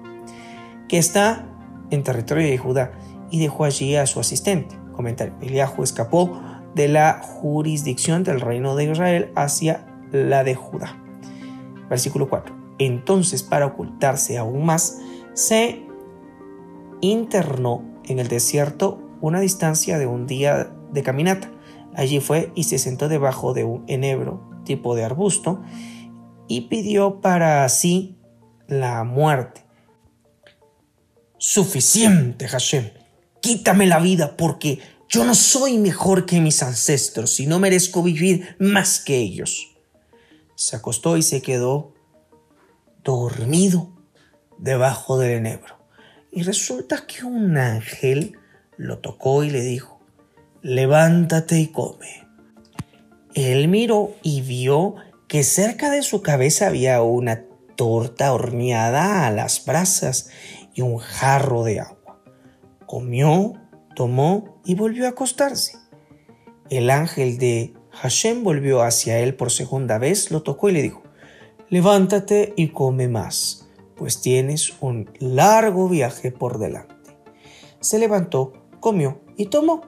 que 0.88 0.97
está 0.97 1.45
en 1.91 2.01
territorio 2.01 2.47
de 2.47 2.57
Judá, 2.57 2.93
y 3.30 3.39
dejó 3.39 3.65
allí 3.65 3.95
a 3.95 4.07
su 4.07 4.20
asistente. 4.20 4.76
Comentario. 4.93 5.36
Eliahu 5.39 5.84
escapó 5.84 6.41
de 6.74 6.88
la 6.88 7.22
jurisdicción 7.22 8.24
del 8.24 8.41
reino 8.41 8.76
de 8.76 8.86
Israel 8.86 9.32
hacia 9.36 9.86
la 10.11 10.43
de 10.43 10.55
Judá. 10.55 10.97
Versículo 11.91 12.28
4. 12.28 12.55
Entonces, 12.80 13.43
para 13.43 13.67
ocultarse 13.67 14.39
aún 14.39 14.65
más, 14.65 14.99
se 15.34 15.86
internó 17.01 17.84
en 18.03 18.17
el 18.17 18.30
desierto 18.30 18.99
una 19.22 19.39
distancia 19.39 19.99
de 19.99 20.07
un 20.07 20.26
día 20.26 20.72
de 20.91 21.03
caminata 21.03 21.51
Allí 21.96 22.20
fue 22.20 22.52
y 22.56 22.64
se 22.64 22.78
sentó 22.78 23.10
debajo 23.10 23.54
de 23.54 23.64
un 23.64 23.84
enebro, 23.88 24.50
tipo 24.64 24.96
de 24.96 25.04
arbusto, 25.04 25.62
y 26.48 26.62
pidió 26.62 27.22
para 27.22 27.68
sí 27.70 28.18
la 28.68 29.04
muerte. 29.04 29.66
Suficiente, 31.38 32.48
Hashem, 32.48 32.92
quítame 33.42 33.88
la 33.88 34.00
vida 34.00 34.36
porque 34.38 34.80
yo 35.08 35.24
no 35.26 35.34
soy 35.34 35.78
mejor 35.78 36.26
que 36.26 36.40
mis 36.40 36.62
ancestros 36.62 37.40
y 37.40 37.48
no 37.48 37.60
merezco 37.60 38.04
vivir 38.04 38.56
más 38.60 39.00
que 39.00 39.18
ellos. 39.18 39.76
Se 40.56 40.76
acostó 40.76 41.18
y 41.18 41.24
se 41.24 41.42
quedó 41.42 41.94
dormido 43.04 43.92
debajo 44.58 45.18
del 45.18 45.32
enebro. 45.32 45.80
Y 46.32 46.44
resulta 46.44 47.08
que 47.08 47.24
un 47.24 47.58
ángel 47.58 48.38
lo 48.78 49.00
tocó 49.00 49.44
y 49.44 49.50
le 49.50 49.62
dijo, 49.62 49.99
levántate 50.62 51.60
y 51.60 51.68
come. 51.68 52.28
Él 53.34 53.68
miró 53.68 54.16
y 54.24 54.41
vio 54.41 54.95
que 55.28 55.43
cerca 55.43 55.89
de 55.89 56.01
su 56.01 56.22
cabeza 56.22 56.68
había 56.68 57.01
una 57.01 57.45
torta 57.76 58.34
horneada 58.34 59.28
a 59.28 59.32
las 59.32 59.64
brasas 59.66 60.30
y 60.74 60.82
un 60.82 60.97
jarro 60.97 61.64
de 61.64 61.80
agua. 61.80 62.22
Comió, 62.86 63.53
tomó 63.95 64.60
y 64.66 64.76
volvió 64.76 65.05
a 65.05 65.10
acostarse. 65.10 65.78
El 66.70 66.89
ángel 66.89 67.38
de 67.38 67.74
Hashem 67.91 68.43
volvió 68.43 68.82
hacia 68.82 69.20
él 69.20 69.36
por 69.36 69.51
segunda 69.51 69.97
vez, 69.97 70.32
lo 70.32 70.41
tocó 70.41 70.70
y 70.70 70.74
le 70.74 70.82
dijo, 70.82 71.03
levántate 71.70 72.53
y 72.55 72.70
come 72.70 73.07
más, 73.07 73.68
pues 73.95 74.22
tienes 74.22 74.74
un 74.82 75.12
largo 75.20 75.88
viaje 75.89 76.32
por 76.32 76.60
delante. 76.60 76.95
Se 77.80 77.99
levantó, 77.99 78.53
comió 78.80 79.22
y 79.38 79.45
tomó 79.45 79.82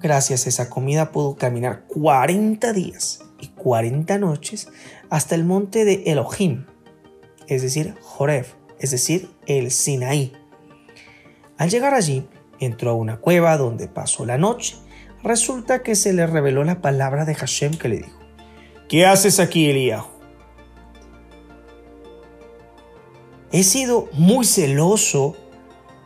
Gracias 0.00 0.46
a 0.46 0.48
esa 0.48 0.70
comida 0.70 1.10
pudo 1.10 1.34
caminar 1.36 1.84
40 1.88 2.72
días 2.72 3.20
y 3.40 3.48
40 3.48 4.18
noches 4.18 4.68
hasta 5.10 5.34
el 5.34 5.44
monte 5.44 5.84
de 5.84 6.04
Elohim, 6.06 6.66
es 7.48 7.62
decir, 7.62 7.94
Joreb, 8.00 8.46
es 8.78 8.92
decir, 8.92 9.28
el 9.46 9.72
Sinaí. 9.72 10.32
Al 11.56 11.70
llegar 11.70 11.94
allí, 11.94 12.28
entró 12.60 12.90
a 12.90 12.94
una 12.94 13.18
cueva 13.18 13.56
donde 13.56 13.88
pasó 13.88 14.24
la 14.24 14.38
noche. 14.38 14.76
Resulta 15.24 15.82
que 15.82 15.96
se 15.96 16.12
le 16.12 16.28
reveló 16.28 16.62
la 16.62 16.80
palabra 16.80 17.24
de 17.24 17.34
Hashem 17.34 17.76
que 17.76 17.88
le 17.88 17.96
dijo, 17.98 18.18
¿Qué 18.88 19.04
haces 19.04 19.40
aquí, 19.40 19.68
Eliahu? 19.68 20.06
He 23.50 23.64
sido 23.64 24.08
muy 24.12 24.44
celoso 24.44 25.36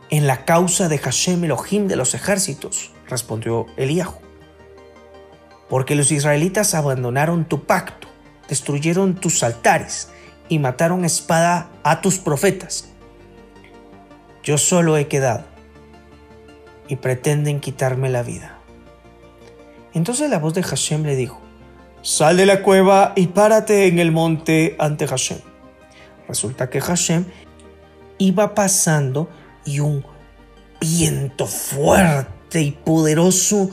en 0.09 0.25
la 0.25 0.45
causa 0.45 0.89
de 0.89 0.97
Hashem 0.97 1.43
Elohim 1.43 1.87
de 1.87 1.95
los 1.95 2.15
ejércitos 2.15 2.92
respondió 3.13 3.67
Eliahu. 3.77 4.15
Porque 5.69 5.95
los 5.95 6.11
israelitas 6.11 6.73
abandonaron 6.75 7.45
tu 7.45 7.63
pacto, 7.63 8.07
destruyeron 8.49 9.15
tus 9.15 9.43
altares 9.43 10.09
y 10.49 10.59
mataron 10.59 11.05
espada 11.05 11.69
a 11.83 12.01
tus 12.01 12.17
profetas. 12.17 12.89
Yo 14.43 14.57
solo 14.57 14.97
he 14.97 15.07
quedado 15.07 15.45
y 16.89 16.97
pretenden 16.97 17.61
quitarme 17.61 18.09
la 18.09 18.23
vida. 18.23 18.59
Entonces 19.93 20.29
la 20.29 20.39
voz 20.39 20.53
de 20.53 20.63
Hashem 20.63 21.03
le 21.03 21.15
dijo, 21.15 21.39
Sal 22.01 22.35
de 22.35 22.45
la 22.45 22.63
cueva 22.63 23.13
y 23.15 23.27
párate 23.27 23.87
en 23.87 23.99
el 23.99 24.11
monte 24.11 24.75
ante 24.77 25.07
Hashem. 25.07 25.39
Resulta 26.27 26.69
que 26.69 26.81
Hashem 26.81 27.25
iba 28.17 28.53
pasando 28.53 29.29
y 29.63 29.79
un 29.79 30.05
viento 30.81 31.47
fuerte 31.47 32.42
y 32.61 32.71
poderoso 32.71 33.69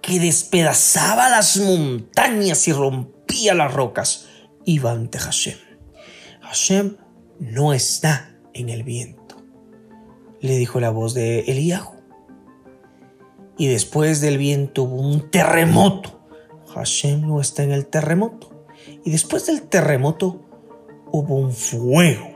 que 0.00 0.18
despedazaba 0.18 1.28
las 1.28 1.56
montañas 1.56 2.66
y 2.68 2.72
rompía 2.72 3.54
las 3.54 3.72
rocas, 3.72 4.26
iba 4.64 4.92
ante 4.92 5.18
Hashem. 5.18 5.56
Hashem 6.40 6.96
no 7.38 7.72
está 7.72 8.36
en 8.52 8.68
el 8.68 8.82
viento, 8.82 9.36
le 10.40 10.56
dijo 10.56 10.80
la 10.80 10.90
voz 10.90 11.14
de 11.14 11.40
Eliahu. 11.40 12.02
Y 13.56 13.68
después 13.68 14.20
del 14.20 14.38
viento 14.38 14.84
hubo 14.84 15.00
un 15.00 15.30
terremoto. 15.30 16.26
Hashem 16.74 17.20
no 17.20 17.40
está 17.40 17.62
en 17.62 17.70
el 17.70 17.86
terremoto. 17.86 18.66
Y 19.04 19.10
después 19.10 19.46
del 19.46 19.62
terremoto 19.62 20.40
hubo 21.12 21.36
un 21.36 21.52
fuego. 21.52 22.28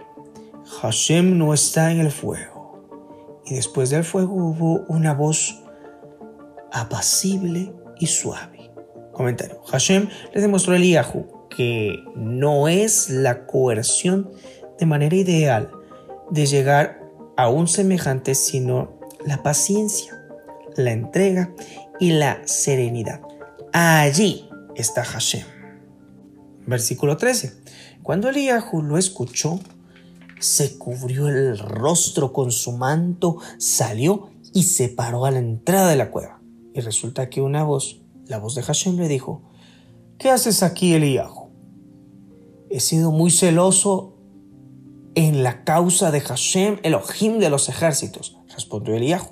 Hashem 0.80 1.36
no 1.38 1.54
está 1.54 1.90
en 1.90 2.00
el 2.00 2.12
fuego 2.12 2.55
y 3.46 3.54
después 3.54 3.90
del 3.90 4.04
fuego 4.04 4.34
hubo 4.34 4.84
una 4.88 5.14
voz 5.14 5.62
apacible 6.72 7.72
y 7.98 8.06
suave. 8.06 8.70
Comentario. 9.12 9.62
Hashem 9.70 10.08
le 10.34 10.40
demostró 10.40 10.74
a 10.74 10.76
Eliyahu 10.76 11.48
que 11.48 12.04
no 12.14 12.68
es 12.68 13.08
la 13.08 13.46
coerción 13.46 14.30
de 14.78 14.84
manera 14.84 15.16
ideal 15.16 15.70
de 16.30 16.44
llegar 16.44 17.00
a 17.36 17.48
un 17.48 17.68
semejante, 17.68 18.34
sino 18.34 18.98
la 19.24 19.42
paciencia, 19.42 20.12
la 20.76 20.92
entrega 20.92 21.54
y 21.98 22.10
la 22.10 22.42
serenidad. 22.44 23.22
Allí 23.72 24.48
está 24.74 25.04
Hashem. 25.04 25.46
Versículo 26.66 27.16
13. 27.16 27.52
Cuando 28.02 28.28
Eliyahu 28.28 28.82
lo 28.82 28.98
escuchó, 28.98 29.60
se 30.40 30.78
cubrió 30.78 31.28
el 31.28 31.58
rostro 31.58 32.32
con 32.32 32.52
su 32.52 32.72
manto, 32.72 33.38
salió 33.58 34.30
y 34.52 34.64
se 34.64 34.88
paró 34.88 35.24
a 35.24 35.30
la 35.30 35.38
entrada 35.38 35.90
de 35.90 35.96
la 35.96 36.10
cueva. 36.10 36.40
Y 36.74 36.80
resulta 36.80 37.28
que 37.30 37.40
una 37.40 37.64
voz, 37.64 38.00
la 38.26 38.38
voz 38.38 38.54
de 38.54 38.62
Hashem, 38.62 38.96
le 38.96 39.08
dijo, 39.08 39.42
¿qué 40.18 40.30
haces 40.30 40.62
aquí, 40.62 40.94
Eliahu? 40.94 41.50
He 42.68 42.80
sido 42.80 43.10
muy 43.12 43.30
celoso 43.30 44.14
en 45.14 45.42
la 45.42 45.64
causa 45.64 46.10
de 46.10 46.20
Hashem, 46.20 46.78
Elohim 46.82 47.38
de 47.38 47.48
los 47.48 47.68
ejércitos, 47.68 48.36
respondió 48.54 48.94
Eliahu. 48.94 49.28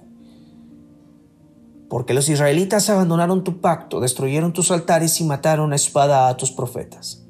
Porque 1.91 2.15
los 2.15 2.29
israelitas 2.29 2.89
abandonaron 2.89 3.45
tu 3.45 3.61
pacto, 3.61 4.01
destruyeron 4.01 4.55
tus 4.55 4.71
altares 4.71 5.21
y 5.21 5.25
mataron 5.25 5.73
a 5.73 5.77
espada 5.77 6.29
a 6.29 6.37
tus 6.37 6.51
profetas. 6.51 7.27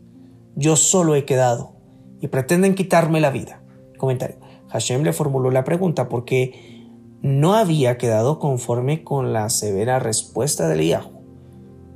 Yo 0.55 0.77
solo 0.77 1.17
he 1.17 1.25
quedado 1.25 1.75
y 2.21 2.29
pretenden 2.29 2.75
quitarme 2.75 3.21
la 3.21 3.31
vida. 3.31 3.64
Comentario. 3.97 4.37
Hashem 4.69 5.03
le 5.03 5.13
formuló 5.13 5.51
la 5.51 5.65
pregunta 5.65 6.09
porque 6.09 6.89
no 7.23 7.55
había 7.55 7.97
quedado 7.97 8.39
conforme 8.39 9.03
con 9.03 9.33
la 9.33 9.49
severa 9.49 9.99
respuesta 9.99 10.69
de 10.69 10.75
Eliahu 10.75 11.15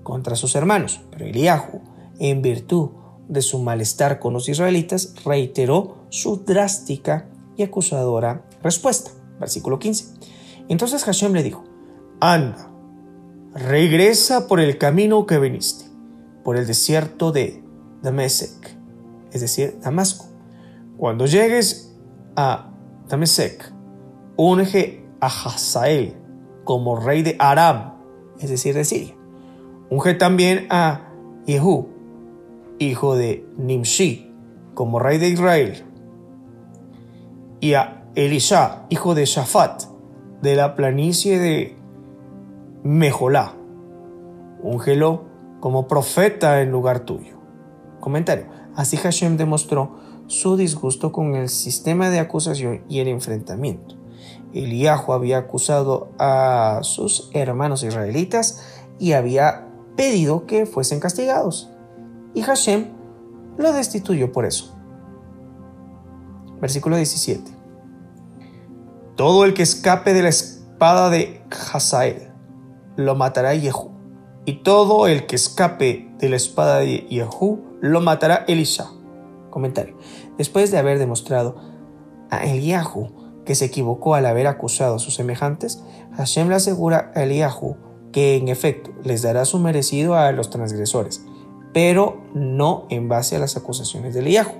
contra 0.02 0.36
sus 0.36 0.54
hermanos, 0.54 1.02
pero 1.10 1.26
Eliahu, 1.26 1.82
en 2.18 2.40
virtud 2.40 2.90
de 3.28 3.42
su 3.42 3.58
malestar 3.58 4.18
con 4.20 4.32
los 4.32 4.48
israelitas, 4.48 5.14
reiteró 5.22 6.06
su 6.08 6.44
drástica 6.44 7.28
y 7.58 7.62
acusadora 7.62 8.46
respuesta. 8.62 9.10
Versículo 9.38 9.78
15. 9.78 10.14
Entonces 10.68 11.04
Hashem 11.04 11.34
le 11.34 11.42
dijo, 11.42 11.62
Anda, 12.20 12.70
regresa 13.52 14.48
por 14.48 14.60
el 14.60 14.78
camino 14.78 15.26
que 15.26 15.38
viniste, 15.38 15.84
por 16.42 16.56
el 16.56 16.66
desierto 16.66 17.30
de 17.30 17.62
Damesek, 18.02 18.78
es 19.30 19.42
decir, 19.42 19.78
Damasco. 19.82 20.26
Cuando 20.96 21.26
llegues 21.26 21.87
a 22.38 22.70
Damesek, 23.08 23.72
unge 24.36 25.04
a 25.20 25.26
Hazael 25.26 26.14
como 26.62 26.94
rey 26.94 27.22
de 27.22 27.34
Aram, 27.40 27.94
es 28.38 28.48
decir, 28.48 28.76
de 28.76 28.84
Siria. 28.84 29.16
Unge 29.90 30.14
también 30.14 30.68
a 30.70 31.00
Yehu, 31.46 31.88
hijo 32.78 33.16
de 33.16 33.44
Nimshi, 33.56 34.32
como 34.74 35.00
rey 35.00 35.18
de 35.18 35.30
Israel, 35.30 35.84
y 37.58 37.74
a 37.74 38.04
Elisha, 38.14 38.86
hijo 38.88 39.16
de 39.16 39.24
Shafat, 39.24 39.82
de 40.40 40.54
la 40.54 40.76
planicie 40.76 41.40
de 41.40 41.76
Mejolá. 42.84 43.54
Úngelo 44.62 45.24
como 45.58 45.88
profeta 45.88 46.62
en 46.62 46.70
lugar 46.70 47.00
tuyo. 47.00 47.36
Comentario. 47.98 48.46
Así 48.76 48.96
Hashem 48.96 49.36
demostró 49.36 49.96
su 50.28 50.56
disgusto 50.56 51.10
con 51.10 51.34
el 51.34 51.48
sistema 51.48 52.10
de 52.10 52.20
acusación 52.20 52.84
y 52.88 53.00
el 53.00 53.08
enfrentamiento. 53.08 53.96
Eliahu 54.54 55.12
había 55.12 55.38
acusado 55.38 56.10
a 56.18 56.80
sus 56.82 57.30
hermanos 57.32 57.82
israelitas 57.82 58.62
y 58.98 59.12
había 59.12 59.68
pedido 59.96 60.46
que 60.46 60.64
fuesen 60.66 61.00
castigados. 61.00 61.70
Y 62.34 62.42
Hashem 62.42 62.92
lo 63.56 63.72
destituyó 63.72 64.32
por 64.32 64.44
eso. 64.44 64.74
Versículo 66.60 66.96
17. 66.96 67.50
Todo 69.16 69.44
el 69.44 69.54
que 69.54 69.62
escape 69.62 70.14
de 70.14 70.22
la 70.22 70.28
espada 70.28 71.10
de 71.10 71.42
Hazael 71.72 72.32
lo 72.96 73.14
matará 73.14 73.54
Yehu. 73.54 73.90
Y 74.44 74.62
todo 74.62 75.06
el 75.06 75.26
que 75.26 75.36
escape 75.36 76.14
de 76.18 76.28
la 76.28 76.36
espada 76.36 76.78
de 76.78 77.06
Yehu 77.08 77.78
lo 77.80 78.00
matará 78.00 78.44
Elisha. 78.48 78.90
Comentario. 79.58 79.96
Después 80.36 80.70
de 80.70 80.78
haber 80.78 81.00
demostrado 81.00 81.56
a 82.30 82.44
Eliahu 82.44 83.42
que 83.44 83.56
se 83.56 83.64
equivocó 83.64 84.14
al 84.14 84.24
haber 84.24 84.46
acusado 84.46 84.94
a 84.94 84.98
sus 85.00 85.16
semejantes, 85.16 85.82
Hashem 86.16 86.48
le 86.48 86.54
asegura 86.54 87.10
a 87.16 87.24
Eliahu 87.24 87.76
que 88.12 88.36
en 88.36 88.46
efecto 88.46 88.92
les 89.02 89.22
dará 89.22 89.44
su 89.44 89.58
merecido 89.58 90.14
a 90.14 90.30
los 90.30 90.48
transgresores, 90.50 91.24
pero 91.74 92.22
no 92.34 92.86
en 92.88 93.08
base 93.08 93.34
a 93.34 93.40
las 93.40 93.56
acusaciones 93.56 94.14
de 94.14 94.20
Eliahu, 94.20 94.52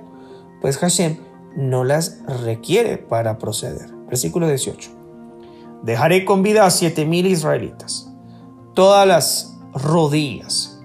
pues 0.59 0.77
Hashem 0.77 1.19
no 1.55 1.85
las 1.85 2.19
requiere 2.43 2.97
para 2.97 3.37
proceder. 3.37 3.89
Versículo 4.09 4.49
18. 4.49 4.91
Dejaré 5.83 6.25
con 6.25 6.43
vida 6.43 6.65
a 6.65 6.71
siete 6.71 7.05
mil 7.05 7.25
israelitas, 7.25 8.11
todas 8.73 9.07
las 9.07 9.57
rodillas 9.73 10.78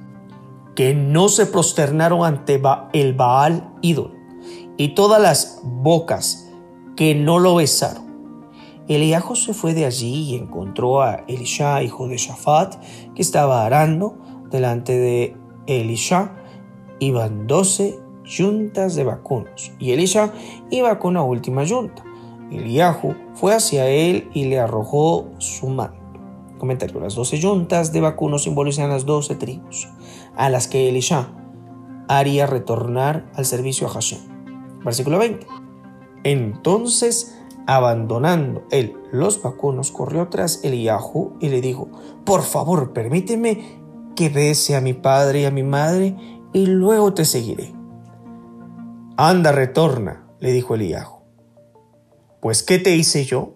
que 0.74 0.94
no 0.94 1.28
se 1.28 1.46
prosternaron 1.46 2.24
ante 2.24 2.60
el 2.92 3.14
Baal 3.14 3.72
ídolo, 3.82 4.14
y 4.76 4.94
todas 4.94 5.20
las 5.20 5.60
bocas 5.62 6.50
que 6.96 7.14
no 7.14 7.38
lo 7.38 7.56
besaron 7.56 8.04
Eliajo 8.86 9.34
se 9.34 9.54
fue 9.54 9.72
de 9.72 9.86
allí 9.86 10.30
y 10.30 10.34
encontró 10.34 11.00
a 11.00 11.24
Elisha, 11.26 11.82
hijo 11.82 12.06
de 12.06 12.18
Shafat, 12.18 12.74
que 13.14 13.22
estaba 13.22 13.64
arando. 13.64 14.18
Delante 14.50 14.92
de 14.92 15.36
Elisha 15.66 16.34
iban 17.00 17.46
doce 17.46 17.98
yuntas 18.24 18.94
de 18.94 19.04
vacunos, 19.04 19.72
y 19.78 19.92
Elisha 19.92 20.32
iba 20.70 20.98
con 20.98 21.14
la 21.14 21.22
última 21.22 21.64
yunta. 21.64 22.04
Eliahu 22.50 23.14
fue 23.34 23.54
hacia 23.54 23.88
él 23.88 24.28
y 24.34 24.44
le 24.44 24.60
arrojó 24.60 25.30
su 25.38 25.68
manto. 25.68 25.98
Comentario: 26.58 27.00
Las 27.00 27.14
doce 27.14 27.38
yuntas 27.38 27.90
de 27.90 28.02
vacunos 28.02 28.44
simbolizan 28.44 28.90
las 28.90 29.06
doce 29.06 29.34
tribus, 29.34 29.88
a 30.36 30.50
las 30.50 30.68
que 30.68 30.88
Elisha 30.88 31.28
haría 32.08 32.46
retornar 32.46 33.30
al 33.34 33.44
servicio 33.44 33.86
a 33.86 33.90
Hashem. 33.90 34.20
Versículo 34.84 35.18
20. 35.18 35.46
Entonces 36.24 37.34
Abandonando 37.66 38.66
él 38.70 38.94
los 39.10 39.42
vacunos, 39.42 39.90
corrió 39.90 40.28
tras 40.28 40.62
Eliahu 40.64 41.36
y 41.40 41.48
le 41.48 41.62
dijo, 41.62 41.88
por 42.24 42.42
favor, 42.42 42.92
permíteme 42.92 43.80
que 44.14 44.28
bese 44.28 44.76
a 44.76 44.82
mi 44.82 44.92
padre 44.92 45.40
y 45.40 45.44
a 45.46 45.50
mi 45.50 45.62
madre 45.62 46.14
y 46.52 46.66
luego 46.66 47.14
te 47.14 47.24
seguiré. 47.24 47.74
Anda, 49.16 49.50
retorna, 49.52 50.26
le 50.40 50.52
dijo 50.52 50.74
Eliahu. 50.74 51.22
Pues, 52.42 52.62
¿qué 52.62 52.78
te 52.78 52.94
hice 52.94 53.24
yo? 53.24 53.54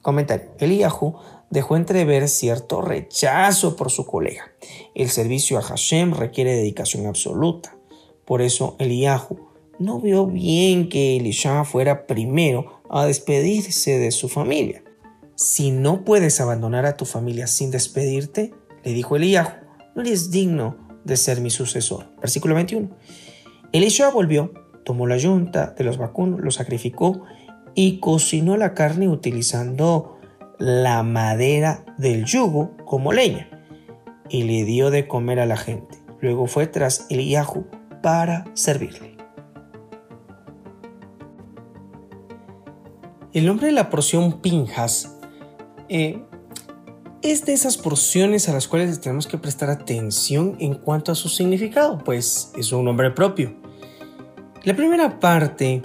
Comentario. 0.00 0.52
Eliahu 0.58 1.16
dejó 1.54 1.76
entrever 1.76 2.28
cierto 2.28 2.82
rechazo 2.82 3.76
por 3.76 3.92
su 3.92 4.04
colega. 4.04 4.52
El 4.96 5.08
servicio 5.08 5.56
a 5.56 5.62
Hashem 5.62 6.12
requiere 6.12 6.56
dedicación 6.56 7.06
absoluta. 7.06 7.76
Por 8.24 8.42
eso 8.42 8.74
Eliahu 8.80 9.38
no 9.78 10.00
vio 10.00 10.26
bien 10.26 10.88
que 10.88 11.16
Elisha 11.16 11.64
fuera 11.64 12.08
primero 12.08 12.82
a 12.90 13.06
despedirse 13.06 14.00
de 14.00 14.10
su 14.10 14.28
familia. 14.28 14.82
Si 15.36 15.70
no 15.70 16.04
puedes 16.04 16.40
abandonar 16.40 16.86
a 16.86 16.96
tu 16.96 17.04
familia 17.04 17.46
sin 17.46 17.70
despedirte, 17.70 18.52
le 18.82 18.92
dijo 18.92 19.14
Eliyahu, 19.14 19.52
no 19.94 20.02
eres 20.02 20.32
digno 20.32 20.76
de 21.04 21.16
ser 21.16 21.40
mi 21.40 21.50
sucesor. 21.50 22.10
Versículo 22.20 22.56
21. 22.56 22.90
Elisha 23.70 24.10
volvió, 24.10 24.52
tomó 24.84 25.06
la 25.06 25.18
yunta 25.18 25.72
de 25.78 25.84
los 25.84 25.98
vacunos, 25.98 26.40
lo 26.40 26.50
sacrificó 26.50 27.22
y 27.76 28.00
cocinó 28.00 28.56
la 28.56 28.74
carne 28.74 29.08
utilizando 29.08 30.13
la 30.58 31.02
madera 31.02 31.84
del 31.98 32.24
yugo 32.24 32.76
como 32.84 33.12
leña 33.12 33.48
y 34.28 34.44
le 34.44 34.64
dio 34.64 34.90
de 34.90 35.06
comer 35.06 35.40
a 35.40 35.46
la 35.46 35.56
gente. 35.56 35.98
Luego 36.20 36.46
fue 36.46 36.66
tras 36.66 37.06
Eliyahu 37.10 37.66
para 38.02 38.44
servirle. 38.54 39.16
El 43.32 43.46
nombre 43.46 43.66
de 43.66 43.72
la 43.72 43.90
porción 43.90 44.40
Pinjas 44.40 45.18
eh, 45.88 46.22
es 47.22 47.44
de 47.44 47.52
esas 47.52 47.78
porciones 47.78 48.48
a 48.48 48.52
las 48.52 48.68
cuales 48.68 49.00
tenemos 49.00 49.26
que 49.26 49.38
prestar 49.38 49.70
atención 49.70 50.56
en 50.60 50.74
cuanto 50.74 51.10
a 51.10 51.14
su 51.14 51.28
significado, 51.28 51.98
pues 51.98 52.52
es 52.56 52.70
un 52.70 52.84
nombre 52.84 53.10
propio. 53.10 53.56
La 54.62 54.76
primera 54.76 55.18
parte 55.18 55.82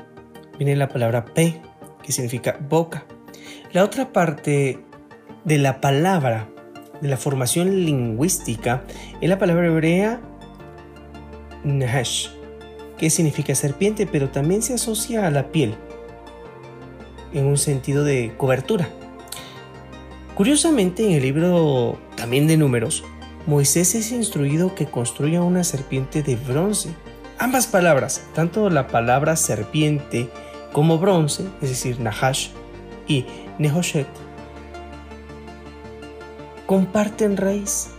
viene 0.57 0.75
la 0.75 0.89
palabra 0.89 1.25
P, 1.25 1.59
que 2.03 2.11
significa 2.11 2.59
boca. 2.69 3.05
La 3.71 3.83
otra 3.83 4.11
parte 4.11 4.79
de 5.45 5.57
la 5.59 5.79
palabra, 5.79 6.49
de 7.01 7.07
la 7.07 7.17
formación 7.17 7.85
lingüística, 7.85 8.83
es 9.21 9.29
la 9.29 9.37
palabra 9.37 9.67
hebrea 9.67 10.19
Nahash, 11.63 12.29
que 12.97 13.11
significa 13.11 13.53
serpiente, 13.53 14.07
pero 14.07 14.29
también 14.29 14.63
se 14.63 14.73
asocia 14.73 15.27
a 15.27 15.29
la 15.29 15.51
piel 15.51 15.75
en 17.31 17.45
un 17.45 17.59
sentido 17.59 18.03
de 18.03 18.33
cobertura. 18.37 18.89
Curiosamente, 20.33 21.05
en 21.05 21.11
el 21.11 21.21
libro 21.21 21.99
también 22.15 22.47
de 22.47 22.57
números, 22.57 23.03
Moisés 23.45 23.93
es 23.93 24.11
instruido 24.11 24.73
que 24.73 24.87
construya 24.87 25.43
una 25.43 25.63
serpiente 25.63 26.23
de 26.23 26.37
bronce. 26.37 26.89
Ambas 27.37 27.67
palabras, 27.67 28.25
tanto 28.33 28.71
la 28.71 28.87
palabra 28.87 29.35
serpiente 29.35 30.27
como 30.73 30.97
bronce, 30.97 31.43
es 31.61 31.69
decir, 31.69 31.99
Nahash 31.99 32.49
y 33.09 33.25
Nehoshet, 33.57 34.07
comparten 36.65 37.35
raíz. 37.35 37.89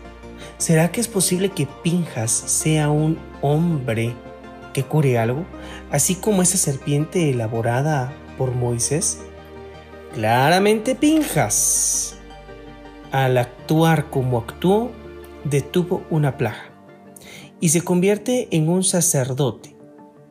¿Será 0.56 0.90
que 0.90 1.00
es 1.02 1.08
posible 1.08 1.50
que 1.50 1.66
Pinjas 1.82 2.30
sea 2.30 2.88
un 2.88 3.18
hombre 3.42 4.14
que 4.72 4.84
cure 4.84 5.18
algo, 5.18 5.44
así 5.90 6.14
como 6.14 6.40
esa 6.40 6.56
serpiente 6.56 7.28
elaborada 7.30 8.12
por 8.38 8.54
Moisés? 8.54 9.18
Claramente 10.14 10.94
Pinjas, 10.94 12.16
al 13.10 13.36
actuar 13.36 14.08
como 14.08 14.38
actuó, 14.38 14.92
detuvo 15.44 16.04
una 16.10 16.36
plaga. 16.38 16.66
y 17.62 17.68
se 17.68 17.82
convierte 17.82 18.48
en 18.52 18.70
un 18.70 18.84
sacerdote, 18.84 19.76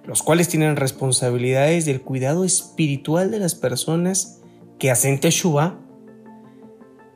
los 0.06 0.24
cuales 0.24 0.48
tienen 0.48 0.76
responsabilidades 0.76 1.86
del 1.86 2.02
cuidado 2.02 2.44
espiritual 2.44 3.30
de 3.30 3.38
las 3.38 3.54
personas 3.54 4.39
que 4.80 4.90
hacen 4.90 5.20
Teshuvah. 5.20 5.78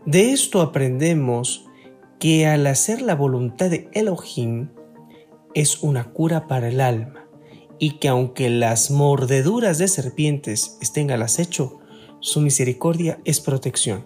De 0.05 0.31
esto 0.31 0.61
aprendemos 0.61 1.65
que 2.19 2.45
al 2.45 2.67
hacer 2.67 3.01
la 3.01 3.15
voluntad 3.15 3.69
de 3.69 3.89
Elohim 3.93 4.69
es 5.53 5.81
una 5.81 6.11
cura 6.11 6.47
para 6.47 6.67
el 6.67 6.81
alma 6.81 7.27
y 7.79 7.97
que 7.99 8.09
aunque 8.09 8.49
las 8.49 8.91
mordeduras 8.91 9.77
de 9.77 9.87
serpientes 9.87 10.77
estén 10.81 11.11
al 11.11 11.21
acecho, 11.21 11.79
su 12.19 12.41
misericordia 12.41 13.19
es 13.25 13.39
protección. 13.39 14.05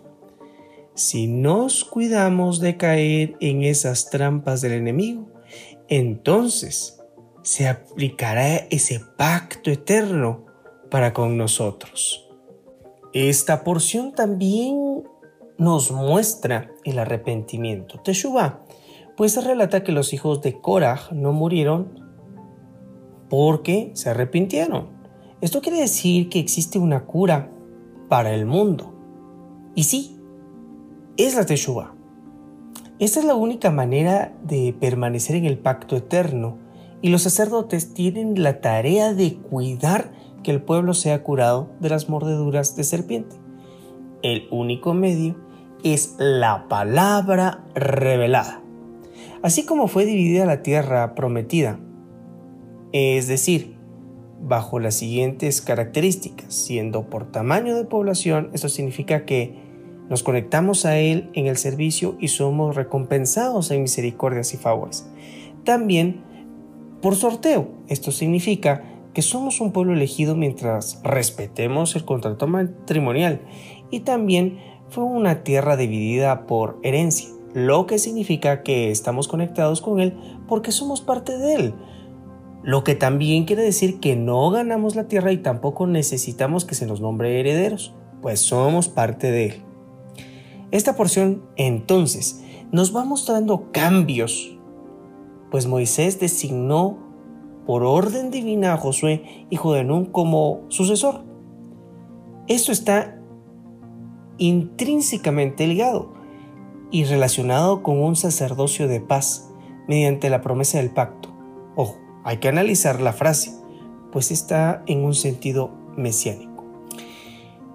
Si 0.96 1.28
nos 1.28 1.84
cuidamos 1.84 2.60
de 2.60 2.78
caer 2.78 3.36
en 3.40 3.64
esas 3.64 4.10
trampas 4.10 4.62
del 4.62 4.74
enemigo, 4.74 5.30
entonces 5.90 7.00
se 7.44 7.68
aplicará 7.68 8.58
ese 8.72 9.00
pacto 9.00 9.70
eterno 9.70 10.46
para 10.90 11.14
con 11.14 11.38
nosotros. 11.38 12.27
Esta 13.20 13.64
porción 13.64 14.12
también 14.12 15.04
nos 15.58 15.90
muestra 15.90 16.70
el 16.84 17.00
arrepentimiento. 17.00 18.00
Teshuvah, 18.00 18.60
pues 19.16 19.44
relata 19.44 19.84
que 19.84 19.92
los 19.92 20.14
hijos 20.14 20.44
de 20.44 20.62
Korah 20.62 21.00
no 21.12 21.34
murieron 21.34 22.00
porque 23.28 23.90
se 23.96 24.12
arrepintieron. 24.12 24.90
Esto 25.42 25.62
quiere 25.62 25.80
decir 25.80 26.30
que 26.30 26.38
existe 26.38 26.78
una 26.78 27.06
cura 27.08 27.52
para 28.08 28.36
el 28.36 28.46
mundo. 28.46 28.94
Y 29.74 29.86
sí, 29.86 30.20
es 31.18 31.34
la 31.34 31.48
Teshuvah. 31.48 31.96
Esta 33.00 33.20
es 33.20 33.26
la 33.26 33.34
única 33.34 33.72
manera 33.72 34.38
de 34.44 34.76
permanecer 34.80 35.38
en 35.38 35.46
el 35.46 35.58
pacto 35.58 35.96
eterno 35.96 36.60
y 37.02 37.10
los 37.10 37.24
sacerdotes 37.24 37.96
tienen 37.96 38.44
la 38.44 38.62
tarea 38.62 39.16
de 39.16 39.38
cuidar 39.38 40.12
que 40.48 40.52
el 40.52 40.62
pueblo 40.62 40.94
sea 40.94 41.24
curado 41.24 41.68
de 41.82 41.90
las 41.90 42.08
mordeduras 42.08 42.78
de 42.78 42.86
serpiente. 42.86 43.36
El 44.22 44.48
único 44.50 44.94
medio 44.94 45.36
es 45.84 46.16
la 46.20 46.70
palabra 46.70 47.66
revelada. 47.76 48.62
Así 49.42 49.66
como 49.66 49.90
fue 49.90 50.06
dividida 50.06 50.46
la 50.46 50.64
tierra 50.64 51.16
prometida, 51.16 51.82
es 52.94 53.28
decir, 53.28 53.76
bajo 54.42 54.80
las 54.80 54.96
siguientes 54.96 55.60
características, 55.60 56.54
siendo 56.54 57.10
por 57.10 57.30
tamaño 57.30 57.76
de 57.76 57.84
población, 57.84 58.50
esto 58.54 58.70
significa 58.70 59.26
que 59.26 59.54
nos 60.08 60.24
conectamos 60.24 60.86
a 60.86 60.98
Él 60.98 61.30
en 61.34 61.48
el 61.48 61.58
servicio 61.58 62.16
y 62.22 62.30
somos 62.30 62.78
recompensados 62.78 63.70
en 63.72 63.82
misericordias 63.82 64.54
y 64.54 64.58
favores. 64.58 65.10
También 65.66 66.22
por 67.02 67.18
sorteo, 67.18 67.68
esto 67.90 68.14
significa 68.14 68.97
que 69.18 69.24
somos 69.24 69.62
un 69.62 69.72
pueblo 69.72 69.94
elegido 69.94 70.36
mientras 70.36 71.02
respetemos 71.02 71.96
el 71.96 72.06
contrato 72.06 72.46
matrimonial 72.46 73.42
y 73.90 74.02
también 74.02 74.60
fue 74.90 75.06
una 75.06 75.42
tierra 75.42 75.76
dividida 75.76 76.46
por 76.46 76.78
herencia, 76.84 77.28
lo 77.56 77.88
que 77.88 77.98
significa 77.98 78.62
que 78.62 78.92
estamos 78.92 79.28
conectados 79.28 79.82
con 79.82 80.00
Él 80.00 80.16
porque 80.48 80.72
somos 80.72 81.02
parte 81.02 81.36
de 81.36 81.56
Él. 81.56 81.74
Lo 82.62 82.84
que 82.84 82.94
también 82.94 83.46
quiere 83.46 83.64
decir 83.64 84.00
que 84.00 84.16
no 84.16 84.52
ganamos 84.52 84.96
la 84.96 85.08
tierra 85.08 85.32
y 85.32 85.38
tampoco 85.38 85.88
necesitamos 85.88 86.64
que 86.64 86.76
se 86.76 86.86
nos 86.86 87.02
nombre 87.02 87.40
herederos, 87.40 87.96
pues 88.22 88.40
somos 88.40 88.88
parte 88.88 89.32
de 89.32 89.46
Él. 89.46 89.54
Esta 90.70 90.96
porción 90.96 91.42
entonces 91.56 92.44
nos 92.72 92.96
va 92.96 93.04
mostrando 93.04 93.72
cambios, 93.72 94.56
pues 95.50 95.66
Moisés 95.66 96.20
designó 96.20 97.07
por 97.68 97.84
orden 97.84 98.32
divina 98.32 98.74
a 98.74 98.78
Josué, 98.78 99.46
hijo 99.50 99.74
de 99.74 99.84
Nun, 99.84 100.06
como 100.06 100.62
sucesor. 100.70 101.26
Esto 102.48 102.72
está 102.72 103.20
intrínsecamente 104.38 105.68
ligado 105.68 106.14
y 106.92 107.04
relacionado 107.04 107.84
con 107.84 108.02
un 108.02 108.16
sacerdocio 108.16 108.88
de 108.88 109.02
paz 109.02 109.52
mediante 109.86 110.30
la 110.30 110.40
promesa 110.40 110.78
del 110.78 110.92
pacto. 110.92 111.30
Ojo, 111.76 111.98
hay 112.24 112.38
que 112.38 112.48
analizar 112.48 113.02
la 113.02 113.12
frase, 113.12 113.52
pues 114.14 114.32
está 114.32 114.82
en 114.86 115.04
un 115.04 115.14
sentido 115.14 115.70
mesiánico. 115.98 116.64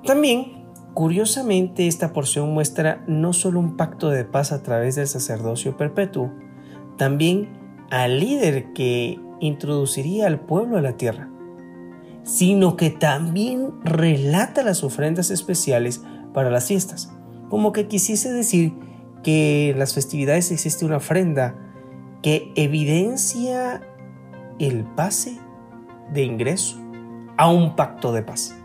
También, 0.07 0.65
curiosamente, 0.95 1.87
esta 1.87 2.15
porción 2.15 2.55
muestra 2.55 3.05
no 3.07 3.35
solo 3.35 3.61
un 3.61 3.77
pacto 3.77 4.09
de 4.09 4.25
paz 4.25 4.53
a 4.53 4.63
través 4.63 4.95
del 4.95 5.07
sacerdocio 5.07 5.77
perpetuo, 5.77 6.33
también 6.97 7.61
al 7.91 8.21
líder 8.21 8.73
que 8.73 9.21
introduciría 9.43 10.27
al 10.27 10.41
pueblo 10.41 10.79
a 10.79 10.81
la 10.81 10.97
tierra, 10.97 11.29
sino 12.23 12.77
que 12.77 12.91
también 12.91 13.73
relata 13.83 14.63
las 14.63 14.85
ofrendas 14.85 15.31
especiales 15.31 16.03
para 16.33 16.51
las 16.51 16.67
fiestas, 16.67 17.13
como 17.51 17.73
que 17.73 17.89
quisiese 17.89 18.33
decir 18.33 18.73
que 19.23 19.71
en 19.71 19.79
las 19.79 19.95
festividades 19.95 20.51
existe 20.51 20.85
una 20.85 20.97
ofrenda 20.97 21.57
que 22.23 22.53
evidencia 22.55 23.83
el 24.59 24.85
pase 24.85 25.39
de 26.13 26.23
ingreso 26.23 26.79
a 27.37 27.51
un 27.51 27.75
pacto 27.75 28.13
de 28.13 28.23
paz 28.23 28.57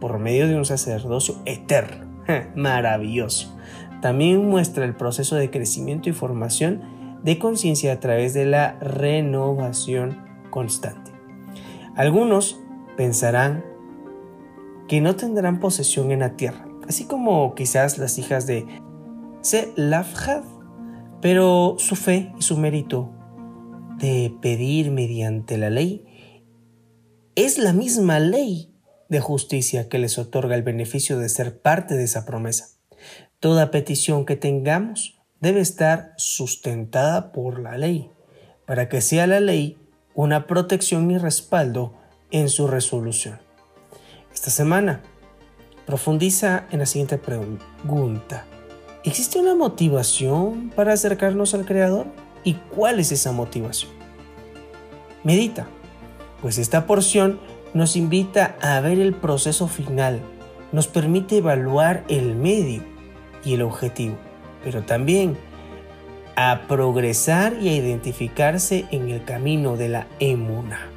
por 0.00 0.18
medio 0.18 0.48
de 0.48 0.56
un 0.56 0.64
sacerdocio 0.64 1.36
eterno. 1.44 2.06
Maravilloso. 2.56 3.56
También 4.00 4.48
muestra 4.48 4.84
el 4.84 4.94
proceso 4.94 5.36
de 5.36 5.50
crecimiento 5.50 6.08
y 6.08 6.12
formación 6.12 6.97
de 7.22 7.38
conciencia 7.38 7.92
a 7.92 8.00
través 8.00 8.34
de 8.34 8.44
la 8.44 8.78
renovación 8.80 10.24
constante. 10.50 11.12
Algunos 11.94 12.60
pensarán 12.96 13.64
que 14.88 15.00
no 15.00 15.16
tendrán 15.16 15.60
posesión 15.60 16.10
en 16.12 16.20
la 16.20 16.36
tierra, 16.36 16.66
así 16.88 17.06
como 17.06 17.54
quizás 17.54 17.98
las 17.98 18.18
hijas 18.18 18.46
de 18.46 18.66
Selafjad, 19.42 20.42
pero 21.20 21.76
su 21.78 21.96
fe 21.96 22.32
y 22.38 22.42
su 22.42 22.56
mérito 22.56 23.10
de 23.98 24.32
pedir 24.40 24.90
mediante 24.90 25.58
la 25.58 25.70
ley 25.70 26.04
es 27.34 27.58
la 27.58 27.72
misma 27.72 28.20
ley 28.20 28.74
de 29.08 29.20
justicia 29.20 29.88
que 29.88 29.98
les 29.98 30.18
otorga 30.18 30.54
el 30.54 30.62
beneficio 30.62 31.18
de 31.18 31.28
ser 31.28 31.60
parte 31.60 31.94
de 31.94 32.04
esa 32.04 32.24
promesa. 32.24 32.68
Toda 33.40 33.70
petición 33.70 34.24
que 34.26 34.36
tengamos 34.36 35.17
debe 35.40 35.60
estar 35.60 36.14
sustentada 36.16 37.32
por 37.32 37.60
la 37.60 37.78
ley, 37.78 38.10
para 38.66 38.88
que 38.88 39.00
sea 39.00 39.26
la 39.26 39.40
ley 39.40 39.78
una 40.14 40.46
protección 40.46 41.10
y 41.10 41.18
respaldo 41.18 41.94
en 42.30 42.48
su 42.48 42.66
resolución. 42.66 43.38
Esta 44.34 44.50
semana 44.50 45.00
profundiza 45.86 46.66
en 46.70 46.80
la 46.80 46.86
siguiente 46.86 47.18
pregunta. 47.18 48.44
¿Existe 49.04 49.38
una 49.38 49.54
motivación 49.54 50.70
para 50.74 50.92
acercarnos 50.92 51.54
al 51.54 51.64
Creador? 51.64 52.06
¿Y 52.44 52.54
cuál 52.54 53.00
es 53.00 53.12
esa 53.12 53.32
motivación? 53.32 53.92
Medita, 55.24 55.68
pues 56.42 56.58
esta 56.58 56.86
porción 56.86 57.40
nos 57.74 57.96
invita 57.96 58.56
a 58.60 58.80
ver 58.80 58.98
el 58.98 59.14
proceso 59.14 59.68
final, 59.68 60.20
nos 60.72 60.88
permite 60.88 61.38
evaluar 61.38 62.04
el 62.08 62.34
medio 62.34 62.82
y 63.44 63.54
el 63.54 63.62
objetivo, 63.62 64.16
pero 64.62 64.82
también 64.82 65.36
a 66.36 66.66
progresar 66.68 67.54
y 67.60 67.68
a 67.68 67.74
identificarse 67.74 68.86
en 68.90 69.08
el 69.08 69.24
camino 69.24 69.76
de 69.76 69.88
la 69.88 70.06
emuna. 70.20 70.88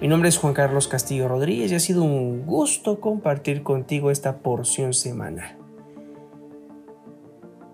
Mi 0.00 0.08
nombre 0.08 0.28
es 0.28 0.38
Juan 0.38 0.54
Carlos 0.54 0.88
Castillo 0.88 1.28
Rodríguez 1.28 1.72
y 1.72 1.74
ha 1.74 1.80
sido 1.80 2.02
un 2.02 2.46
gusto 2.46 3.00
compartir 3.00 3.62
contigo 3.62 4.10
esta 4.10 4.38
porción 4.38 4.94
semanal. 4.94 5.56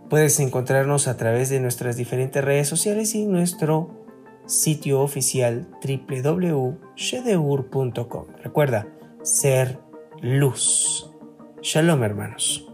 Puedes 0.09 0.39
encontrarnos 0.41 1.09
a 1.09 1.17
través 1.17 1.51
de 1.51 1.59
nuestras 1.59 1.97
diferentes 1.97 2.45
redes 2.45 2.69
sociales 2.69 3.15
y 3.15 3.27
nuestro 3.27 4.03
sitio 4.47 5.01
oficial 5.01 5.67
www.shedeur.com. 5.83 8.27
Recuerda, 8.43 8.87
ser 9.23 9.79
luz. 10.21 11.11
Shalom 11.63 12.03
hermanos. 12.03 12.72